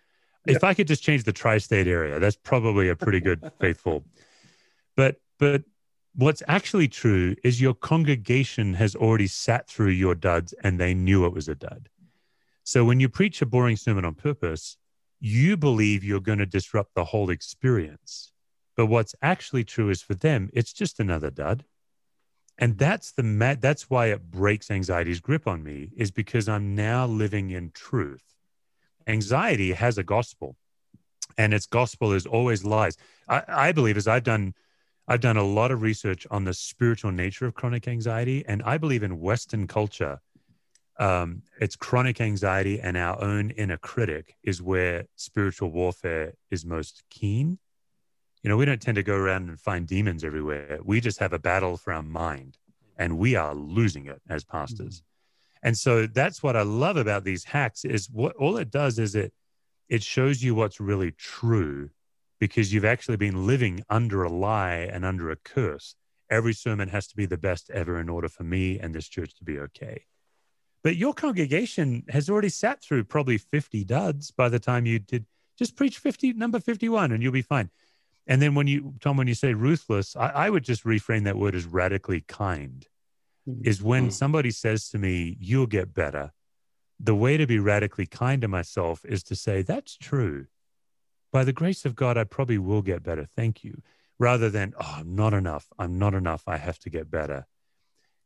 If 0.46 0.62
i 0.62 0.74
could 0.74 0.86
just 0.86 1.02
change 1.02 1.24
the 1.24 1.32
tri-state 1.32 1.88
area 1.88 2.20
that's 2.20 2.36
probably 2.36 2.88
a 2.88 2.96
pretty 2.96 3.20
good 3.20 3.50
faithful. 3.60 4.04
But 4.96 5.16
but 5.38 5.62
what's 6.16 6.42
actually 6.48 6.88
true 6.88 7.36
is 7.44 7.60
your 7.60 7.74
congregation 7.74 8.74
has 8.74 8.96
already 8.96 9.26
sat 9.26 9.68
through 9.68 9.90
your 9.90 10.14
duds 10.14 10.52
and 10.64 10.80
they 10.80 10.94
knew 10.94 11.24
it 11.24 11.32
was 11.32 11.48
a 11.48 11.54
dud 11.54 11.88
so 12.66 12.84
when 12.84 12.98
you 12.98 13.08
preach 13.08 13.40
a 13.40 13.46
boring 13.46 13.76
sermon 13.76 14.04
on 14.04 14.16
purpose, 14.16 14.76
you 15.20 15.56
believe 15.56 16.02
you're 16.02 16.18
going 16.18 16.40
to 16.40 16.46
disrupt 16.46 16.96
the 16.96 17.04
whole 17.04 17.30
experience. 17.30 18.32
But 18.76 18.86
what's 18.86 19.14
actually 19.22 19.62
true 19.62 19.88
is 19.88 20.02
for 20.02 20.16
them, 20.16 20.50
it's 20.52 20.72
just 20.72 20.98
another 20.98 21.30
dud. 21.30 21.64
And 22.58 22.76
that's 22.76 23.12
the 23.12 23.22
mad, 23.22 23.62
that's 23.62 23.88
why 23.88 24.06
it 24.06 24.32
breaks 24.32 24.68
anxiety's 24.68 25.20
grip 25.20 25.46
on 25.46 25.62
me, 25.62 25.92
is 25.96 26.10
because 26.10 26.48
I'm 26.48 26.74
now 26.74 27.06
living 27.06 27.50
in 27.50 27.70
truth. 27.70 28.34
Anxiety 29.06 29.72
has 29.72 29.96
a 29.96 30.02
gospel, 30.02 30.56
and 31.38 31.54
its 31.54 31.66
gospel 31.66 32.12
is 32.12 32.26
always 32.26 32.64
lies. 32.64 32.96
I, 33.28 33.44
I 33.46 33.72
believe, 33.72 33.96
as 33.96 34.08
I've 34.08 34.24
done, 34.24 34.54
I've 35.08 35.20
done 35.20 35.36
a 35.36 35.44
lot 35.44 35.70
of 35.70 35.82
research 35.82 36.26
on 36.30 36.44
the 36.44 36.54
spiritual 36.54 37.12
nature 37.12 37.46
of 37.46 37.54
chronic 37.54 37.86
anxiety, 37.86 38.44
and 38.46 38.62
I 38.64 38.76
believe 38.78 39.02
in 39.02 39.20
Western 39.20 39.66
culture 39.66 40.20
um, 40.98 41.42
it's 41.60 41.76
chronic 41.76 42.20
anxiety 42.20 42.80
and 42.80 42.96
our 42.96 43.22
own 43.22 43.50
inner 43.50 43.76
critic 43.76 44.34
is 44.42 44.62
where 44.62 45.06
spiritual 45.16 45.70
warfare 45.70 46.32
is 46.50 46.64
most 46.64 47.02
keen. 47.10 47.58
You 48.42 48.50
know, 48.50 48.56
we 48.56 48.64
don't 48.64 48.80
tend 48.80 48.96
to 48.96 49.02
go 49.02 49.14
around 49.14 49.48
and 49.48 49.60
find 49.60 49.86
demons 49.86 50.24
everywhere. 50.24 50.78
We 50.82 51.00
just 51.00 51.18
have 51.18 51.32
a 51.32 51.38
battle 51.38 51.76
for 51.76 51.92
our 51.92 52.02
mind 52.02 52.56
and 52.96 53.18
we 53.18 53.34
are 53.34 53.54
losing 53.54 54.06
it 54.06 54.22
as 54.28 54.44
pastors. 54.44 55.00
Mm-hmm. 55.00 55.68
And 55.68 55.76
so 55.76 56.06
that's 56.06 56.42
what 56.42 56.56
I 56.56 56.62
love 56.62 56.96
about 56.96 57.24
these 57.24 57.44
hacks 57.44 57.84
is 57.84 58.08
what 58.10 58.36
all 58.36 58.56
it 58.56 58.70
does 58.70 58.98
is 58.98 59.14
it 59.14 59.32
it 59.88 60.02
shows 60.02 60.42
you 60.42 60.54
what's 60.54 60.80
really 60.80 61.12
true 61.12 61.90
because 62.38 62.72
you've 62.72 62.84
actually 62.84 63.16
been 63.16 63.46
living 63.46 63.82
under 63.88 64.22
a 64.22 64.28
lie 64.28 64.88
and 64.92 65.04
under 65.04 65.30
a 65.30 65.36
curse. 65.36 65.96
Every 66.30 66.52
sermon 66.52 66.88
has 66.88 67.06
to 67.08 67.16
be 67.16 67.26
the 67.26 67.38
best 67.38 67.70
ever 67.70 67.98
in 68.00 68.08
order 68.08 68.28
for 68.28 68.44
me 68.44 68.78
and 68.78 68.94
this 68.94 69.08
church 69.08 69.34
to 69.36 69.44
be 69.44 69.58
okay. 69.58 70.04
But 70.82 70.96
your 70.96 71.14
congregation 71.14 72.04
has 72.08 72.28
already 72.28 72.48
sat 72.48 72.82
through 72.82 73.04
probably 73.04 73.38
50 73.38 73.84
duds 73.84 74.30
by 74.30 74.48
the 74.48 74.58
time 74.58 74.86
you 74.86 74.98
did 74.98 75.26
just 75.58 75.76
preach 75.76 75.98
50, 75.98 76.34
number 76.34 76.60
51, 76.60 77.12
and 77.12 77.22
you'll 77.22 77.32
be 77.32 77.42
fine. 77.42 77.70
And 78.26 78.42
then 78.42 78.54
when 78.54 78.66
you, 78.66 78.94
Tom, 79.00 79.16
when 79.16 79.26
you 79.26 79.34
say 79.34 79.54
ruthless, 79.54 80.16
I, 80.16 80.28
I 80.28 80.50
would 80.50 80.64
just 80.64 80.84
reframe 80.84 81.24
that 81.24 81.36
word 81.36 81.54
as 81.54 81.64
radically 81.64 82.20
kind. 82.20 82.86
Mm-hmm. 83.48 83.66
Is 83.66 83.82
when 83.82 84.04
hmm. 84.04 84.10
somebody 84.10 84.50
says 84.50 84.88
to 84.90 84.98
me, 84.98 85.36
you'll 85.40 85.66
get 85.66 85.94
better. 85.94 86.32
The 86.98 87.14
way 87.14 87.36
to 87.36 87.46
be 87.46 87.58
radically 87.58 88.06
kind 88.06 88.42
to 88.42 88.48
myself 88.48 89.04
is 89.04 89.22
to 89.24 89.36
say, 89.36 89.62
that's 89.62 89.96
true. 89.96 90.46
By 91.32 91.44
the 91.44 91.52
grace 91.52 91.84
of 91.84 91.94
God, 91.94 92.16
I 92.16 92.24
probably 92.24 92.58
will 92.58 92.82
get 92.82 93.02
better. 93.02 93.26
Thank 93.36 93.64
you. 93.64 93.82
Rather 94.18 94.48
than, 94.48 94.72
oh, 94.80 94.94
I'm 94.98 95.14
not 95.14 95.34
enough. 95.34 95.66
I'm 95.78 95.98
not 95.98 96.14
enough. 96.14 96.44
I 96.46 96.56
have 96.56 96.78
to 96.80 96.90
get 96.90 97.10
better 97.10 97.46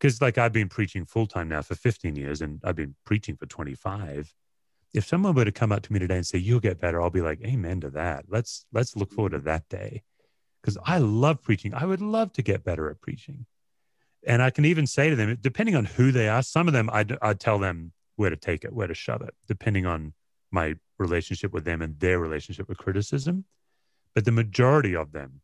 because 0.00 0.22
like 0.22 0.38
I've 0.38 0.52
been 0.52 0.68
preaching 0.68 1.04
full 1.04 1.26
time 1.26 1.48
now 1.48 1.62
for 1.62 1.74
15 1.74 2.16
years 2.16 2.40
and 2.40 2.60
I've 2.64 2.76
been 2.76 2.94
preaching 3.04 3.36
for 3.36 3.46
25. 3.46 4.32
If 4.94 5.06
someone 5.06 5.34
were 5.34 5.44
to 5.44 5.52
come 5.52 5.70
up 5.70 5.82
to 5.82 5.92
me 5.92 5.98
today 5.98 6.16
and 6.16 6.26
say, 6.26 6.38
you'll 6.38 6.60
get 6.60 6.80
better, 6.80 7.00
I'll 7.00 7.10
be 7.10 7.20
like, 7.20 7.40
amen 7.44 7.82
to 7.82 7.90
that. 7.90 8.24
Let's, 8.28 8.64
let's 8.72 8.96
look 8.96 9.12
forward 9.12 9.32
to 9.32 9.38
that 9.40 9.68
day. 9.68 10.02
Cause 10.62 10.76
I 10.84 10.98
love 10.98 11.42
preaching. 11.42 11.74
I 11.74 11.84
would 11.84 12.00
love 12.00 12.32
to 12.34 12.42
get 12.42 12.64
better 12.64 12.90
at 12.90 13.00
preaching. 13.00 13.46
And 14.26 14.42
I 14.42 14.50
can 14.50 14.64
even 14.64 14.86
say 14.86 15.10
to 15.10 15.16
them, 15.16 15.36
depending 15.40 15.76
on 15.76 15.84
who 15.84 16.12
they 16.12 16.28
are, 16.28 16.42
some 16.42 16.66
of 16.66 16.74
them 16.74 16.90
I'd, 16.92 17.16
I'd 17.22 17.40
tell 17.40 17.58
them 17.58 17.92
where 18.16 18.30
to 18.30 18.36
take 18.36 18.64
it, 18.64 18.72
where 18.72 18.86
to 18.86 18.94
shove 18.94 19.22
it, 19.22 19.34
depending 19.46 19.86
on 19.86 20.12
my 20.50 20.74
relationship 21.00 21.52
with 21.52 21.64
them 21.64 21.82
and 21.82 21.98
their 21.98 22.18
relationship 22.18 22.68
with 22.68 22.78
criticism. 22.78 23.44
But 24.14 24.24
the 24.24 24.32
majority 24.32 24.94
of 24.94 25.12
them, 25.12 25.40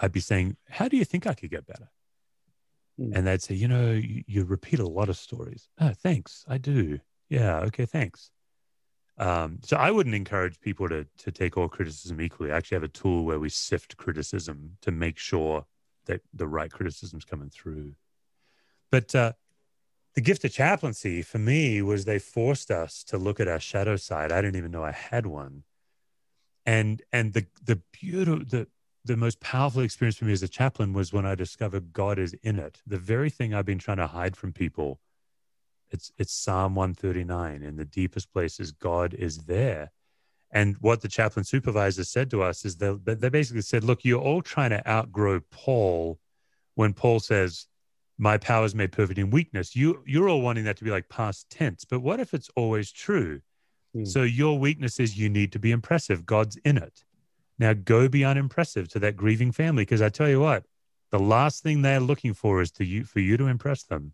I'd 0.00 0.12
be 0.12 0.20
saying, 0.20 0.56
how 0.68 0.88
do 0.88 0.96
you 0.96 1.04
think 1.04 1.26
I 1.26 1.34
could 1.34 1.50
get 1.50 1.66
better? 1.66 1.90
Mm. 3.00 3.12
And 3.14 3.26
they'd 3.26 3.42
say, 3.42 3.54
you 3.54 3.68
know, 3.68 3.92
you, 3.92 4.24
you, 4.26 4.44
repeat 4.44 4.78
a 4.78 4.88
lot 4.88 5.08
of 5.08 5.16
stories. 5.16 5.68
Oh, 5.80 5.92
thanks. 5.92 6.44
I 6.48 6.58
do. 6.58 6.98
Yeah. 7.28 7.60
Okay. 7.60 7.86
Thanks. 7.86 8.30
Um, 9.18 9.58
so 9.62 9.76
I 9.76 9.90
wouldn't 9.90 10.14
encourage 10.14 10.60
people 10.60 10.88
to 10.90 11.06
to 11.18 11.32
take 11.32 11.56
all 11.56 11.68
criticism 11.68 12.20
equally. 12.20 12.52
I 12.52 12.56
actually 12.56 12.76
have 12.76 12.82
a 12.82 12.88
tool 12.88 13.24
where 13.24 13.38
we 13.38 13.48
sift 13.48 13.96
criticism 13.96 14.76
to 14.82 14.90
make 14.90 15.18
sure 15.18 15.64
that 16.04 16.20
the 16.34 16.46
right 16.46 16.70
criticism's 16.70 17.24
coming 17.24 17.50
through. 17.50 17.94
But 18.90 19.14
uh, 19.14 19.32
the 20.16 20.22
gift 20.22 20.44
of 20.44 20.52
chaplaincy 20.52 21.20
for 21.20 21.38
me 21.38 21.82
was 21.82 22.04
they 22.04 22.18
forced 22.18 22.70
us 22.70 23.04
to 23.04 23.18
look 23.18 23.38
at 23.38 23.48
our 23.48 23.60
shadow 23.60 23.96
side. 23.96 24.32
I 24.32 24.40
didn't 24.40 24.56
even 24.56 24.70
know 24.70 24.82
I 24.82 24.92
had 24.92 25.26
one. 25.26 25.62
And 26.64 27.02
and 27.12 27.34
the 27.34 27.46
the 27.62 27.80
beautiful 27.92 28.44
the 28.44 28.66
the 29.04 29.16
most 29.16 29.38
powerful 29.40 29.82
experience 29.82 30.16
for 30.16 30.24
me 30.24 30.32
as 30.32 30.42
a 30.42 30.48
chaplain 30.48 30.94
was 30.94 31.12
when 31.12 31.26
I 31.26 31.34
discovered 31.36 31.92
God 31.92 32.18
is 32.18 32.34
in 32.42 32.58
it. 32.58 32.80
The 32.86 32.98
very 32.98 33.30
thing 33.30 33.54
I've 33.54 33.66
been 33.66 33.78
trying 33.78 33.98
to 33.98 34.06
hide 34.08 34.36
from 34.36 34.52
people. 34.52 35.00
It's 35.90 36.10
it's 36.16 36.32
Psalm 36.32 36.74
139. 36.74 37.62
In 37.62 37.76
the 37.76 37.84
deepest 37.84 38.32
places, 38.32 38.72
God 38.72 39.12
is 39.12 39.38
there. 39.44 39.92
And 40.50 40.76
what 40.80 41.02
the 41.02 41.08
chaplain 41.08 41.44
supervisor 41.44 42.04
said 42.04 42.30
to 42.30 42.42
us 42.42 42.64
is 42.64 42.76
that 42.78 43.04
they 43.04 43.28
basically 43.28 43.62
said, 43.62 43.84
look, 43.84 44.04
you're 44.04 44.20
all 44.20 44.40
trying 44.40 44.70
to 44.70 44.88
outgrow 44.88 45.40
Paul 45.50 46.18
when 46.74 46.94
Paul 46.94 47.20
says, 47.20 47.66
My 48.18 48.38
power 48.38 48.64
is 48.64 48.74
made 48.74 48.92
perfect 48.92 49.18
in 49.18 49.30
weakness. 49.30 49.76
You 49.76 50.02
you're 50.06 50.28
all 50.28 50.40
wanting 50.40 50.64
that 50.64 50.76
to 50.78 50.84
be 50.84 50.90
like 50.90 51.08
past 51.08 51.50
tense. 51.50 51.84
But 51.84 52.00
what 52.00 52.20
if 52.20 52.32
it's 52.32 52.50
always 52.56 52.90
true? 52.90 53.40
Hmm. 53.94 54.04
So 54.04 54.22
your 54.22 54.58
weakness 54.58 54.98
is 54.98 55.18
you 55.18 55.28
need 55.28 55.52
to 55.52 55.58
be 55.58 55.70
impressive. 55.70 56.24
God's 56.24 56.56
in 56.58 56.78
it. 56.78 57.04
Now 57.58 57.72
go 57.72 58.08
be 58.08 58.24
unimpressive 58.24 58.88
to 58.88 58.98
that 59.00 59.16
grieving 59.16 59.52
family 59.52 59.82
because 59.82 60.02
I 60.02 60.08
tell 60.08 60.28
you 60.28 60.40
what, 60.40 60.64
the 61.10 61.18
last 61.18 61.62
thing 61.62 61.82
they're 61.82 62.00
looking 62.00 62.34
for 62.34 62.60
is 62.60 62.70
to 62.72 62.84
you 62.84 63.04
for 63.04 63.20
you 63.20 63.36
to 63.36 63.46
impress 63.46 63.82
them. 63.82 64.12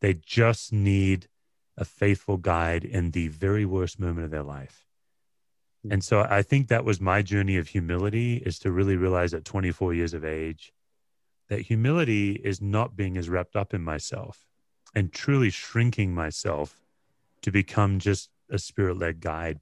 They 0.00 0.14
just 0.14 0.72
need 0.72 1.28
a 1.76 1.84
faithful 1.84 2.36
guide 2.36 2.84
in 2.84 3.10
the 3.10 3.28
very 3.28 3.64
worst 3.64 3.98
moment 3.98 4.24
of 4.24 4.30
their 4.30 4.42
life. 4.42 4.86
Hmm. 5.84 5.94
And 5.94 6.04
so 6.04 6.26
I 6.28 6.42
think 6.42 6.68
that 6.68 6.84
was 6.84 7.00
my 7.00 7.22
journey 7.22 7.56
of 7.56 7.68
humility 7.68 8.36
is 8.36 8.58
to 8.60 8.70
really 8.70 8.96
realize 8.96 9.34
at 9.34 9.44
24 9.44 9.94
years 9.94 10.14
of 10.14 10.24
age 10.24 10.72
that 11.48 11.60
humility 11.60 12.32
is 12.32 12.60
not 12.60 12.96
being 12.96 13.16
as 13.16 13.28
wrapped 13.28 13.56
up 13.56 13.74
in 13.74 13.82
myself 13.82 14.44
and 14.94 15.12
truly 15.12 15.50
shrinking 15.50 16.14
myself 16.14 16.80
to 17.42 17.50
become 17.50 17.98
just 17.98 18.30
a 18.50 18.58
spirit 18.58 18.98
led 18.98 19.20
guide. 19.20 19.60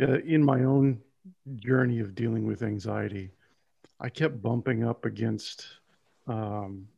Uh, 0.00 0.18
in 0.20 0.42
my 0.42 0.64
own 0.64 1.00
journey 1.56 2.00
of 2.00 2.14
dealing 2.14 2.46
with 2.46 2.62
anxiety, 2.62 3.30
I 4.00 4.08
kept 4.08 4.42
bumping 4.42 4.84
up 4.84 5.04
against 5.04 5.66
um, 6.26 6.88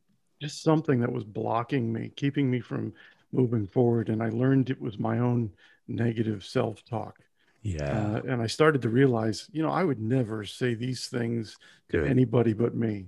just 0.41 0.63
something 0.63 1.01
that 1.01 1.13
was 1.13 1.25
blocking 1.25 1.93
me, 1.93 2.13
keeping 2.17 2.51
me 2.51 2.61
from 2.61 2.93
moving 3.33 3.67
forward. 3.67 4.09
And 4.09 4.23
I 4.23 4.31
learned 4.31 4.71
it 4.71 4.81
was 4.81 4.99
my 4.99 5.19
own 5.19 5.51
negative 5.89 6.45
self 6.45 6.85
talk. 6.85 7.19
Yeah. 7.63 7.85
Uh, 7.85 8.21
and 8.29 8.43
I 8.43 8.47
started 8.47 8.83
to 8.83 8.91
realize, 8.91 9.49
you 9.53 9.63
know, 9.63 9.71
I 9.71 9.85
would 9.85 10.01
never 10.01 10.45
say 10.45 10.75
these 10.75 11.09
things 11.09 11.57
to 11.91 12.05
anybody 12.05 12.53
but 12.53 12.75
me. 12.75 13.07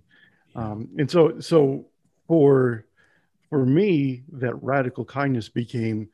Um, 0.57 0.89
and 0.99 1.11
so, 1.11 1.41
so 1.41 1.87
for 2.27 2.85
for 3.51 3.65
me, 3.65 4.25
that 4.33 4.61
radical 4.63 5.05
kindness 5.05 5.49
became 5.49 6.09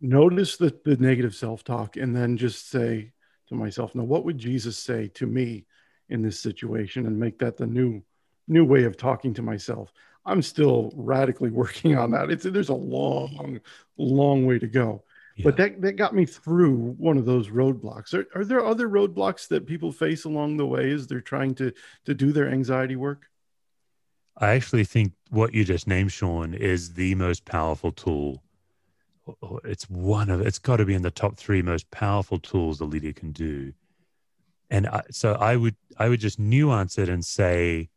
notice 0.00 0.56
the, 0.56 0.76
the 0.84 0.96
negative 0.96 1.34
self 1.34 1.64
talk 1.64 1.96
and 1.96 2.14
then 2.14 2.36
just 2.36 2.68
say, 2.68 3.12
to 3.48 3.54
myself, 3.54 3.94
now 3.94 4.02
what 4.02 4.24
would 4.24 4.36
Jesus 4.36 4.76
say 4.76 5.08
to 5.14 5.26
me 5.26 5.64
in 6.08 6.22
this 6.22 6.38
situation 6.38 7.06
and 7.06 7.18
make 7.18 7.38
that 7.38 7.56
the 7.56 7.66
new 7.66 8.02
new 8.48 8.64
way 8.64 8.84
of 8.84 8.96
talking 8.96 9.32
to 9.34 9.42
myself. 9.42 9.92
I'm 10.26 10.42
still 10.42 10.92
radically 10.94 11.50
working 11.62 11.96
on 11.96 12.10
that. 12.12 12.30
It's 12.30 12.44
there's 12.44 12.68
a 12.68 12.74
long, 12.74 13.60
long 13.96 14.46
way 14.46 14.58
to 14.58 14.66
go. 14.66 15.04
Yeah. 15.36 15.44
But 15.44 15.56
that 15.56 15.80
that 15.80 15.96
got 15.96 16.14
me 16.14 16.26
through 16.26 16.94
one 16.98 17.16
of 17.16 17.24
those 17.24 17.48
roadblocks. 17.48 18.12
Are, 18.12 18.26
are 18.38 18.44
there 18.44 18.64
other 18.64 18.88
roadblocks 18.88 19.48
that 19.48 19.66
people 19.66 19.90
face 19.90 20.24
along 20.24 20.58
the 20.58 20.66
way 20.66 20.90
as 20.90 21.06
they're 21.06 21.20
trying 21.20 21.54
to 21.56 21.72
to 22.04 22.14
do 22.14 22.32
their 22.32 22.50
anxiety 22.50 22.96
work? 22.96 23.26
I 24.36 24.52
actually 24.52 24.84
think 24.84 25.12
what 25.30 25.54
you 25.54 25.64
just 25.64 25.86
named, 25.86 26.12
Sean, 26.12 26.54
is 26.54 26.94
the 26.94 27.14
most 27.14 27.44
powerful 27.44 27.92
tool. 27.92 28.42
It's 29.64 29.88
one 29.88 30.30
of 30.30 30.40
it's 30.40 30.58
got 30.58 30.76
to 30.76 30.84
be 30.84 30.94
in 30.94 31.02
the 31.02 31.10
top 31.10 31.36
three 31.36 31.62
most 31.62 31.90
powerful 31.90 32.38
tools 32.38 32.78
the 32.78 32.84
leader 32.84 33.12
can 33.12 33.30
do. 33.32 33.72
And 34.70 34.86
I, 34.86 35.02
so 35.10 35.34
I 35.34 35.56
would 35.56 35.76
I 35.98 36.08
would 36.08 36.20
just 36.20 36.38
nuance 36.38 36.98
it 36.98 37.08
and 37.08 37.24
say, 37.24 37.90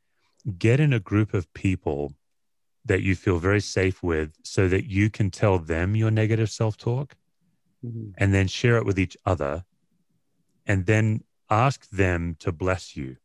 get 0.59 0.79
in 0.79 0.93
a 0.93 0.99
group 0.99 1.33
of 1.33 1.51
people 1.53 2.13
that 2.83 3.01
you 3.01 3.15
feel 3.15 3.39
very 3.39 3.61
safe 3.61 4.03
with, 4.03 4.33
so 4.43 4.67
that 4.67 4.85
you 4.85 5.09
can 5.09 5.31
tell 5.31 5.57
them 5.57 5.95
your 5.95 6.11
negative 6.11 6.51
self 6.51 6.77
talk, 6.77 7.15
mm-hmm. 7.83 8.11
and 8.17 8.33
then 8.33 8.47
share 8.47 8.77
it 8.77 8.85
with 8.85 8.99
each 8.99 9.17
other, 9.25 9.65
and 10.67 10.85
then 10.85 11.23
ask 11.49 11.89
them 11.89 12.35
to 12.39 12.51
bless 12.51 12.95
you. 12.95 13.17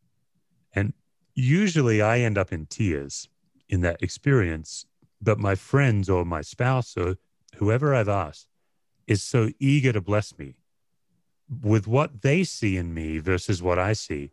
And 0.73 0.95
usually 1.41 2.03
I 2.03 2.21
end 2.21 2.39
up 2.39 2.53
in 2.53 2.67
tears 2.67 3.29
in 3.69 3.81
that 3.83 4.03
experience, 4.03 4.87
but 5.21 5.39
my 5.39 5.55
friends 5.55 6.09
or 6.09 6.25
my 6.25 6.43
spouse 6.43 6.97
or 6.97 7.17
whoever 7.57 7.95
I've 7.95 8.09
asked 8.09 8.49
is 9.07 9.23
so 9.23 9.51
eager 9.59 9.93
to 9.93 10.01
bless 10.01 10.39
me 10.39 10.55
with 11.63 11.87
what 11.87 12.23
they 12.23 12.45
see 12.45 12.77
in 12.77 12.95
me 12.95 13.19
versus 13.19 13.63
what 13.63 13.79
I 13.79 13.93
see. 13.93 14.31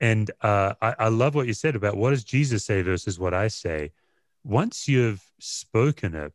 And 0.00 0.30
uh, 0.40 0.74
I, 0.82 0.94
I 0.98 1.08
love 1.08 1.34
what 1.34 1.46
you 1.46 1.54
said 1.54 1.76
about 1.76 1.96
what 1.96 2.10
does 2.10 2.24
Jesus 2.24 2.64
say 2.64 2.82
versus 2.82 3.18
what 3.18 3.32
I 3.32 3.48
say. 3.48 3.92
Once 4.44 4.88
you've 4.88 5.22
spoken 5.38 6.14
it, 6.14 6.32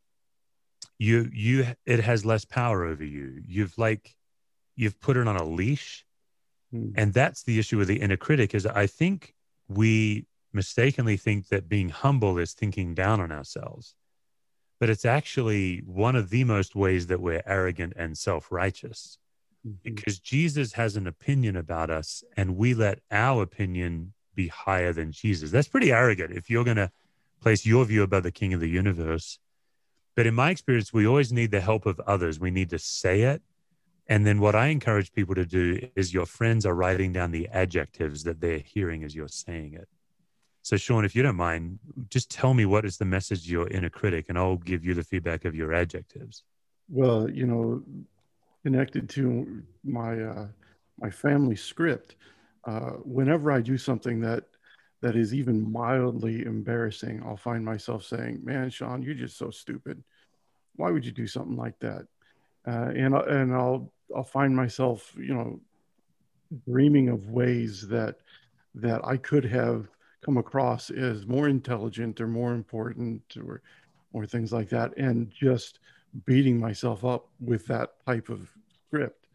you 0.97 1.30
you 1.32 1.68
it 1.86 1.99
has 1.99 2.26
less 2.26 2.45
power 2.45 2.86
over 2.86 3.03
you. 3.03 3.43
You've 3.45 3.78
like 3.78 4.16
you've 4.76 4.99
put 4.99 5.18
it 5.18 5.28
on 5.28 5.36
a 5.36 5.43
leash, 5.43 6.05
hmm. 6.72 6.91
and 6.95 7.14
that's 7.14 7.43
the 7.43 7.60
issue 7.60 7.78
with 7.78 7.89
the 7.89 8.01
inner 8.01 8.18
critic. 8.18 8.55
Is 8.55 8.66
I 8.66 8.88
think 8.88 9.36
we 9.68 10.26
mistakenly 10.53 11.18
think 11.18 11.49
that 11.49 11.70
being 11.70 11.89
humble 11.89 12.38
is 12.38 12.53
thinking 12.53 12.93
down 12.93 13.20
on 13.20 13.32
ourselves. 13.32 13.95
But 14.80 14.89
it's 14.89 15.05
actually 15.05 15.80
one 15.86 16.15
of 16.15 16.30
the 16.30 16.43
most 16.43 16.76
ways 16.76 17.07
that 17.07 17.20
we're 17.20 17.43
arrogant 17.45 17.93
and 17.95 18.18
self 18.18 18.51
righteous 18.51 19.18
mm-hmm. 19.65 19.78
because 19.84 20.20
Jesus 20.20 20.74
has 20.74 20.95
an 20.95 21.07
opinion 21.07 21.55
about 21.55 21.89
us 21.89 22.24
and 22.36 22.57
we 22.57 22.74
let 22.74 22.99
our 23.11 23.41
opinion 23.43 24.13
be 24.36 24.47
higher 24.47 24.93
than 24.93 25.11
Jesus. 25.11 25.51
That's 25.51 25.68
pretty 25.68 25.91
arrogant 25.91 26.32
if 26.32 26.49
you're 26.49 26.63
going 26.63 26.78
to 26.78 26.91
place 27.41 27.65
your 27.65 27.86
view 27.86 28.03
above 28.03 28.24
the 28.24 28.32
king 28.32 28.53
of 28.53 28.59
the 28.59 28.70
universe. 28.70 29.39
But 30.15 30.28
in 30.28 30.36
my 30.36 30.51
experience, 30.51 30.93
we 30.93 31.05
always 31.05 31.32
need 31.32 31.51
the 31.51 31.61
help 31.61 31.86
of 31.86 31.99
others. 32.01 32.39
We 32.39 32.51
need 32.51 32.70
to 32.72 32.80
say 32.80 33.22
it 33.22 33.41
and 34.10 34.26
then 34.26 34.39
what 34.39 34.55
I 34.55 34.68
encourage 34.68 35.12
people 35.12 35.36
to 35.36 35.45
do 35.45 35.89
is 35.95 36.14
your 36.14 36.26
friends 36.26 36.66
are 36.66 36.74
writing 36.74 37.12
down 37.12 37.32
the 37.32 37.47
adjectives 37.49 38.24
that 38.24 38.39
they're 38.39 38.60
hearing 38.60 39.03
as 39.03 39.14
you're 39.14 39.28
saying 39.28 39.74
it. 39.74 39.88
So, 40.62 40.76
Sean, 40.78 41.05
if 41.05 41.16
you 41.16 41.24
don't 41.24 41.36
mind, 41.36 41.80
just 42.10 42.30
tell 42.30 42.53
me 42.53 42.66
what 42.66 42.86
is 42.86 42.97
the 42.97 43.05
message 43.05 43.49
your 43.49 43.68
inner 43.70 43.89
critic, 43.89 44.26
and 44.30 44.38
I'll 44.38 44.58
give 44.58 44.84
you 44.84 44.93
the 44.93 45.03
feedback 45.03 45.45
of 45.45 45.55
your 45.55 45.74
adjectives. 45.74 46.43
Well, 46.89 47.30
you 47.30 47.45
know, 47.45 47.84
connected 48.64 49.10
to 49.12 49.64
my 49.84 50.22
uh, 50.22 50.47
my 50.99 51.10
family 51.10 51.55
script, 51.55 52.16
uh, 52.66 52.91
whenever 53.03 53.51
I 53.51 53.62
do 53.62 53.78
something 53.78 54.20
that 54.22 54.43
that 55.01 55.16
is 55.16 55.34
even 55.34 55.72
mildly 55.72 56.45
embarrassing, 56.45 57.24
I'll 57.26 57.38
find 57.38 57.64
myself 57.64 58.03
saying, 58.03 58.41
"Man, 58.43 58.70
Sean, 58.70 59.03
you're 59.03 59.14
just 59.14 59.38
so 59.38 59.49
stupid. 59.51 60.03
Why 60.76 60.91
would 60.91 61.05
you 61.05 61.12
do 61.12 61.28
something 61.28 61.55
like 61.55 61.80
that?" 61.80 62.08
Uh, 62.68 62.91
and 62.95 63.16
and 63.16 63.53
I'll 63.53 63.93
I'll 64.16 64.24
find 64.24 64.55
myself, 64.55 65.14
you 65.18 65.34
know, 65.34 65.60
dreaming 66.68 67.10
of 67.10 67.30
ways 67.30 67.88
that 67.89 68.18
that 68.76 69.01
I 69.03 69.18
could 69.18 69.45
have 69.45 69.89
come 70.22 70.38
across 70.38 70.89
as 70.89 71.26
more 71.26 71.47
intelligent 71.47 72.22
or 72.22 72.28
more 72.28 72.53
important 72.53 73.22
or 73.38 73.62
or 74.14 74.26
things 74.26 74.53
like 74.53 74.70
that, 74.70 74.95
and 74.97 75.30
just 75.30 75.80
beating 76.26 76.60
myself 76.60 77.03
up 77.03 77.28
with 77.39 77.68
that 77.68 77.93
type 78.05 78.30
of 78.30 78.49
script. 78.88 79.28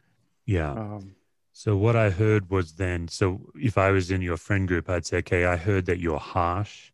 Yeah. 0.46 0.72
Um, 0.72 1.14
so 1.52 1.76
what 1.76 1.96
I 1.96 2.10
heard 2.10 2.50
was 2.50 2.72
then, 2.72 3.08
so 3.08 3.50
if 3.54 3.76
I 3.76 3.90
was 3.90 4.10
in 4.10 4.22
your 4.22 4.38
friend 4.38 4.66
group, 4.66 4.88
I'd 4.88 5.06
say, 5.06 5.18
okay, 5.18 5.44
I 5.44 5.56
heard 5.56 5.84
that 5.86 5.98
you're 5.98 6.18
harsh, 6.18 6.90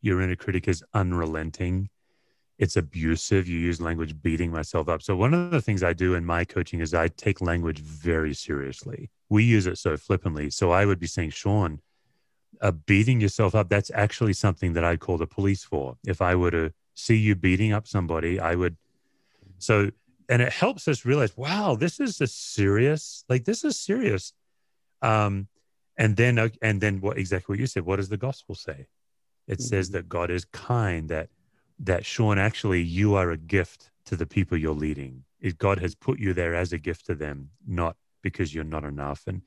your 0.00 0.20
inner 0.20 0.36
critic 0.36 0.66
is 0.66 0.82
unrelenting, 0.92 1.88
it's 2.58 2.76
abusive. 2.76 3.48
You 3.48 3.58
use 3.58 3.80
language 3.80 4.20
beating 4.22 4.50
myself 4.50 4.88
up. 4.88 5.02
So 5.02 5.16
one 5.16 5.34
of 5.34 5.50
the 5.50 5.60
things 5.60 5.82
I 5.82 5.92
do 5.92 6.14
in 6.14 6.24
my 6.24 6.44
coaching 6.44 6.80
is 6.80 6.94
I 6.94 7.08
take 7.08 7.40
language 7.40 7.80
very 7.80 8.34
seriously. 8.34 9.10
We 9.28 9.44
use 9.44 9.66
it 9.66 9.78
so 9.78 9.96
flippantly. 9.96 10.50
So 10.50 10.70
I 10.70 10.84
would 10.84 11.00
be 11.00 11.06
saying, 11.06 11.30
Sean, 11.30 11.80
uh, 12.60 12.70
beating 12.70 13.20
yourself 13.20 13.54
up, 13.54 13.68
that's 13.68 13.90
actually 13.92 14.32
something 14.34 14.74
that 14.74 14.84
I'd 14.84 15.00
call 15.00 15.18
the 15.18 15.26
police 15.26 15.64
for. 15.64 15.96
If 16.06 16.22
I 16.22 16.36
were 16.36 16.52
to 16.52 16.72
see 16.94 17.16
you 17.16 17.34
beating 17.34 17.72
up 17.72 17.88
somebody, 17.88 18.38
I 18.38 18.54
would. 18.54 18.76
So, 19.58 19.90
and 20.28 20.40
it 20.40 20.52
helps 20.52 20.86
us 20.86 21.04
realize, 21.04 21.36
wow, 21.36 21.74
this 21.74 21.98
is 21.98 22.20
a 22.20 22.26
serious, 22.26 23.24
like 23.28 23.44
this 23.44 23.64
is 23.64 23.78
serious. 23.78 24.32
Um, 25.02 25.48
and 25.98 26.16
then, 26.16 26.38
uh, 26.38 26.48
and 26.62 26.80
then 26.80 27.00
what 27.00 27.18
exactly 27.18 27.54
what 27.54 27.58
you 27.58 27.66
said, 27.66 27.84
what 27.84 27.96
does 27.96 28.08
the 28.08 28.16
gospel 28.16 28.54
say? 28.54 28.86
It 29.46 29.58
mm-hmm. 29.58 29.62
says 29.62 29.90
that 29.90 30.08
God 30.08 30.30
is 30.30 30.44
kind, 30.46 31.08
that 31.08 31.28
that 31.78 32.06
Sean, 32.06 32.38
actually, 32.38 32.82
you 32.82 33.14
are 33.14 33.30
a 33.30 33.36
gift 33.36 33.90
to 34.06 34.16
the 34.16 34.26
people 34.26 34.56
you're 34.56 34.74
leading. 34.74 35.24
God 35.58 35.78
has 35.80 35.94
put 35.94 36.18
you 36.18 36.32
there 36.32 36.54
as 36.54 36.72
a 36.72 36.78
gift 36.78 37.06
to 37.06 37.14
them, 37.14 37.50
not 37.66 37.96
because 38.22 38.54
you're 38.54 38.64
not 38.64 38.84
enough. 38.84 39.24
And 39.26 39.42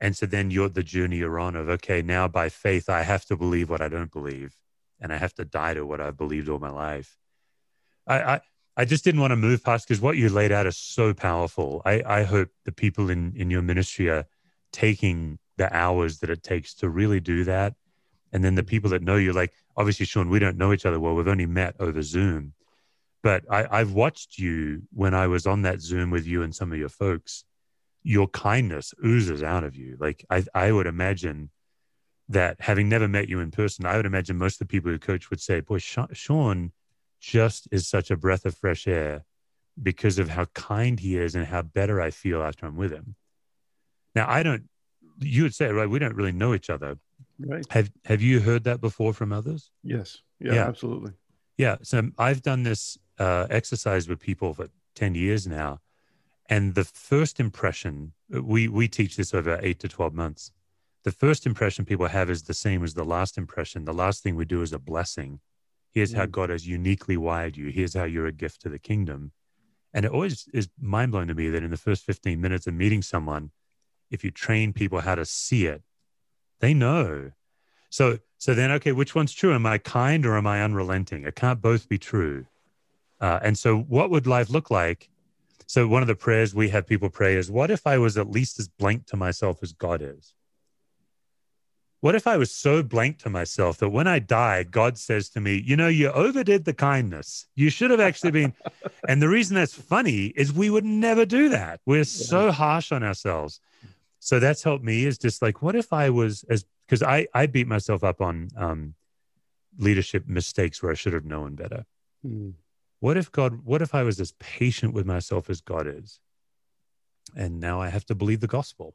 and 0.00 0.16
so 0.16 0.26
then 0.26 0.50
you're 0.50 0.68
the 0.68 0.82
journey 0.82 1.18
you're 1.18 1.38
on 1.38 1.56
of 1.56 1.68
okay, 1.68 2.02
now 2.02 2.28
by 2.28 2.48
faith 2.48 2.88
I 2.88 3.02
have 3.02 3.24
to 3.26 3.36
believe 3.36 3.70
what 3.70 3.80
I 3.80 3.88
don't 3.88 4.12
believe, 4.12 4.54
and 5.00 5.12
I 5.12 5.16
have 5.16 5.34
to 5.34 5.44
die 5.44 5.74
to 5.74 5.86
what 5.86 6.00
I've 6.00 6.16
believed 6.16 6.48
all 6.48 6.58
my 6.58 6.70
life. 6.70 7.16
I 8.06 8.22
I, 8.22 8.40
I 8.76 8.84
just 8.84 9.04
didn't 9.04 9.20
want 9.20 9.30
to 9.30 9.36
move 9.36 9.64
past 9.64 9.88
because 9.88 10.02
what 10.02 10.16
you 10.16 10.28
laid 10.28 10.52
out 10.52 10.66
is 10.66 10.76
so 10.76 11.14
powerful. 11.14 11.80
I 11.84 12.02
I 12.04 12.22
hope 12.24 12.50
the 12.64 12.72
people 12.72 13.08
in 13.08 13.32
in 13.34 13.50
your 13.50 13.62
ministry 13.62 14.10
are 14.10 14.26
taking 14.72 15.38
the 15.56 15.74
hours 15.74 16.18
that 16.18 16.30
it 16.30 16.42
takes 16.42 16.74
to 16.74 16.88
really 16.88 17.20
do 17.20 17.44
that 17.44 17.74
and 18.34 18.44
then 18.44 18.56
the 18.56 18.64
people 18.64 18.90
that 18.90 19.02
know 19.02 19.16
you 19.16 19.32
like 19.32 19.52
obviously 19.76 20.04
sean 20.04 20.28
we 20.28 20.40
don't 20.40 20.58
know 20.58 20.72
each 20.72 20.84
other 20.84 21.00
well. 21.00 21.14
We've 21.14 21.28
only 21.28 21.46
met 21.46 21.76
over 21.80 22.02
zoom. 22.02 22.52
But 23.22 23.44
I, 23.50 23.66
i've 23.70 23.92
watched 23.92 24.38
you 24.38 24.82
when 24.92 25.14
i 25.14 25.26
was 25.26 25.46
on 25.46 25.62
that 25.62 25.80
zoom 25.80 26.10
with 26.10 26.26
you 26.26 26.42
and 26.42 26.54
some 26.54 26.72
of 26.72 26.78
your 26.78 26.90
folks. 26.90 27.44
Your 28.02 28.28
kindness 28.28 28.92
oozes 29.02 29.42
out 29.42 29.64
of 29.64 29.76
you. 29.76 29.96
Like 29.98 30.26
i, 30.28 30.44
I 30.54 30.72
would 30.72 30.86
imagine 30.86 31.50
that 32.28 32.56
having 32.60 32.88
never 32.88 33.06
met 33.06 33.28
you 33.28 33.40
in 33.40 33.50
person 33.50 33.86
i 33.86 33.96
would 33.96 34.06
imagine 34.06 34.36
most 34.36 34.54
of 34.54 34.66
the 34.66 34.72
people 34.72 34.90
who 34.90 34.98
coach 34.98 35.30
would 35.30 35.40
say 35.40 35.60
boy 35.60 35.78
sean 35.78 36.72
just 37.20 37.68
is 37.70 37.86
such 37.86 38.10
a 38.10 38.16
breath 38.16 38.46
of 38.46 38.56
fresh 38.56 38.86
air 38.86 39.24
because 39.82 40.18
of 40.18 40.30
how 40.30 40.46
kind 40.54 41.00
he 41.00 41.16
is 41.18 41.34
and 41.34 41.46
how 41.46 41.62
better 41.62 42.00
i 42.00 42.10
feel 42.10 42.42
after 42.42 42.66
i'm 42.66 42.76
with 42.76 42.90
him. 42.92 43.14
Now 44.14 44.26
i 44.28 44.42
don't 44.42 44.64
you 45.20 45.44
would 45.44 45.54
say 45.54 45.68
right 45.70 45.88
we 45.88 45.98
don't 45.98 46.16
really 46.16 46.32
know 46.32 46.54
each 46.54 46.70
other 46.70 46.98
Right. 47.38 47.64
Have 47.70 47.90
Have 48.04 48.22
you 48.22 48.40
heard 48.40 48.64
that 48.64 48.80
before 48.80 49.12
from 49.12 49.32
others? 49.32 49.70
Yes. 49.82 50.18
Yeah, 50.40 50.54
yeah. 50.54 50.68
Absolutely. 50.68 51.12
Yeah. 51.56 51.76
So 51.82 52.10
I've 52.18 52.42
done 52.42 52.62
this 52.62 52.98
uh, 53.18 53.46
exercise 53.50 54.08
with 54.08 54.20
people 54.20 54.54
for 54.54 54.68
ten 54.94 55.14
years 55.14 55.46
now, 55.46 55.80
and 56.48 56.74
the 56.74 56.84
first 56.84 57.40
impression 57.40 58.12
we 58.28 58.68
we 58.68 58.88
teach 58.88 59.16
this 59.16 59.34
over 59.34 59.58
eight 59.62 59.80
to 59.80 59.88
twelve 59.88 60.14
months. 60.14 60.52
The 61.04 61.12
first 61.12 61.44
impression 61.44 61.84
people 61.84 62.06
have 62.06 62.30
is 62.30 62.44
the 62.44 62.54
same 62.54 62.82
as 62.82 62.94
the 62.94 63.04
last 63.04 63.36
impression. 63.36 63.84
The 63.84 63.92
last 63.92 64.22
thing 64.22 64.36
we 64.36 64.46
do 64.46 64.62
is 64.62 64.72
a 64.72 64.78
blessing. 64.78 65.40
Here's 65.90 66.12
mm. 66.12 66.16
how 66.16 66.26
God 66.26 66.50
has 66.50 66.66
uniquely 66.66 67.16
wired 67.16 67.56
you. 67.56 67.68
Here's 67.68 67.94
how 67.94 68.04
you're 68.04 68.26
a 68.26 68.32
gift 68.32 68.62
to 68.62 68.68
the 68.70 68.78
kingdom. 68.78 69.32
And 69.92 70.04
it 70.04 70.10
always 70.10 70.48
is 70.52 70.68
mind 70.80 71.12
blowing 71.12 71.28
to 71.28 71.34
me 71.34 71.50
that 71.50 71.62
in 71.62 71.70
the 71.70 71.76
first 71.76 72.04
15 72.04 72.40
minutes 72.40 72.66
of 72.66 72.74
meeting 72.74 73.02
someone, 73.02 73.50
if 74.10 74.24
you 74.24 74.30
train 74.30 74.72
people 74.72 75.00
how 75.00 75.14
to 75.14 75.24
see 75.24 75.66
it, 75.66 75.82
they 76.60 76.74
know. 76.74 77.32
So 77.90 78.18
so 78.38 78.54
then 78.54 78.70
okay, 78.72 78.92
which 78.92 79.14
one's 79.14 79.32
true? 79.32 79.54
Am 79.54 79.66
I 79.66 79.78
kind 79.78 80.26
or 80.26 80.36
am 80.36 80.46
I 80.46 80.62
unrelenting? 80.62 81.24
It 81.24 81.36
can't 81.36 81.62
both 81.62 81.88
be 81.88 81.98
true. 81.98 82.46
Uh, 83.20 83.38
and 83.42 83.56
so 83.56 83.78
what 83.78 84.10
would 84.10 84.26
life 84.26 84.50
look 84.50 84.70
like? 84.70 85.08
So 85.66 85.88
one 85.88 86.02
of 86.02 86.08
the 86.08 86.14
prayers 86.14 86.54
we 86.54 86.68
have 86.68 86.86
people 86.86 87.08
pray 87.08 87.36
is, 87.36 87.50
what 87.50 87.70
if 87.70 87.86
I 87.86 87.96
was 87.96 88.18
at 88.18 88.30
least 88.30 88.58
as 88.58 88.68
blank 88.68 89.06
to 89.06 89.16
myself 89.16 89.60
as 89.62 89.72
God 89.72 90.02
is? 90.02 90.34
What 92.00 92.14
if 92.14 92.26
I 92.26 92.36
was 92.36 92.50
so 92.50 92.82
blank 92.82 93.18
to 93.20 93.30
myself 93.30 93.78
that 93.78 93.88
when 93.88 94.06
I 94.06 94.18
die, 94.18 94.62
God 94.64 94.98
says 94.98 95.30
to 95.30 95.40
me, 95.40 95.62
You 95.64 95.74
know, 95.74 95.88
you 95.88 96.10
overdid 96.10 96.66
the 96.66 96.74
kindness. 96.74 97.46
You 97.54 97.70
should 97.70 97.90
have 97.90 98.00
actually 98.00 98.32
been. 98.32 98.52
and 99.08 99.22
the 99.22 99.28
reason 99.30 99.54
that's 99.54 99.72
funny 99.72 100.26
is 100.36 100.52
we 100.52 100.68
would 100.68 100.84
never 100.84 101.24
do 101.24 101.48
that. 101.48 101.80
We're 101.86 101.98
yeah. 101.98 102.04
so 102.04 102.50
harsh 102.50 102.92
on 102.92 103.02
ourselves 103.02 103.58
so 104.24 104.40
that's 104.40 104.62
helped 104.62 104.84
me 104.84 105.04
is 105.04 105.18
just 105.18 105.42
like 105.42 105.62
what 105.62 105.76
if 105.76 105.92
i 105.92 106.08
was 106.10 106.44
as 106.48 106.64
because 106.86 107.02
i 107.02 107.26
i 107.34 107.46
beat 107.46 107.66
myself 107.66 108.02
up 108.02 108.20
on 108.20 108.48
um 108.56 108.94
leadership 109.78 110.26
mistakes 110.26 110.82
where 110.82 110.92
I 110.92 110.94
should 110.94 111.12
have 111.12 111.24
known 111.24 111.54
better. 111.54 111.84
Mm. 112.26 112.54
What 113.00 113.16
if 113.16 113.30
God, 113.30 113.64
what 113.64 113.82
if 113.82 113.94
I 113.94 114.02
was 114.02 114.20
as 114.20 114.32
patient 114.32 114.94
with 114.94 115.06
myself 115.06 115.50
as 115.50 115.60
God 115.60 115.86
is? 115.86 116.20
And 117.36 117.60
now 117.60 117.80
I 117.80 117.88
have 117.88 118.04
to 118.06 118.14
believe 118.14 118.40
the 118.40 118.46
gospel. 118.46 118.94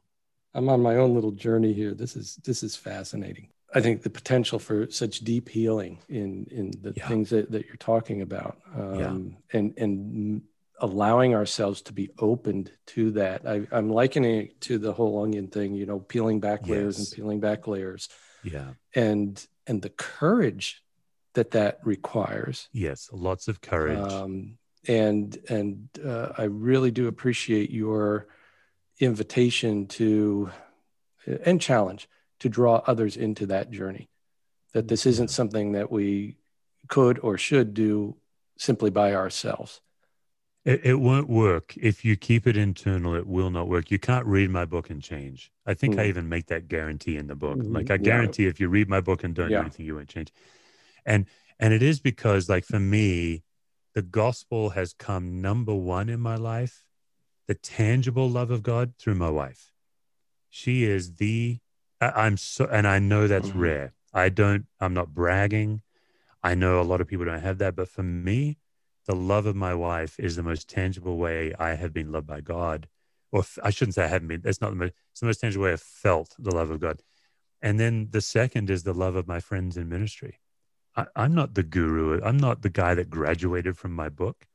I'm 0.54 0.68
on 0.68 0.80
my 0.80 0.96
own 0.96 1.14
little 1.14 1.30
journey 1.30 1.72
here. 1.72 1.94
This 1.94 2.16
is 2.16 2.36
this 2.44 2.62
is 2.62 2.74
fascinating. 2.74 3.50
I 3.72 3.80
think 3.80 4.02
the 4.02 4.10
potential 4.10 4.58
for 4.58 4.90
such 4.90 5.20
deep 5.20 5.48
healing 5.48 6.00
in 6.08 6.46
in 6.50 6.72
the 6.80 6.92
yeah. 6.96 7.06
things 7.06 7.30
that, 7.30 7.52
that 7.52 7.66
you're 7.66 7.76
talking 7.76 8.22
about, 8.22 8.58
um, 8.74 9.36
yeah. 9.52 9.58
and 9.58 9.78
and 9.78 10.42
allowing 10.80 11.34
ourselves 11.34 11.82
to 11.82 11.92
be 11.92 12.10
opened 12.18 12.72
to 12.86 13.12
that. 13.12 13.46
I, 13.46 13.66
am 13.72 13.90
likening 13.90 14.46
it 14.46 14.60
to 14.62 14.78
the 14.78 14.92
whole 14.92 15.22
onion 15.22 15.48
thing. 15.48 15.74
You 15.74 15.86
know, 15.86 16.00
peeling 16.00 16.40
back 16.40 16.66
layers 16.66 16.98
yes. 16.98 17.08
and 17.08 17.16
peeling 17.16 17.40
back 17.40 17.66
layers. 17.66 18.08
Yeah, 18.42 18.70
and 18.94 19.46
and 19.66 19.82
the 19.82 19.90
courage 19.90 20.82
that 21.34 21.52
that 21.52 21.78
requires. 21.84 22.68
Yes, 22.72 23.08
lots 23.12 23.48
of 23.48 23.60
courage. 23.60 24.12
Um, 24.12 24.58
and 24.88 25.36
and 25.48 25.88
uh, 26.04 26.32
I 26.36 26.44
really 26.44 26.90
do 26.90 27.06
appreciate 27.06 27.70
your 27.70 28.28
invitation 28.98 29.86
to 29.86 30.50
and 31.44 31.60
challenge 31.60 32.08
to 32.40 32.48
draw 32.48 32.82
others 32.86 33.16
into 33.16 33.46
that 33.46 33.70
journey. 33.70 34.08
That 34.72 34.88
this 34.88 35.04
isn't 35.06 35.30
something 35.30 35.72
that 35.72 35.90
we 35.90 36.36
could 36.88 37.18
or 37.18 37.36
should 37.36 37.74
do 37.74 38.16
simply 38.56 38.90
by 38.90 39.14
ourselves. 39.14 39.80
It, 40.64 40.84
it, 40.84 40.94
won't 40.96 41.28
work 41.30 41.74
if 41.78 42.04
you 42.04 42.16
keep 42.16 42.46
it 42.46 42.56
internal. 42.56 43.14
It 43.14 43.26
will 43.26 43.50
not 43.50 43.66
work. 43.66 43.90
You 43.90 43.98
can't 43.98 44.26
read 44.26 44.50
my 44.50 44.66
book 44.66 44.90
and 44.90 45.02
change. 45.02 45.50
I 45.64 45.72
think 45.72 45.94
mm. 45.94 46.00
I 46.00 46.06
even 46.06 46.28
make 46.28 46.46
that 46.46 46.68
guarantee 46.68 47.16
in 47.16 47.28
the 47.28 47.34
book. 47.34 47.56
Mm-hmm. 47.56 47.74
Like 47.74 47.90
I 47.90 47.96
guarantee, 47.96 48.44
yeah. 48.44 48.50
if 48.50 48.60
you 48.60 48.68
read 48.68 48.88
my 48.88 49.00
book 49.00 49.24
and 49.24 49.34
don't 49.34 49.50
yeah. 49.50 49.58
do 49.58 49.62
anything, 49.62 49.86
you 49.86 49.94
won't 49.94 50.08
change. 50.08 50.32
And 51.06 51.26
and 51.58 51.72
it 51.72 51.82
is 51.82 51.98
because, 51.98 52.48
like 52.48 52.64
for 52.64 52.78
me, 52.78 53.42
the 53.94 54.02
gospel 54.02 54.70
has 54.70 54.92
come 54.92 55.40
number 55.40 55.74
one 55.74 56.08
in 56.08 56.20
my 56.20 56.36
life, 56.36 56.84
the 57.46 57.54
tangible 57.54 58.28
love 58.28 58.50
of 58.50 58.62
God 58.62 58.92
through 58.98 59.14
my 59.14 59.30
wife. 59.30 59.72
She 60.50 60.84
is 60.84 61.14
the 61.14 61.60
I, 62.00 62.26
am 62.26 62.36
so, 62.36 62.66
and 62.66 62.86
I 62.86 62.98
know 62.98 63.28
that's 63.28 63.48
mm-hmm. 63.48 63.60
rare. 63.60 63.92
I 64.12 64.28
don't. 64.28 64.66
I'm 64.80 64.94
not 64.94 65.14
bragging. 65.14 65.82
I 66.42 66.54
know 66.54 66.80
a 66.80 66.82
lot 66.82 67.00
of 67.00 67.08
people 67.08 67.26
don't 67.26 67.40
have 67.40 67.58
that, 67.58 67.76
but 67.76 67.88
for 67.88 68.02
me, 68.02 68.56
the 69.10 69.16
love 69.16 69.46
of 69.46 69.56
my 69.56 69.74
wife 69.74 70.20
is 70.20 70.36
the 70.36 70.42
most 70.44 70.68
tangible 70.68 71.16
way 71.16 71.52
I 71.58 71.74
have 71.74 71.92
been 71.92 72.12
loved 72.12 72.28
by 72.28 72.40
God. 72.40 72.86
Or 73.32 73.42
I 73.60 73.70
shouldn't 73.70 73.96
say 73.96 74.04
I 74.04 74.06
haven't 74.06 74.28
been. 74.28 74.40
That's 74.40 74.60
not 74.60 74.70
the 74.70 74.76
most. 74.76 74.92
It's 75.10 75.18
the 75.18 75.26
most 75.26 75.40
tangible 75.40 75.64
way 75.64 75.72
I've 75.72 75.82
felt 75.82 76.36
the 76.38 76.54
love 76.54 76.70
of 76.70 76.78
God. 76.78 77.02
And 77.60 77.80
then 77.80 78.06
the 78.12 78.20
second 78.20 78.70
is 78.70 78.84
the 78.84 78.94
love 78.94 79.16
of 79.16 79.26
my 79.26 79.40
friends 79.40 79.76
in 79.76 79.88
ministry. 79.88 80.38
I, 80.94 81.06
I'm 81.16 81.34
not 81.34 81.54
the 81.54 81.64
guru. 81.64 82.20
I'm 82.22 82.36
not 82.36 82.62
the 82.62 82.70
guy 82.70 82.94
that 82.94 83.10
graduated 83.10 83.76
from 83.76 83.92
my 83.92 84.08
book. 84.08 84.46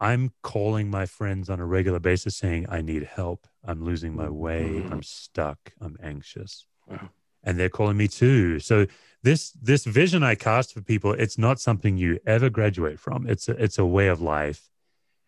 I'm 0.00 0.32
calling 0.42 0.90
my 0.90 1.06
friends 1.06 1.48
on 1.48 1.60
a 1.60 1.66
regular 1.66 2.00
basis 2.00 2.36
saying, 2.36 2.66
I 2.68 2.80
need 2.82 3.04
help. 3.04 3.46
I'm 3.64 3.84
losing 3.84 4.16
my 4.16 4.28
way. 4.28 4.64
Mm-hmm. 4.70 4.92
I'm 4.92 5.04
stuck. 5.04 5.72
I'm 5.80 5.96
anxious. 6.02 6.66
Wow. 6.88 7.10
And 7.44 7.60
they're 7.60 7.68
calling 7.68 7.96
me 7.96 8.08
too. 8.08 8.58
So 8.58 8.88
this 9.22 9.50
this 9.52 9.84
vision 9.84 10.22
I 10.22 10.34
cast 10.34 10.72
for 10.72 10.82
people, 10.82 11.12
it's 11.12 11.38
not 11.38 11.60
something 11.60 11.96
you 11.96 12.18
ever 12.26 12.50
graduate 12.50 12.98
from. 12.98 13.26
It's 13.26 13.48
a, 13.48 13.62
it's 13.62 13.78
a 13.78 13.86
way 13.86 14.08
of 14.08 14.20
life. 14.20 14.68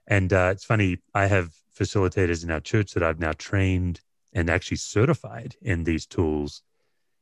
And 0.06 0.32
uh, 0.32 0.50
it's 0.52 0.64
funny, 0.64 0.98
I 1.14 1.26
have 1.26 1.54
facilitators 1.78 2.42
in 2.42 2.50
our 2.50 2.60
church 2.60 2.94
that 2.94 3.02
I've 3.02 3.20
now 3.20 3.32
trained 3.32 4.00
and 4.32 4.50
actually 4.50 4.78
certified 4.78 5.56
in 5.62 5.84
these 5.84 6.06
tools. 6.06 6.62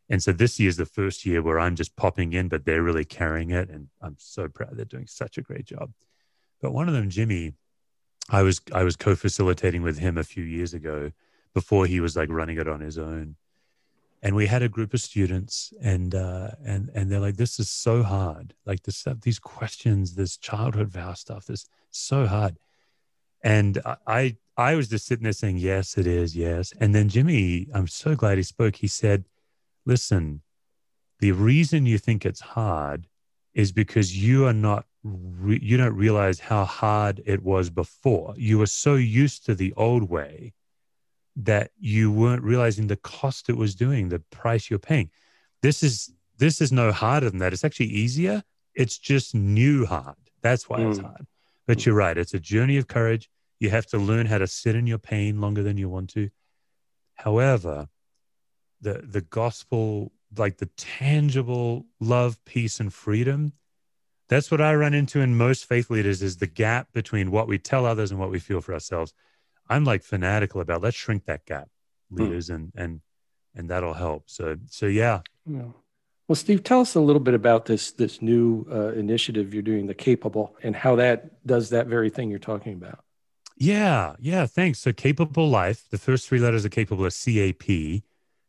And 0.08 0.22
so 0.22 0.32
this 0.32 0.58
year 0.58 0.68
is 0.68 0.76
the 0.76 0.86
first 0.86 1.26
year 1.26 1.42
where 1.42 1.60
I'm 1.60 1.76
just 1.76 1.94
popping 1.94 2.32
in, 2.32 2.48
but 2.48 2.64
they're 2.64 2.82
really 2.82 3.04
carrying 3.04 3.50
it. 3.50 3.68
And 3.68 3.88
I'm 4.00 4.16
so 4.18 4.48
proud. 4.48 4.70
They're 4.72 4.84
doing 4.84 5.06
such 5.06 5.38
a 5.38 5.42
great 5.42 5.66
job. 5.66 5.92
But 6.60 6.72
one 6.72 6.88
of 6.88 6.94
them, 6.94 7.10
Jimmy, 7.10 7.54
I 8.28 8.42
was 8.42 8.60
I 8.72 8.84
was 8.84 8.96
co-facilitating 8.96 9.82
with 9.82 9.98
him 9.98 10.16
a 10.16 10.24
few 10.24 10.44
years 10.44 10.72
ago 10.74 11.10
before 11.52 11.86
he 11.86 12.00
was 12.00 12.16
like 12.16 12.30
running 12.30 12.58
it 12.58 12.68
on 12.68 12.80
his 12.80 12.96
own 12.96 13.36
and 14.22 14.36
we 14.36 14.46
had 14.46 14.62
a 14.62 14.68
group 14.68 14.92
of 14.92 15.00
students 15.00 15.72
and 15.80 16.14
uh, 16.14 16.50
and 16.64 16.90
and 16.94 17.10
they're 17.10 17.20
like 17.20 17.36
this 17.36 17.58
is 17.58 17.70
so 17.70 18.02
hard. 18.02 18.54
Like 18.66 18.82
this 18.82 18.98
stuff 18.98 19.20
these 19.20 19.38
questions 19.38 20.14
this 20.14 20.36
childhood 20.36 20.88
vow 20.88 21.14
stuff 21.14 21.46
this 21.46 21.66
so 21.90 22.26
hard. 22.26 22.58
And 23.42 23.80
i 24.06 24.36
i 24.56 24.74
was 24.74 24.88
just 24.88 25.06
sitting 25.06 25.24
there 25.24 25.32
saying 25.32 25.58
yes 25.58 25.96
it 25.96 26.06
is. 26.06 26.36
Yes. 26.36 26.72
And 26.80 26.94
then 26.94 27.08
jimmy 27.08 27.68
i'm 27.74 27.86
so 27.88 28.14
glad 28.14 28.38
he 28.38 28.44
spoke. 28.44 28.76
He 28.76 28.88
said 28.88 29.24
listen 29.86 30.42
the 31.20 31.32
reason 31.32 31.86
you 31.86 31.98
think 31.98 32.24
it's 32.24 32.40
hard 32.40 33.06
is 33.54 33.72
because 33.72 34.16
you 34.16 34.46
are 34.46 34.52
not 34.54 34.86
re- 35.02 35.60
you 35.62 35.76
don't 35.76 35.96
realize 35.96 36.40
how 36.40 36.64
hard 36.64 37.22
it 37.26 37.42
was 37.42 37.70
before. 37.70 38.34
You 38.36 38.60
are 38.62 38.66
so 38.66 38.94
used 38.94 39.44
to 39.46 39.54
the 39.54 39.72
old 39.76 40.08
way 40.08 40.52
that 41.36 41.70
you 41.78 42.10
weren't 42.10 42.42
realizing 42.42 42.86
the 42.86 42.96
cost 42.96 43.48
it 43.48 43.56
was 43.56 43.74
doing, 43.74 44.08
the 44.08 44.18
price 44.30 44.70
you're 44.70 44.78
paying. 44.78 45.10
This 45.62 45.82
is 45.82 46.12
this 46.38 46.60
is 46.60 46.72
no 46.72 46.90
harder 46.90 47.28
than 47.28 47.38
that. 47.40 47.52
It's 47.52 47.64
actually 47.64 47.86
easier. 47.86 48.42
It's 48.74 48.98
just 48.98 49.34
new 49.34 49.84
hard. 49.86 50.16
That's 50.42 50.68
why 50.68 50.80
mm. 50.80 50.90
it's 50.90 51.00
hard. 51.00 51.26
But 51.66 51.84
you're 51.84 51.94
right. 51.94 52.16
It's 52.16 52.34
a 52.34 52.40
journey 52.40 52.78
of 52.78 52.88
courage. 52.88 53.28
You 53.58 53.70
have 53.70 53.86
to 53.88 53.98
learn 53.98 54.26
how 54.26 54.38
to 54.38 54.46
sit 54.46 54.74
in 54.74 54.86
your 54.86 54.98
pain 54.98 55.40
longer 55.40 55.62
than 55.62 55.76
you 55.76 55.88
want 55.88 56.10
to. 56.10 56.30
However, 57.14 57.88
the 58.80 59.04
the 59.06 59.20
gospel, 59.20 60.12
like 60.36 60.56
the 60.56 60.70
tangible 60.76 61.86
love, 62.00 62.42
peace, 62.44 62.80
and 62.80 62.92
freedom, 62.92 63.52
that's 64.28 64.50
what 64.50 64.60
I 64.60 64.74
run 64.74 64.94
into 64.94 65.20
in 65.20 65.36
most 65.36 65.66
faith 65.66 65.90
leaders 65.90 66.22
is 66.22 66.38
the 66.38 66.46
gap 66.46 66.92
between 66.92 67.30
what 67.30 67.48
we 67.48 67.58
tell 67.58 67.84
others 67.84 68.10
and 68.10 68.18
what 68.18 68.30
we 68.30 68.38
feel 68.38 68.60
for 68.60 68.72
ourselves. 68.72 69.12
I'm 69.70 69.84
like 69.84 70.02
fanatical 70.02 70.60
about 70.60 70.82
let's 70.82 70.96
shrink 70.96 71.24
that 71.26 71.46
gap, 71.46 71.68
hmm. 72.10 72.22
leaders, 72.22 72.48
hmm. 72.48 72.54
and 72.54 72.72
and 72.74 73.00
and 73.54 73.70
that'll 73.70 73.94
help. 73.94 74.24
So 74.28 74.56
so 74.68 74.86
yeah. 74.86 75.20
yeah. 75.46 75.68
Well, 76.28 76.36
Steve, 76.36 76.62
tell 76.62 76.80
us 76.80 76.94
a 76.94 77.00
little 77.00 77.20
bit 77.20 77.34
about 77.34 77.64
this 77.66 77.92
this 77.92 78.20
new 78.20 78.66
uh, 78.70 78.92
initiative 78.92 79.54
you're 79.54 79.62
doing, 79.62 79.86
the 79.86 79.94
Capable, 79.94 80.56
and 80.62 80.76
how 80.76 80.96
that 80.96 81.46
does 81.46 81.70
that 81.70 81.86
very 81.86 82.10
thing 82.10 82.30
you're 82.30 82.38
talking 82.38 82.74
about. 82.74 83.04
Yeah, 83.56 84.14
yeah. 84.18 84.46
Thanks. 84.46 84.78
So, 84.80 84.92
Capable 84.92 85.48
Life. 85.48 85.84
The 85.90 85.98
first 85.98 86.28
three 86.28 86.38
letters 86.38 86.64
of 86.64 86.70
Capable 86.70 87.04
is 87.04 87.24
CAP, 87.24 88.02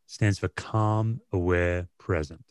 stands 0.06 0.40
for 0.40 0.48
Calm, 0.50 1.22
Aware, 1.32 1.88
Present. 1.98 2.46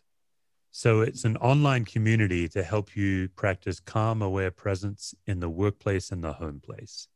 So 0.73 1.01
it's 1.01 1.25
an 1.25 1.37
online 1.39 1.85
community 1.85 2.49
to 2.51 2.63
help 2.63 2.97
you 2.97 3.29
practice 3.31 3.81
calm, 3.81 4.23
aware 4.23 4.53
presence 4.53 5.15
in 5.27 5.41
the 5.41 5.51
workplace 5.51 6.13
and 6.13 6.23
the 6.23 6.35
home 6.35 6.61
place 6.61 7.09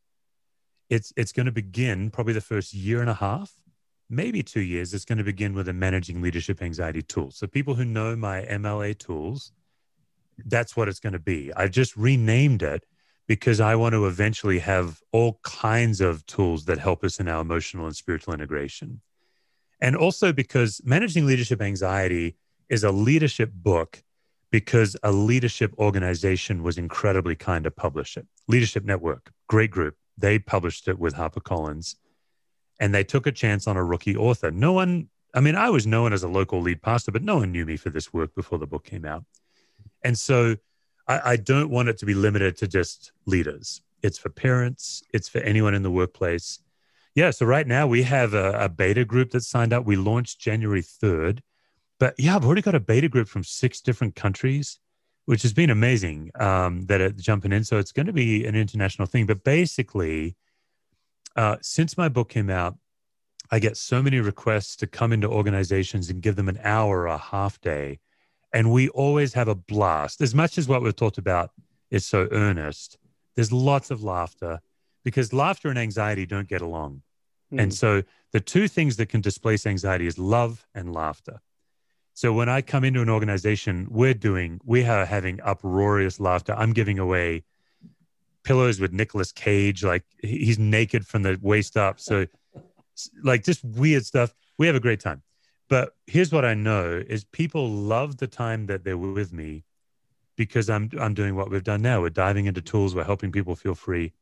it's 0.90 1.12
it's 1.16 1.32
going 1.32 1.46
to 1.46 1.52
begin 1.52 2.10
probably 2.10 2.32
the 2.32 2.40
first 2.40 2.74
year 2.74 3.00
and 3.00 3.10
a 3.10 3.14
half 3.14 3.52
maybe 4.10 4.42
two 4.42 4.60
years 4.60 4.92
it's 4.94 5.04
going 5.04 5.18
to 5.18 5.24
begin 5.24 5.54
with 5.54 5.68
a 5.68 5.72
managing 5.72 6.20
leadership 6.20 6.62
anxiety 6.62 7.02
tool. 7.02 7.30
So 7.30 7.46
people 7.46 7.74
who 7.74 7.84
know 7.84 8.16
my 8.16 8.42
mla 8.42 8.96
tools 8.98 9.52
that's 10.46 10.76
what 10.76 10.88
it's 10.88 10.98
going 10.98 11.12
to 11.12 11.20
be. 11.20 11.52
I've 11.54 11.70
just 11.70 11.96
renamed 11.96 12.62
it 12.62 12.84
because 13.26 13.60
i 13.60 13.74
want 13.74 13.94
to 13.94 14.06
eventually 14.06 14.58
have 14.58 15.00
all 15.12 15.38
kinds 15.42 16.00
of 16.00 16.26
tools 16.26 16.64
that 16.66 16.78
help 16.78 17.04
us 17.04 17.20
in 17.20 17.28
our 17.28 17.40
emotional 17.40 17.86
and 17.86 17.96
spiritual 17.96 18.34
integration. 18.34 19.00
And 19.80 19.96
also 19.96 20.32
because 20.32 20.80
managing 20.84 21.26
leadership 21.26 21.62
anxiety 21.62 22.36
is 22.68 22.84
a 22.84 22.90
leadership 22.90 23.52
book 23.52 24.02
because 24.50 24.96
a 25.02 25.12
leadership 25.12 25.74
organization 25.78 26.62
was 26.62 26.78
incredibly 26.78 27.34
kind 27.34 27.64
to 27.64 27.70
publish 27.70 28.16
it. 28.16 28.26
Leadership 28.48 28.84
network 28.84 29.30
great 29.48 29.70
group 29.70 29.96
they 30.16 30.38
published 30.38 30.88
it 30.88 30.98
with 30.98 31.14
HarperCollins 31.14 31.96
and 32.80 32.94
they 32.94 33.04
took 33.04 33.26
a 33.26 33.32
chance 33.32 33.66
on 33.66 33.76
a 33.76 33.84
rookie 33.84 34.16
author. 34.16 34.50
No 34.50 34.72
one, 34.72 35.08
I 35.34 35.40
mean, 35.40 35.56
I 35.56 35.70
was 35.70 35.86
known 35.86 36.12
as 36.12 36.22
a 36.22 36.28
local 36.28 36.60
lead 36.60 36.82
pastor, 36.82 37.12
but 37.12 37.22
no 37.22 37.36
one 37.36 37.52
knew 37.52 37.66
me 37.66 37.76
for 37.76 37.90
this 37.90 38.12
work 38.12 38.34
before 38.34 38.58
the 38.58 38.66
book 38.66 38.84
came 38.84 39.04
out. 39.04 39.24
And 40.02 40.18
so 40.18 40.56
I, 41.08 41.32
I 41.32 41.36
don't 41.36 41.70
want 41.70 41.88
it 41.88 41.98
to 41.98 42.06
be 42.06 42.14
limited 42.14 42.56
to 42.58 42.68
just 42.68 43.12
leaders. 43.26 43.82
It's 44.02 44.18
for 44.18 44.28
parents, 44.28 45.02
it's 45.12 45.28
for 45.28 45.38
anyone 45.38 45.74
in 45.74 45.82
the 45.82 45.90
workplace. 45.90 46.60
Yeah, 47.14 47.30
so 47.30 47.46
right 47.46 47.66
now 47.66 47.86
we 47.86 48.02
have 48.02 48.34
a, 48.34 48.52
a 48.64 48.68
beta 48.68 49.04
group 49.04 49.30
that 49.30 49.42
signed 49.42 49.72
up. 49.72 49.84
We 49.84 49.96
launched 49.96 50.40
January 50.40 50.82
3rd. 50.82 51.40
But 52.00 52.14
yeah, 52.18 52.34
I've 52.34 52.44
already 52.44 52.62
got 52.62 52.74
a 52.74 52.80
beta 52.80 53.08
group 53.08 53.28
from 53.28 53.44
six 53.44 53.80
different 53.80 54.16
countries 54.16 54.80
which 55.26 55.42
has 55.42 55.52
been 55.52 55.70
amazing 55.70 56.30
um, 56.38 56.82
that 56.86 57.00
it's 57.00 57.22
jumping 57.22 57.52
in. 57.52 57.64
So 57.64 57.78
it's 57.78 57.92
going 57.92 58.06
to 58.06 58.12
be 58.12 58.44
an 58.44 58.54
international 58.54 59.06
thing. 59.06 59.26
But 59.26 59.44
basically, 59.44 60.36
uh, 61.36 61.56
since 61.62 61.96
my 61.96 62.08
book 62.08 62.28
came 62.28 62.50
out, 62.50 62.76
I 63.50 63.58
get 63.58 63.76
so 63.76 64.02
many 64.02 64.20
requests 64.20 64.76
to 64.76 64.86
come 64.86 65.12
into 65.12 65.28
organizations 65.28 66.10
and 66.10 66.22
give 66.22 66.36
them 66.36 66.48
an 66.48 66.58
hour 66.62 67.00
or 67.00 67.06
a 67.06 67.18
half 67.18 67.60
day. 67.60 68.00
And 68.52 68.70
we 68.72 68.88
always 68.90 69.34
have 69.34 69.48
a 69.48 69.54
blast. 69.54 70.20
As 70.20 70.34
much 70.34 70.58
as 70.58 70.68
what 70.68 70.82
we've 70.82 70.94
talked 70.94 71.18
about 71.18 71.50
is 71.90 72.06
so 72.06 72.28
earnest, 72.30 72.98
there's 73.34 73.52
lots 73.52 73.90
of 73.90 74.02
laughter 74.02 74.60
because 75.04 75.32
laughter 75.32 75.68
and 75.68 75.78
anxiety 75.78 76.24
don't 76.26 76.48
get 76.48 76.62
along. 76.62 77.02
Mm. 77.52 77.62
And 77.62 77.74
so 77.74 78.02
the 78.32 78.40
two 78.40 78.68
things 78.68 78.96
that 78.96 79.08
can 79.08 79.20
displace 79.20 79.66
anxiety 79.66 80.06
is 80.06 80.18
love 80.18 80.66
and 80.74 80.92
laughter. 80.94 81.40
So 82.14 82.32
when 82.32 82.48
I 82.48 82.62
come 82.62 82.84
into 82.84 83.02
an 83.02 83.10
organization, 83.10 83.88
we're 83.90 84.14
doing, 84.14 84.60
we 84.64 84.84
are 84.84 85.04
having 85.04 85.40
uproarious 85.42 86.20
laughter. 86.20 86.54
I'm 86.56 86.72
giving 86.72 87.00
away 87.00 87.42
pillows 88.44 88.78
with 88.78 88.92
Nicolas 88.92 89.32
Cage, 89.32 89.82
like 89.82 90.04
he's 90.22 90.58
naked 90.58 91.06
from 91.06 91.22
the 91.22 91.38
waist 91.42 91.76
up. 91.76 91.98
So, 91.98 92.26
like, 93.24 93.42
just 93.42 93.64
weird 93.64 94.06
stuff. 94.06 94.32
We 94.58 94.68
have 94.68 94.76
a 94.76 94.80
great 94.80 95.00
time. 95.00 95.22
But 95.68 95.96
here's 96.06 96.30
what 96.30 96.44
I 96.44 96.54
know 96.54 97.02
is 97.04 97.24
people 97.24 97.68
love 97.68 98.18
the 98.18 98.28
time 98.28 98.66
that 98.66 98.84
they're 98.84 98.96
with 98.96 99.32
me 99.32 99.64
because 100.36 100.70
I'm 100.70 100.90
I'm 101.00 101.14
doing 101.14 101.34
what 101.34 101.50
we've 101.50 101.64
done 101.64 101.82
now. 101.82 102.00
We're 102.00 102.10
diving 102.10 102.46
into 102.46 102.60
tools, 102.60 102.94
we're 102.94 103.04
helping 103.04 103.32
people 103.32 103.56
feel 103.56 103.74
free. 103.74 104.12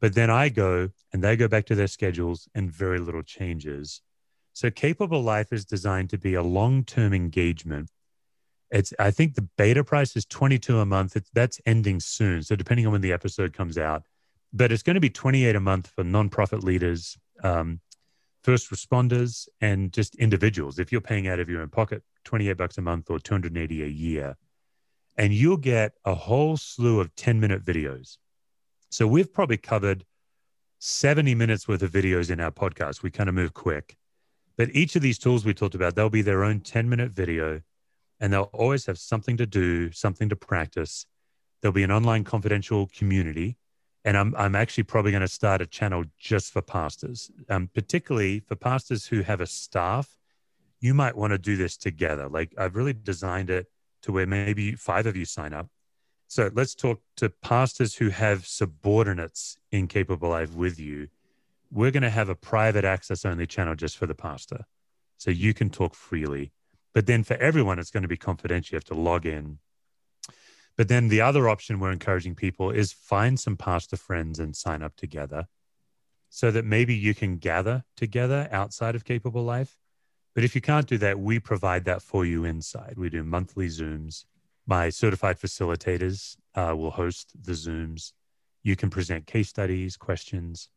But 0.00 0.14
then 0.14 0.30
I 0.30 0.48
go 0.48 0.90
and 1.12 1.24
they 1.24 1.36
go 1.36 1.48
back 1.48 1.66
to 1.66 1.74
their 1.74 1.86
schedules 1.86 2.48
and 2.54 2.70
very 2.70 2.98
little 2.98 3.22
changes. 3.22 4.02
So 4.52 4.70
capable 4.70 5.22
life 5.22 5.52
is 5.52 5.64
designed 5.64 6.10
to 6.10 6.18
be 6.18 6.34
a 6.34 6.42
long-term 6.42 7.12
engagement. 7.12 7.90
It's 8.70 8.92
I 8.98 9.10
think 9.10 9.34
the 9.34 9.48
beta 9.56 9.84
price 9.84 10.16
is 10.16 10.24
22 10.26 10.78
a 10.78 10.86
month. 10.86 11.16
It's, 11.16 11.30
that's 11.34 11.60
ending 11.66 12.00
soon. 12.00 12.42
So 12.42 12.56
depending 12.56 12.86
on 12.86 12.92
when 12.92 13.00
the 13.00 13.12
episode 13.12 13.52
comes 13.52 13.78
out, 13.78 14.04
but 14.52 14.72
it's 14.72 14.82
going 14.82 14.94
to 14.94 15.00
be 15.00 15.10
28 15.10 15.56
a 15.56 15.60
month 15.60 15.88
for 15.88 16.04
nonprofit 16.04 16.62
leaders, 16.62 17.16
um, 17.42 17.80
first 18.42 18.70
responders, 18.70 19.48
and 19.60 19.92
just 19.92 20.14
individuals. 20.16 20.78
If 20.78 20.92
you're 20.92 21.00
paying 21.00 21.28
out 21.28 21.38
of 21.38 21.48
your 21.48 21.62
own 21.62 21.68
pocket, 21.68 22.02
28 22.24 22.54
bucks 22.54 22.78
a 22.78 22.82
month 22.82 23.10
or 23.10 23.18
280 23.18 23.82
a 23.82 23.86
year, 23.86 24.36
and 25.16 25.32
you'll 25.32 25.56
get 25.56 25.92
a 26.04 26.14
whole 26.14 26.56
slew 26.56 27.00
of 27.00 27.14
10 27.14 27.40
minute 27.40 27.64
videos. 27.64 28.18
So 28.90 29.06
we've 29.06 29.32
probably 29.32 29.56
covered 29.56 30.04
70 30.80 31.34
minutes 31.34 31.68
worth 31.68 31.82
of 31.82 31.90
videos 31.90 32.30
in 32.30 32.40
our 32.40 32.50
podcast. 32.50 33.02
We 33.02 33.10
kind 33.10 33.28
of 33.28 33.34
move 33.34 33.54
quick. 33.54 33.96
But 34.56 34.74
each 34.74 34.96
of 34.96 35.02
these 35.02 35.18
tools 35.18 35.44
we 35.44 35.54
talked 35.54 35.74
about, 35.74 35.94
they'll 35.94 36.10
be 36.10 36.22
their 36.22 36.44
own 36.44 36.60
10 36.60 36.88
minute 36.88 37.10
video 37.10 37.62
and 38.20 38.32
they'll 38.32 38.50
always 38.52 38.86
have 38.86 38.98
something 38.98 39.36
to 39.36 39.46
do, 39.46 39.90
something 39.90 40.28
to 40.28 40.36
practice. 40.36 41.06
There'll 41.60 41.72
be 41.72 41.82
an 41.82 41.90
online 41.90 42.24
confidential 42.24 42.88
community. 42.96 43.56
And 44.04 44.16
I'm, 44.16 44.34
I'm 44.36 44.56
actually 44.56 44.84
probably 44.84 45.12
going 45.12 45.22
to 45.22 45.28
start 45.28 45.60
a 45.60 45.66
channel 45.66 46.04
just 46.18 46.52
for 46.52 46.60
pastors, 46.60 47.30
um, 47.48 47.70
particularly 47.72 48.40
for 48.40 48.56
pastors 48.56 49.06
who 49.06 49.22
have 49.22 49.40
a 49.40 49.46
staff. 49.46 50.18
You 50.80 50.92
might 50.92 51.16
want 51.16 51.32
to 51.32 51.38
do 51.38 51.56
this 51.56 51.76
together. 51.76 52.28
Like 52.28 52.52
I've 52.58 52.74
really 52.74 52.92
designed 52.92 53.50
it 53.50 53.66
to 54.02 54.12
where 54.12 54.26
maybe 54.26 54.72
five 54.72 55.06
of 55.06 55.16
you 55.16 55.24
sign 55.24 55.52
up. 55.52 55.68
So 56.26 56.50
let's 56.52 56.74
talk 56.74 57.00
to 57.16 57.28
pastors 57.28 57.96
who 57.96 58.08
have 58.08 58.46
subordinates 58.46 59.58
in 59.70 59.86
Capable 59.86 60.30
Life 60.30 60.54
with 60.54 60.80
you 60.80 61.08
we're 61.72 61.90
going 61.90 62.02
to 62.02 62.10
have 62.10 62.28
a 62.28 62.34
private 62.34 62.84
access 62.84 63.24
only 63.24 63.46
channel 63.46 63.74
just 63.74 63.96
for 63.96 64.06
the 64.06 64.14
pastor. 64.14 64.66
So 65.16 65.30
you 65.30 65.54
can 65.54 65.70
talk 65.70 65.94
freely. 65.94 66.52
But 66.92 67.06
then 67.06 67.24
for 67.24 67.34
everyone, 67.34 67.78
it's 67.78 67.90
going 67.90 68.02
to 68.02 68.08
be 68.08 68.18
confidential. 68.18 68.74
You 68.74 68.76
have 68.76 68.84
to 68.84 68.94
log 68.94 69.24
in. 69.24 69.58
But 70.76 70.88
then 70.88 71.08
the 71.08 71.22
other 71.22 71.48
option 71.48 71.80
we're 71.80 71.92
encouraging 71.92 72.34
people 72.34 72.70
is 72.70 72.92
find 72.92 73.40
some 73.40 73.56
pastor 73.56 73.96
friends 73.96 74.38
and 74.38 74.54
sign 74.54 74.82
up 74.82 74.96
together 74.96 75.46
so 76.28 76.50
that 76.50 76.64
maybe 76.64 76.94
you 76.94 77.14
can 77.14 77.36
gather 77.38 77.84
together 77.96 78.48
outside 78.50 78.94
of 78.94 79.04
Capable 79.04 79.42
Life. 79.42 79.78
But 80.34 80.44
if 80.44 80.54
you 80.54 80.60
can't 80.60 80.86
do 80.86 80.98
that, 80.98 81.18
we 81.18 81.38
provide 81.38 81.84
that 81.86 82.02
for 82.02 82.24
you 82.24 82.44
inside. 82.44 82.94
We 82.96 83.10
do 83.10 83.22
monthly 83.22 83.68
Zooms. 83.68 84.24
My 84.66 84.90
certified 84.90 85.38
facilitators 85.38 86.36
uh, 86.54 86.74
will 86.76 86.90
host 86.90 87.32
the 87.42 87.52
Zooms. 87.52 88.12
You 88.62 88.76
can 88.76 88.90
present 88.90 89.26
case 89.26 89.48
studies, 89.48 89.96
questions 89.96 90.68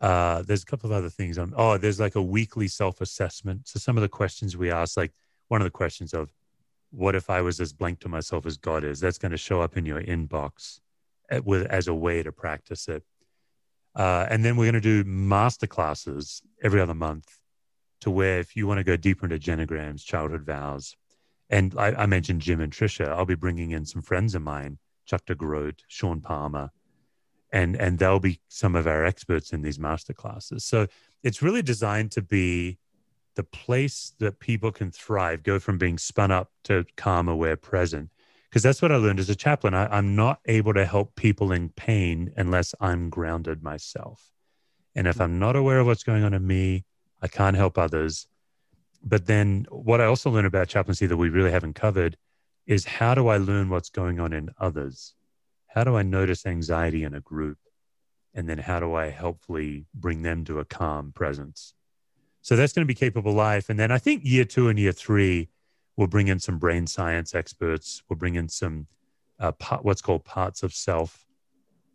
uh, 0.00 0.42
there's 0.42 0.62
a 0.62 0.66
couple 0.66 0.90
of 0.90 0.96
other 0.96 1.10
things 1.10 1.36
on. 1.36 1.52
Oh, 1.56 1.76
there's 1.76 2.00
like 2.00 2.14
a 2.14 2.22
weekly 2.22 2.68
self 2.68 3.00
assessment. 3.00 3.68
So 3.68 3.78
some 3.78 3.96
of 3.96 4.02
the 4.02 4.08
questions 4.08 4.56
we 4.56 4.70
ask, 4.70 4.96
like 4.96 5.12
one 5.48 5.60
of 5.60 5.66
the 5.66 5.70
questions 5.70 6.14
of, 6.14 6.30
"What 6.90 7.14
if 7.14 7.28
I 7.28 7.42
was 7.42 7.60
as 7.60 7.72
blank 7.72 8.00
to 8.00 8.08
myself 8.08 8.46
as 8.46 8.56
God 8.56 8.82
is?" 8.82 9.00
That's 9.00 9.18
going 9.18 9.32
to 9.32 9.38
show 9.38 9.60
up 9.60 9.76
in 9.76 9.84
your 9.84 10.00
inbox 10.02 10.80
at, 11.30 11.44
with 11.44 11.66
as 11.66 11.86
a 11.86 11.94
way 11.94 12.22
to 12.22 12.32
practice 12.32 12.88
it. 12.88 13.04
Uh, 13.94 14.26
and 14.30 14.44
then 14.44 14.56
we're 14.56 14.70
going 14.70 14.80
to 14.82 15.02
do 15.02 15.08
master 15.08 15.66
classes 15.66 16.42
every 16.62 16.80
other 16.80 16.94
month, 16.94 17.38
to 18.00 18.10
where 18.10 18.38
if 18.38 18.56
you 18.56 18.66
want 18.66 18.78
to 18.78 18.84
go 18.84 18.96
deeper 18.96 19.26
into 19.26 19.38
genograms, 19.38 20.04
childhood 20.04 20.42
vows, 20.42 20.96
and 21.50 21.74
I, 21.76 21.88
I 21.92 22.06
mentioned 22.06 22.40
Jim 22.40 22.60
and 22.60 22.72
Trisha, 22.72 23.08
I'll 23.08 23.26
be 23.26 23.34
bringing 23.34 23.72
in 23.72 23.84
some 23.84 24.00
friends 24.00 24.34
of 24.34 24.42
mine, 24.42 24.78
Chuck 25.04 25.26
DeGroat, 25.26 25.80
Sean 25.88 26.20
Palmer 26.20 26.70
and 27.52 27.76
and 27.76 27.98
they'll 27.98 28.20
be 28.20 28.40
some 28.48 28.76
of 28.76 28.86
our 28.86 29.04
experts 29.04 29.52
in 29.52 29.62
these 29.62 29.78
master 29.78 30.12
classes. 30.12 30.64
So 30.64 30.86
it's 31.22 31.42
really 31.42 31.62
designed 31.62 32.12
to 32.12 32.22
be 32.22 32.78
the 33.36 33.42
place 33.44 34.12
that 34.18 34.40
people 34.40 34.72
can 34.72 34.90
thrive 34.90 35.42
go 35.42 35.58
from 35.58 35.78
being 35.78 35.98
spun 35.98 36.30
up 36.30 36.50
to 36.64 36.84
calm 36.96 37.28
aware 37.28 37.56
present. 37.56 38.10
Because 38.48 38.62
that's 38.62 38.82
what 38.82 38.92
i 38.92 38.96
learned 38.96 39.20
as 39.20 39.30
a 39.30 39.36
chaplain. 39.36 39.74
I, 39.74 39.86
i'm 39.96 40.16
not 40.16 40.40
able 40.46 40.74
to 40.74 40.84
help 40.84 41.14
people 41.14 41.52
in 41.52 41.70
pain 41.70 42.32
unless 42.36 42.74
i'm 42.80 43.10
grounded 43.10 43.62
myself. 43.62 44.30
And 44.94 45.06
if 45.06 45.20
i'm 45.20 45.38
not 45.38 45.56
aware 45.56 45.80
of 45.80 45.86
what's 45.86 46.04
going 46.04 46.24
on 46.24 46.34
in 46.34 46.46
me 46.46 46.84
i 47.22 47.28
can't 47.28 47.56
help 47.56 47.78
others. 47.78 48.26
But 49.02 49.26
then 49.26 49.66
what 49.70 50.00
i 50.00 50.04
also 50.04 50.30
learned 50.30 50.46
about 50.46 50.68
chaplaincy 50.68 51.06
that 51.06 51.16
we 51.16 51.28
really 51.28 51.52
haven't 51.52 51.74
covered 51.74 52.16
is 52.66 52.84
how 52.84 53.14
do 53.14 53.28
i 53.28 53.36
learn 53.36 53.68
what's 53.70 53.90
going 53.90 54.20
on 54.20 54.32
in 54.32 54.50
others 54.58 55.14
how 55.72 55.84
do 55.84 55.96
I 55.96 56.02
notice 56.02 56.46
anxiety 56.46 57.04
in 57.04 57.14
a 57.14 57.20
group? 57.20 57.58
And 58.34 58.48
then 58.48 58.58
how 58.58 58.80
do 58.80 58.94
I 58.94 59.10
helpfully 59.10 59.86
bring 59.94 60.22
them 60.22 60.44
to 60.44 60.58
a 60.58 60.64
calm 60.64 61.12
presence? 61.12 61.74
So 62.42 62.56
that's 62.56 62.72
going 62.72 62.84
to 62.84 62.92
be 62.92 62.94
capable 62.94 63.32
life. 63.32 63.68
And 63.68 63.78
then 63.78 63.90
I 63.90 63.98
think 63.98 64.22
year 64.24 64.44
two 64.44 64.68
and 64.68 64.78
year 64.78 64.92
three, 64.92 65.48
we'll 65.96 66.06
bring 66.06 66.28
in 66.28 66.38
some 66.38 66.58
brain 66.58 66.86
science 66.86 67.34
experts. 67.34 68.02
We'll 68.08 68.18
bring 68.18 68.34
in 68.34 68.48
some 68.48 68.86
uh, 69.38 69.52
part, 69.52 69.84
what's 69.84 70.02
called 70.02 70.24
parts 70.24 70.62
of 70.62 70.72
self. 70.72 71.24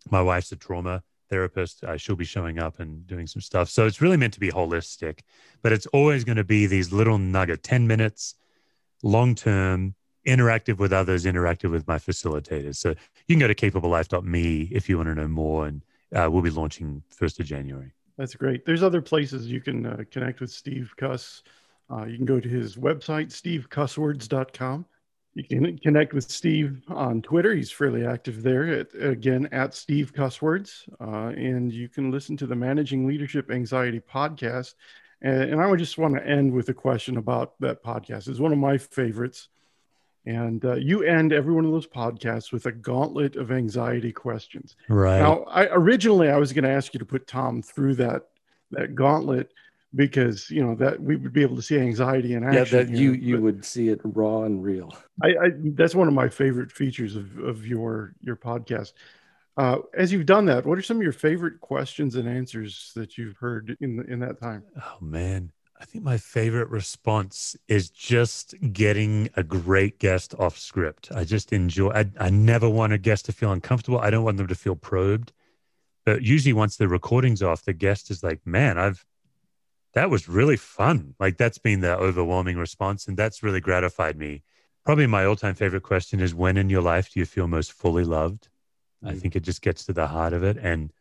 My 0.09 0.21
wife's 0.21 0.51
a 0.51 0.55
trauma 0.55 1.03
therapist. 1.30 1.84
Uh, 1.84 1.97
she'll 1.97 2.15
be 2.15 2.26
showing 2.26 2.59
up 2.59 2.80
and 2.80 3.05
doing 3.07 3.28
some 3.28 3.41
stuff. 3.41 3.69
So 3.69 3.86
it's 3.86 4.01
really 4.01 4.17
meant 4.17 4.34
to 4.34 4.39
be 4.39 4.51
holistic, 4.51 5.19
but 5.61 5.71
it's 5.71 5.88
always 5.88 6.23
going 6.23 6.38
to 6.38 6.43
be 6.43 6.65
these 6.65 6.93
little 6.93 7.17
nugget, 7.17 7.63
10 7.63 7.88
minutes, 7.88 8.36
long 9.03 9.36
term, 9.36 9.95
interactive 10.26 10.78
with 10.78 10.93
others, 10.93 11.26
interactive 11.26 11.71
with 11.71 11.88
my 11.88 11.97
facilitators. 11.97 12.78
So 12.78 12.89
you 13.28 13.36
can 13.36 13.39
go 13.39 13.47
to 13.47 13.55
capablelife.me 13.55 14.69
if 14.71 14.89
you 14.89 14.97
want 14.97 15.09
to 15.09 15.15
know 15.15 15.28
more, 15.28 15.67
and 15.67 15.84
uh, 16.13 16.30
we'll 16.32 16.41
be 16.41 16.49
launching 16.49 17.03
first 17.09 17.39
of 17.39 17.45
January. 17.45 17.91
That's 18.17 18.36
great. 18.36 18.65
There's 18.65 18.84
other 18.84 19.01
places 19.01 19.47
you 19.47 19.61
can 19.61 19.86
uh, 19.86 20.03
connect 20.09 20.39
with 20.39 20.51
Steve 20.51 20.93
Cuss. 20.97 21.43
Uh, 21.91 22.05
you 22.05 22.17
can 22.17 22.26
go 22.26 22.39
to 22.39 22.49
his 22.49 22.76
website, 22.76 23.28
stevecusswords.com. 23.28 24.86
You 25.34 25.43
can 25.43 25.78
connect 25.80 26.13
with 26.13 26.32
Steve 26.32 26.82
on 26.88 27.21
Twitter. 27.21 27.53
He's 27.53 27.69
fairly 27.69 28.05
active 28.05 28.41
there. 28.41 28.80
At, 28.80 28.88
again, 28.97 29.49
at 29.51 29.76
Steve 29.76 30.13
Cusswords. 30.13 30.88
Uh, 31.01 31.34
and 31.36 31.73
you 31.73 31.89
can 31.89 32.09
listen 32.09 32.38
to 32.38 32.47
the 32.47 32.55
Managing 32.55 33.05
Leadership 33.05 33.51
Anxiety 33.51 33.99
podcast. 33.99 34.76
And, 35.21 35.51
and 35.51 35.61
I 35.61 35.67
would 35.67 35.80
just 35.80 35.97
want 35.97 36.15
to 36.15 36.26
end 36.26 36.53
with 36.53 36.69
a 36.69 36.73
question 36.73 37.17
about 37.17 37.59
that 37.59 37.84
podcast. 37.84 38.30
It's 38.30 38.39
one 38.39 38.53
of 38.53 38.57
my 38.57 38.78
favorites. 38.78 39.49
And 40.26 40.65
uh, 40.65 40.76
you 40.76 41.03
end 41.03 41.34
every 41.34 41.53
one 41.53 41.65
of 41.65 41.71
those 41.71 41.86
podcasts 41.86 42.51
with 42.51 42.65
a 42.65 42.71
gauntlet 42.71 43.36
of 43.36 43.51
anxiety 43.51 44.11
questions. 44.11 44.76
Right. 44.89 45.19
Now, 45.19 45.43
I 45.43 45.67
originally 45.67 46.30
I 46.30 46.38
was 46.38 46.51
going 46.51 46.63
to 46.63 46.69
ask 46.69 46.93
you 46.93 46.99
to 46.99 47.05
put 47.05 47.28
Tom 47.28 47.61
through 47.61 47.95
that 47.95 48.30
that 48.71 48.95
gauntlet 48.95 49.51
because 49.95 50.49
you 50.49 50.63
know 50.63 50.76
that 50.76 50.99
we 51.01 51.15
would 51.15 51.34
be 51.34 51.41
able 51.41 51.55
to 51.55 51.61
see 51.61 51.78
anxiety 51.78 52.34
in 52.34 52.43
action. 52.43 52.78
Yeah, 52.78 52.84
that 52.84 52.89
you 52.89 53.13
you 53.13 53.41
would 53.41 53.63
see 53.63 53.89
it 53.89 54.01
raw 54.03 54.43
and 54.43 54.63
real. 54.63 54.95
I, 55.23 55.28
I, 55.28 55.49
that's 55.55 55.95
one 55.95 56.07
of 56.07 56.13
my 56.13 56.28
favorite 56.28 56.71
features 56.71 57.15
of 57.15 57.38
of 57.39 57.65
your 57.65 58.13
your 58.21 58.36
podcast. 58.36 58.93
Uh, 59.57 59.78
as 59.93 60.11
you've 60.11 60.26
done 60.26 60.45
that, 60.45 60.65
what 60.65 60.78
are 60.78 60.82
some 60.82 60.97
of 60.97 61.03
your 61.03 61.13
favorite 61.13 61.61
questions 61.61 62.15
and 62.15 62.28
answers 62.28 62.91
that 62.95 63.17
you've 63.17 63.38
heard 63.38 63.78
in 63.80 64.03
in 64.09 64.19
that 64.19 64.39
time? 64.39 64.63
Oh 64.78 64.97
man, 64.99 65.51
I 65.86 65.88
think 65.88 66.03
my 66.03 66.17
favorite 66.17 66.69
response 66.69 67.55
is 67.67 67.91
just 67.91 68.55
getting 68.73 69.29
a 69.36 69.43
great 69.43 69.99
guest 69.99 70.33
off 70.39 70.57
script. 70.57 71.11
I 71.13 71.25
just 71.25 71.53
enjoy. 71.53 71.91
I, 71.91 72.05
I 72.19 72.31
never 72.31 72.67
want 72.67 72.93
a 72.93 72.97
guest 72.97 73.25
to 73.25 73.31
feel 73.31 73.51
uncomfortable. 73.51 73.99
I 73.99 74.09
don't 74.09 74.23
want 74.23 74.38
them 74.38 74.47
to 74.47 74.55
feel 74.55 74.75
probed. 74.75 75.31
But 76.03 76.23
usually, 76.23 76.53
once 76.53 76.77
the 76.77 76.88
recording's 76.88 77.43
off, 77.43 77.65
the 77.65 77.73
guest 77.73 78.09
is 78.09 78.23
like, 78.23 78.39
"Man, 78.47 78.79
I've 78.79 79.05
that 79.93 80.09
was 80.09 80.27
really 80.27 80.57
fun." 80.57 81.13
Like 81.19 81.38
that's 81.38 81.59
been 81.59 81.81
the 81.81 81.95
overwhelming 81.95 82.57
response, 82.57 83.07
and 83.07 83.15
that's 83.15 83.43
really 83.43 83.61
gratified 83.61 84.17
me. 84.17 84.41
Probably 84.86 85.05
my 85.05 85.23
all-time 85.23 85.53
favorite 85.53 85.83
question 85.83 86.19
is, 86.19 86.33
"When 86.33 86.57
in 86.57 86.71
your 86.71 86.81
life 86.81 87.11
do 87.11 87.19
you 87.19 87.27
feel 87.27 87.47
most 87.47 87.73
fully 87.73 88.03
loved?" 88.03 88.49
Mm-hmm. 89.03 89.09
I 89.09 89.13
mm. 89.13 89.21
think 89.21 89.36
it 89.36 89.43
just 89.43 89.61
gets 89.61 89.86
to 89.86 89.93
the 89.93 90.07
heart 90.07 90.33
of 90.33 90.43
it. 90.43 90.57
And 90.57 90.91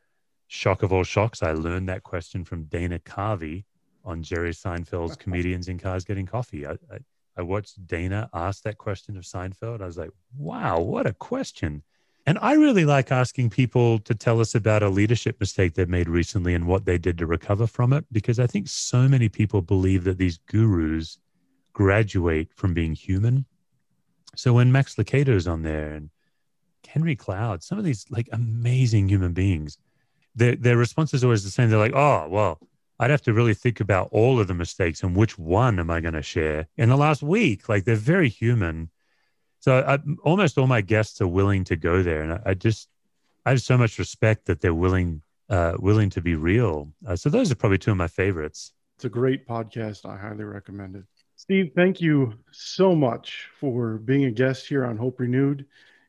shock 0.46 0.82
of 0.82 0.92
all 0.92 1.04
shocks, 1.04 1.42
I 1.42 1.52
learned 1.52 1.88
that 1.88 2.02
question 2.02 2.44
from 2.44 2.64
Dana 2.64 2.98
Carvey 2.98 3.64
on 4.04 4.22
Jerry 4.22 4.50
Seinfeld's 4.50 5.16
Comedians 5.16 5.68
in 5.68 5.78
Cars 5.78 6.04
Getting 6.04 6.26
Coffee. 6.26 6.66
I, 6.66 6.72
I, 6.72 6.98
I 7.36 7.42
watched 7.42 7.86
Dana 7.86 8.28
ask 8.32 8.62
that 8.62 8.78
question 8.78 9.16
of 9.16 9.24
Seinfeld. 9.24 9.80
I 9.80 9.86
was 9.86 9.96
like, 9.96 10.10
wow, 10.36 10.80
what 10.80 11.06
a 11.06 11.12
question. 11.12 11.82
And 12.26 12.38
I 12.40 12.54
really 12.54 12.84
like 12.84 13.12
asking 13.12 13.50
people 13.50 13.98
to 14.00 14.14
tell 14.14 14.40
us 14.40 14.54
about 14.54 14.82
a 14.82 14.88
leadership 14.88 15.38
mistake 15.40 15.74
they've 15.74 15.88
made 15.88 16.08
recently 16.08 16.54
and 16.54 16.66
what 16.66 16.86
they 16.86 16.96
did 16.96 17.18
to 17.18 17.26
recover 17.26 17.66
from 17.66 17.92
it, 17.92 18.06
because 18.10 18.38
I 18.38 18.46
think 18.46 18.68
so 18.68 19.08
many 19.08 19.28
people 19.28 19.60
believe 19.60 20.04
that 20.04 20.16
these 20.16 20.38
gurus 20.38 21.18
graduate 21.74 22.48
from 22.54 22.72
being 22.72 22.94
human. 22.94 23.44
So 24.36 24.54
when 24.54 24.72
Max 24.72 24.96
Lucado's 24.96 25.46
on 25.46 25.62
there 25.62 25.92
and 25.92 26.10
Henry 26.86 27.16
Cloud, 27.16 27.62
some 27.62 27.78
of 27.78 27.84
these 27.84 28.06
like 28.08 28.28
amazing 28.32 29.08
human 29.08 29.32
beings, 29.32 29.76
their 30.34 30.56
their 30.56 30.76
response 30.76 31.12
is 31.14 31.24
always 31.24 31.44
the 31.44 31.50
same. 31.50 31.68
They're 31.68 31.78
like, 31.78 31.94
"Oh, 31.94 32.26
well, 32.28 32.58
I'd 32.98 33.10
have 33.10 33.22
to 33.22 33.32
really 33.32 33.54
think 33.54 33.80
about 33.80 34.08
all 34.12 34.40
of 34.40 34.46
the 34.46 34.54
mistakes 34.54 35.02
and 35.02 35.16
which 35.16 35.38
one 35.38 35.78
am 35.78 35.90
I 35.90 36.00
going 36.00 36.14
to 36.14 36.22
share 36.22 36.68
in 36.76 36.88
the 36.88 36.96
last 36.96 37.22
week." 37.22 37.68
Like 37.68 37.84
they're 37.84 37.96
very 37.96 38.28
human. 38.28 38.90
So 39.60 39.80
I, 39.86 39.98
almost 40.22 40.58
all 40.58 40.66
my 40.66 40.82
guests 40.82 41.20
are 41.20 41.28
willing 41.28 41.64
to 41.64 41.76
go 41.76 42.02
there, 42.02 42.22
and 42.22 42.32
I, 42.34 42.40
I 42.46 42.54
just 42.54 42.88
I 43.46 43.50
have 43.50 43.62
so 43.62 43.76
much 43.76 43.98
respect 43.98 44.46
that 44.46 44.60
they're 44.60 44.74
willing 44.74 45.22
uh, 45.48 45.74
willing 45.78 46.10
to 46.10 46.20
be 46.20 46.34
real. 46.34 46.92
Uh, 47.06 47.16
so 47.16 47.28
those 47.28 47.50
are 47.50 47.54
probably 47.54 47.78
two 47.78 47.90
of 47.90 47.96
my 47.96 48.08
favorites. 48.08 48.72
It's 48.96 49.04
a 49.04 49.08
great 49.08 49.46
podcast. 49.46 50.08
I 50.08 50.16
highly 50.16 50.44
recommend 50.44 50.96
it. 50.96 51.04
Steve, 51.36 51.72
thank 51.74 52.00
you 52.00 52.34
so 52.52 52.94
much 52.94 53.48
for 53.58 53.98
being 53.98 54.24
a 54.24 54.30
guest 54.30 54.66
here 54.66 54.86
on 54.86 54.96
Hope 54.96 55.20
Renewed. 55.20 55.66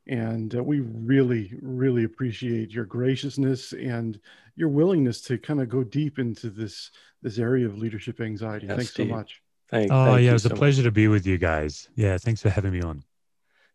And 0.07 0.55
uh, 0.55 0.63
we 0.63 0.81
really, 0.81 1.51
really 1.61 2.03
appreciate 2.03 2.69
your 2.71 2.86
graciousness 2.86 3.73
and 3.73 4.19
your 4.56 4.70
willingness 4.70 5.22
to 5.22 5.38
kind 5.38 5.62
of 5.62 5.70
go 5.70 5.84
deep 5.84 6.20
into 6.20 6.49
this 6.49 6.91
this 7.22 7.38
area 7.39 7.66
of 7.66 7.78
leadership 7.78 8.22
anxiety. 8.22 8.68
Yes, 8.68 8.76
thanks 8.76 8.91
Steve. 8.91 9.10
so 9.10 9.16
much. 9.16 9.41
Thank, 9.70 9.91
oh, 9.91 10.06
thank 10.06 10.24
yeah, 10.24 10.30
it 10.30 10.34
was 10.34 10.43
so 10.43 10.53
a 10.53 10.56
pleasure 10.56 10.82
much. 10.82 10.86
to 10.88 10.91
be 10.91 11.08
with 11.08 11.26
you 11.26 11.38
guys. 11.38 11.89
Yeah, 11.95 12.18
thanks 12.18 12.41
for 12.41 12.49
having 12.49 12.72
me 12.72 12.82
on. 12.82 13.03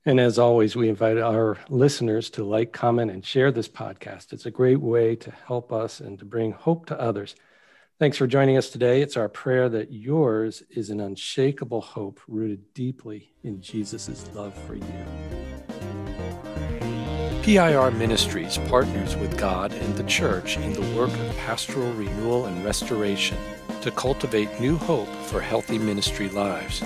And 0.07 0.18
as 0.18 0.39
always, 0.39 0.76
we 0.76 0.89
invite 0.89 1.18
our 1.18 1.59
listeners 1.68 2.31
to 2.31 2.45
like, 2.45 2.72
comment, 2.72 3.11
and 3.11 3.24
share 3.24 3.53
this 3.53 3.68
podcast. 3.68 4.33
It's 4.33 4.47
a 4.47 4.51
great 4.51 4.81
way 4.81 5.16
to 5.16 5.31
help 5.47 5.72
us 5.72 6.01
and 6.01 6.18
to 6.20 6.24
bring 6.24 6.53
hope 6.53 6.87
to 6.87 6.99
others. 6.99 7.35
Thanks 7.99 8.16
for 8.16 8.26
joining 8.26 8.57
us 8.57 8.70
today. 8.70 9.03
It's 9.03 9.18
our 9.18 9.28
prayer 9.28 9.68
that 9.68 9.93
yours 9.93 10.62
is 10.70 10.89
an 10.89 11.01
unshakable 11.01 11.83
hope 11.83 12.18
rooted 12.28 12.72
deeply 12.72 13.33
in 13.43 13.61
Jesus' 13.61 14.26
love 14.35 14.55
for 14.66 14.74
you. 14.74 15.69
PIR 17.43 17.91
Ministries 17.93 18.59
partners 18.68 19.16
with 19.16 19.38
God 19.38 19.72
and 19.72 19.97
the 19.97 20.05
church 20.05 20.59
in 20.59 20.74
the 20.74 20.95
work 20.95 21.11
of 21.11 21.36
pastoral 21.38 21.91
renewal 21.95 22.45
and 22.45 22.62
restoration 22.62 23.38
to 23.80 23.91
cultivate 23.91 24.61
new 24.61 24.76
hope 24.76 25.09
for 25.24 25.41
healthy 25.41 25.78
ministry 25.78 26.28
lives. 26.28 26.84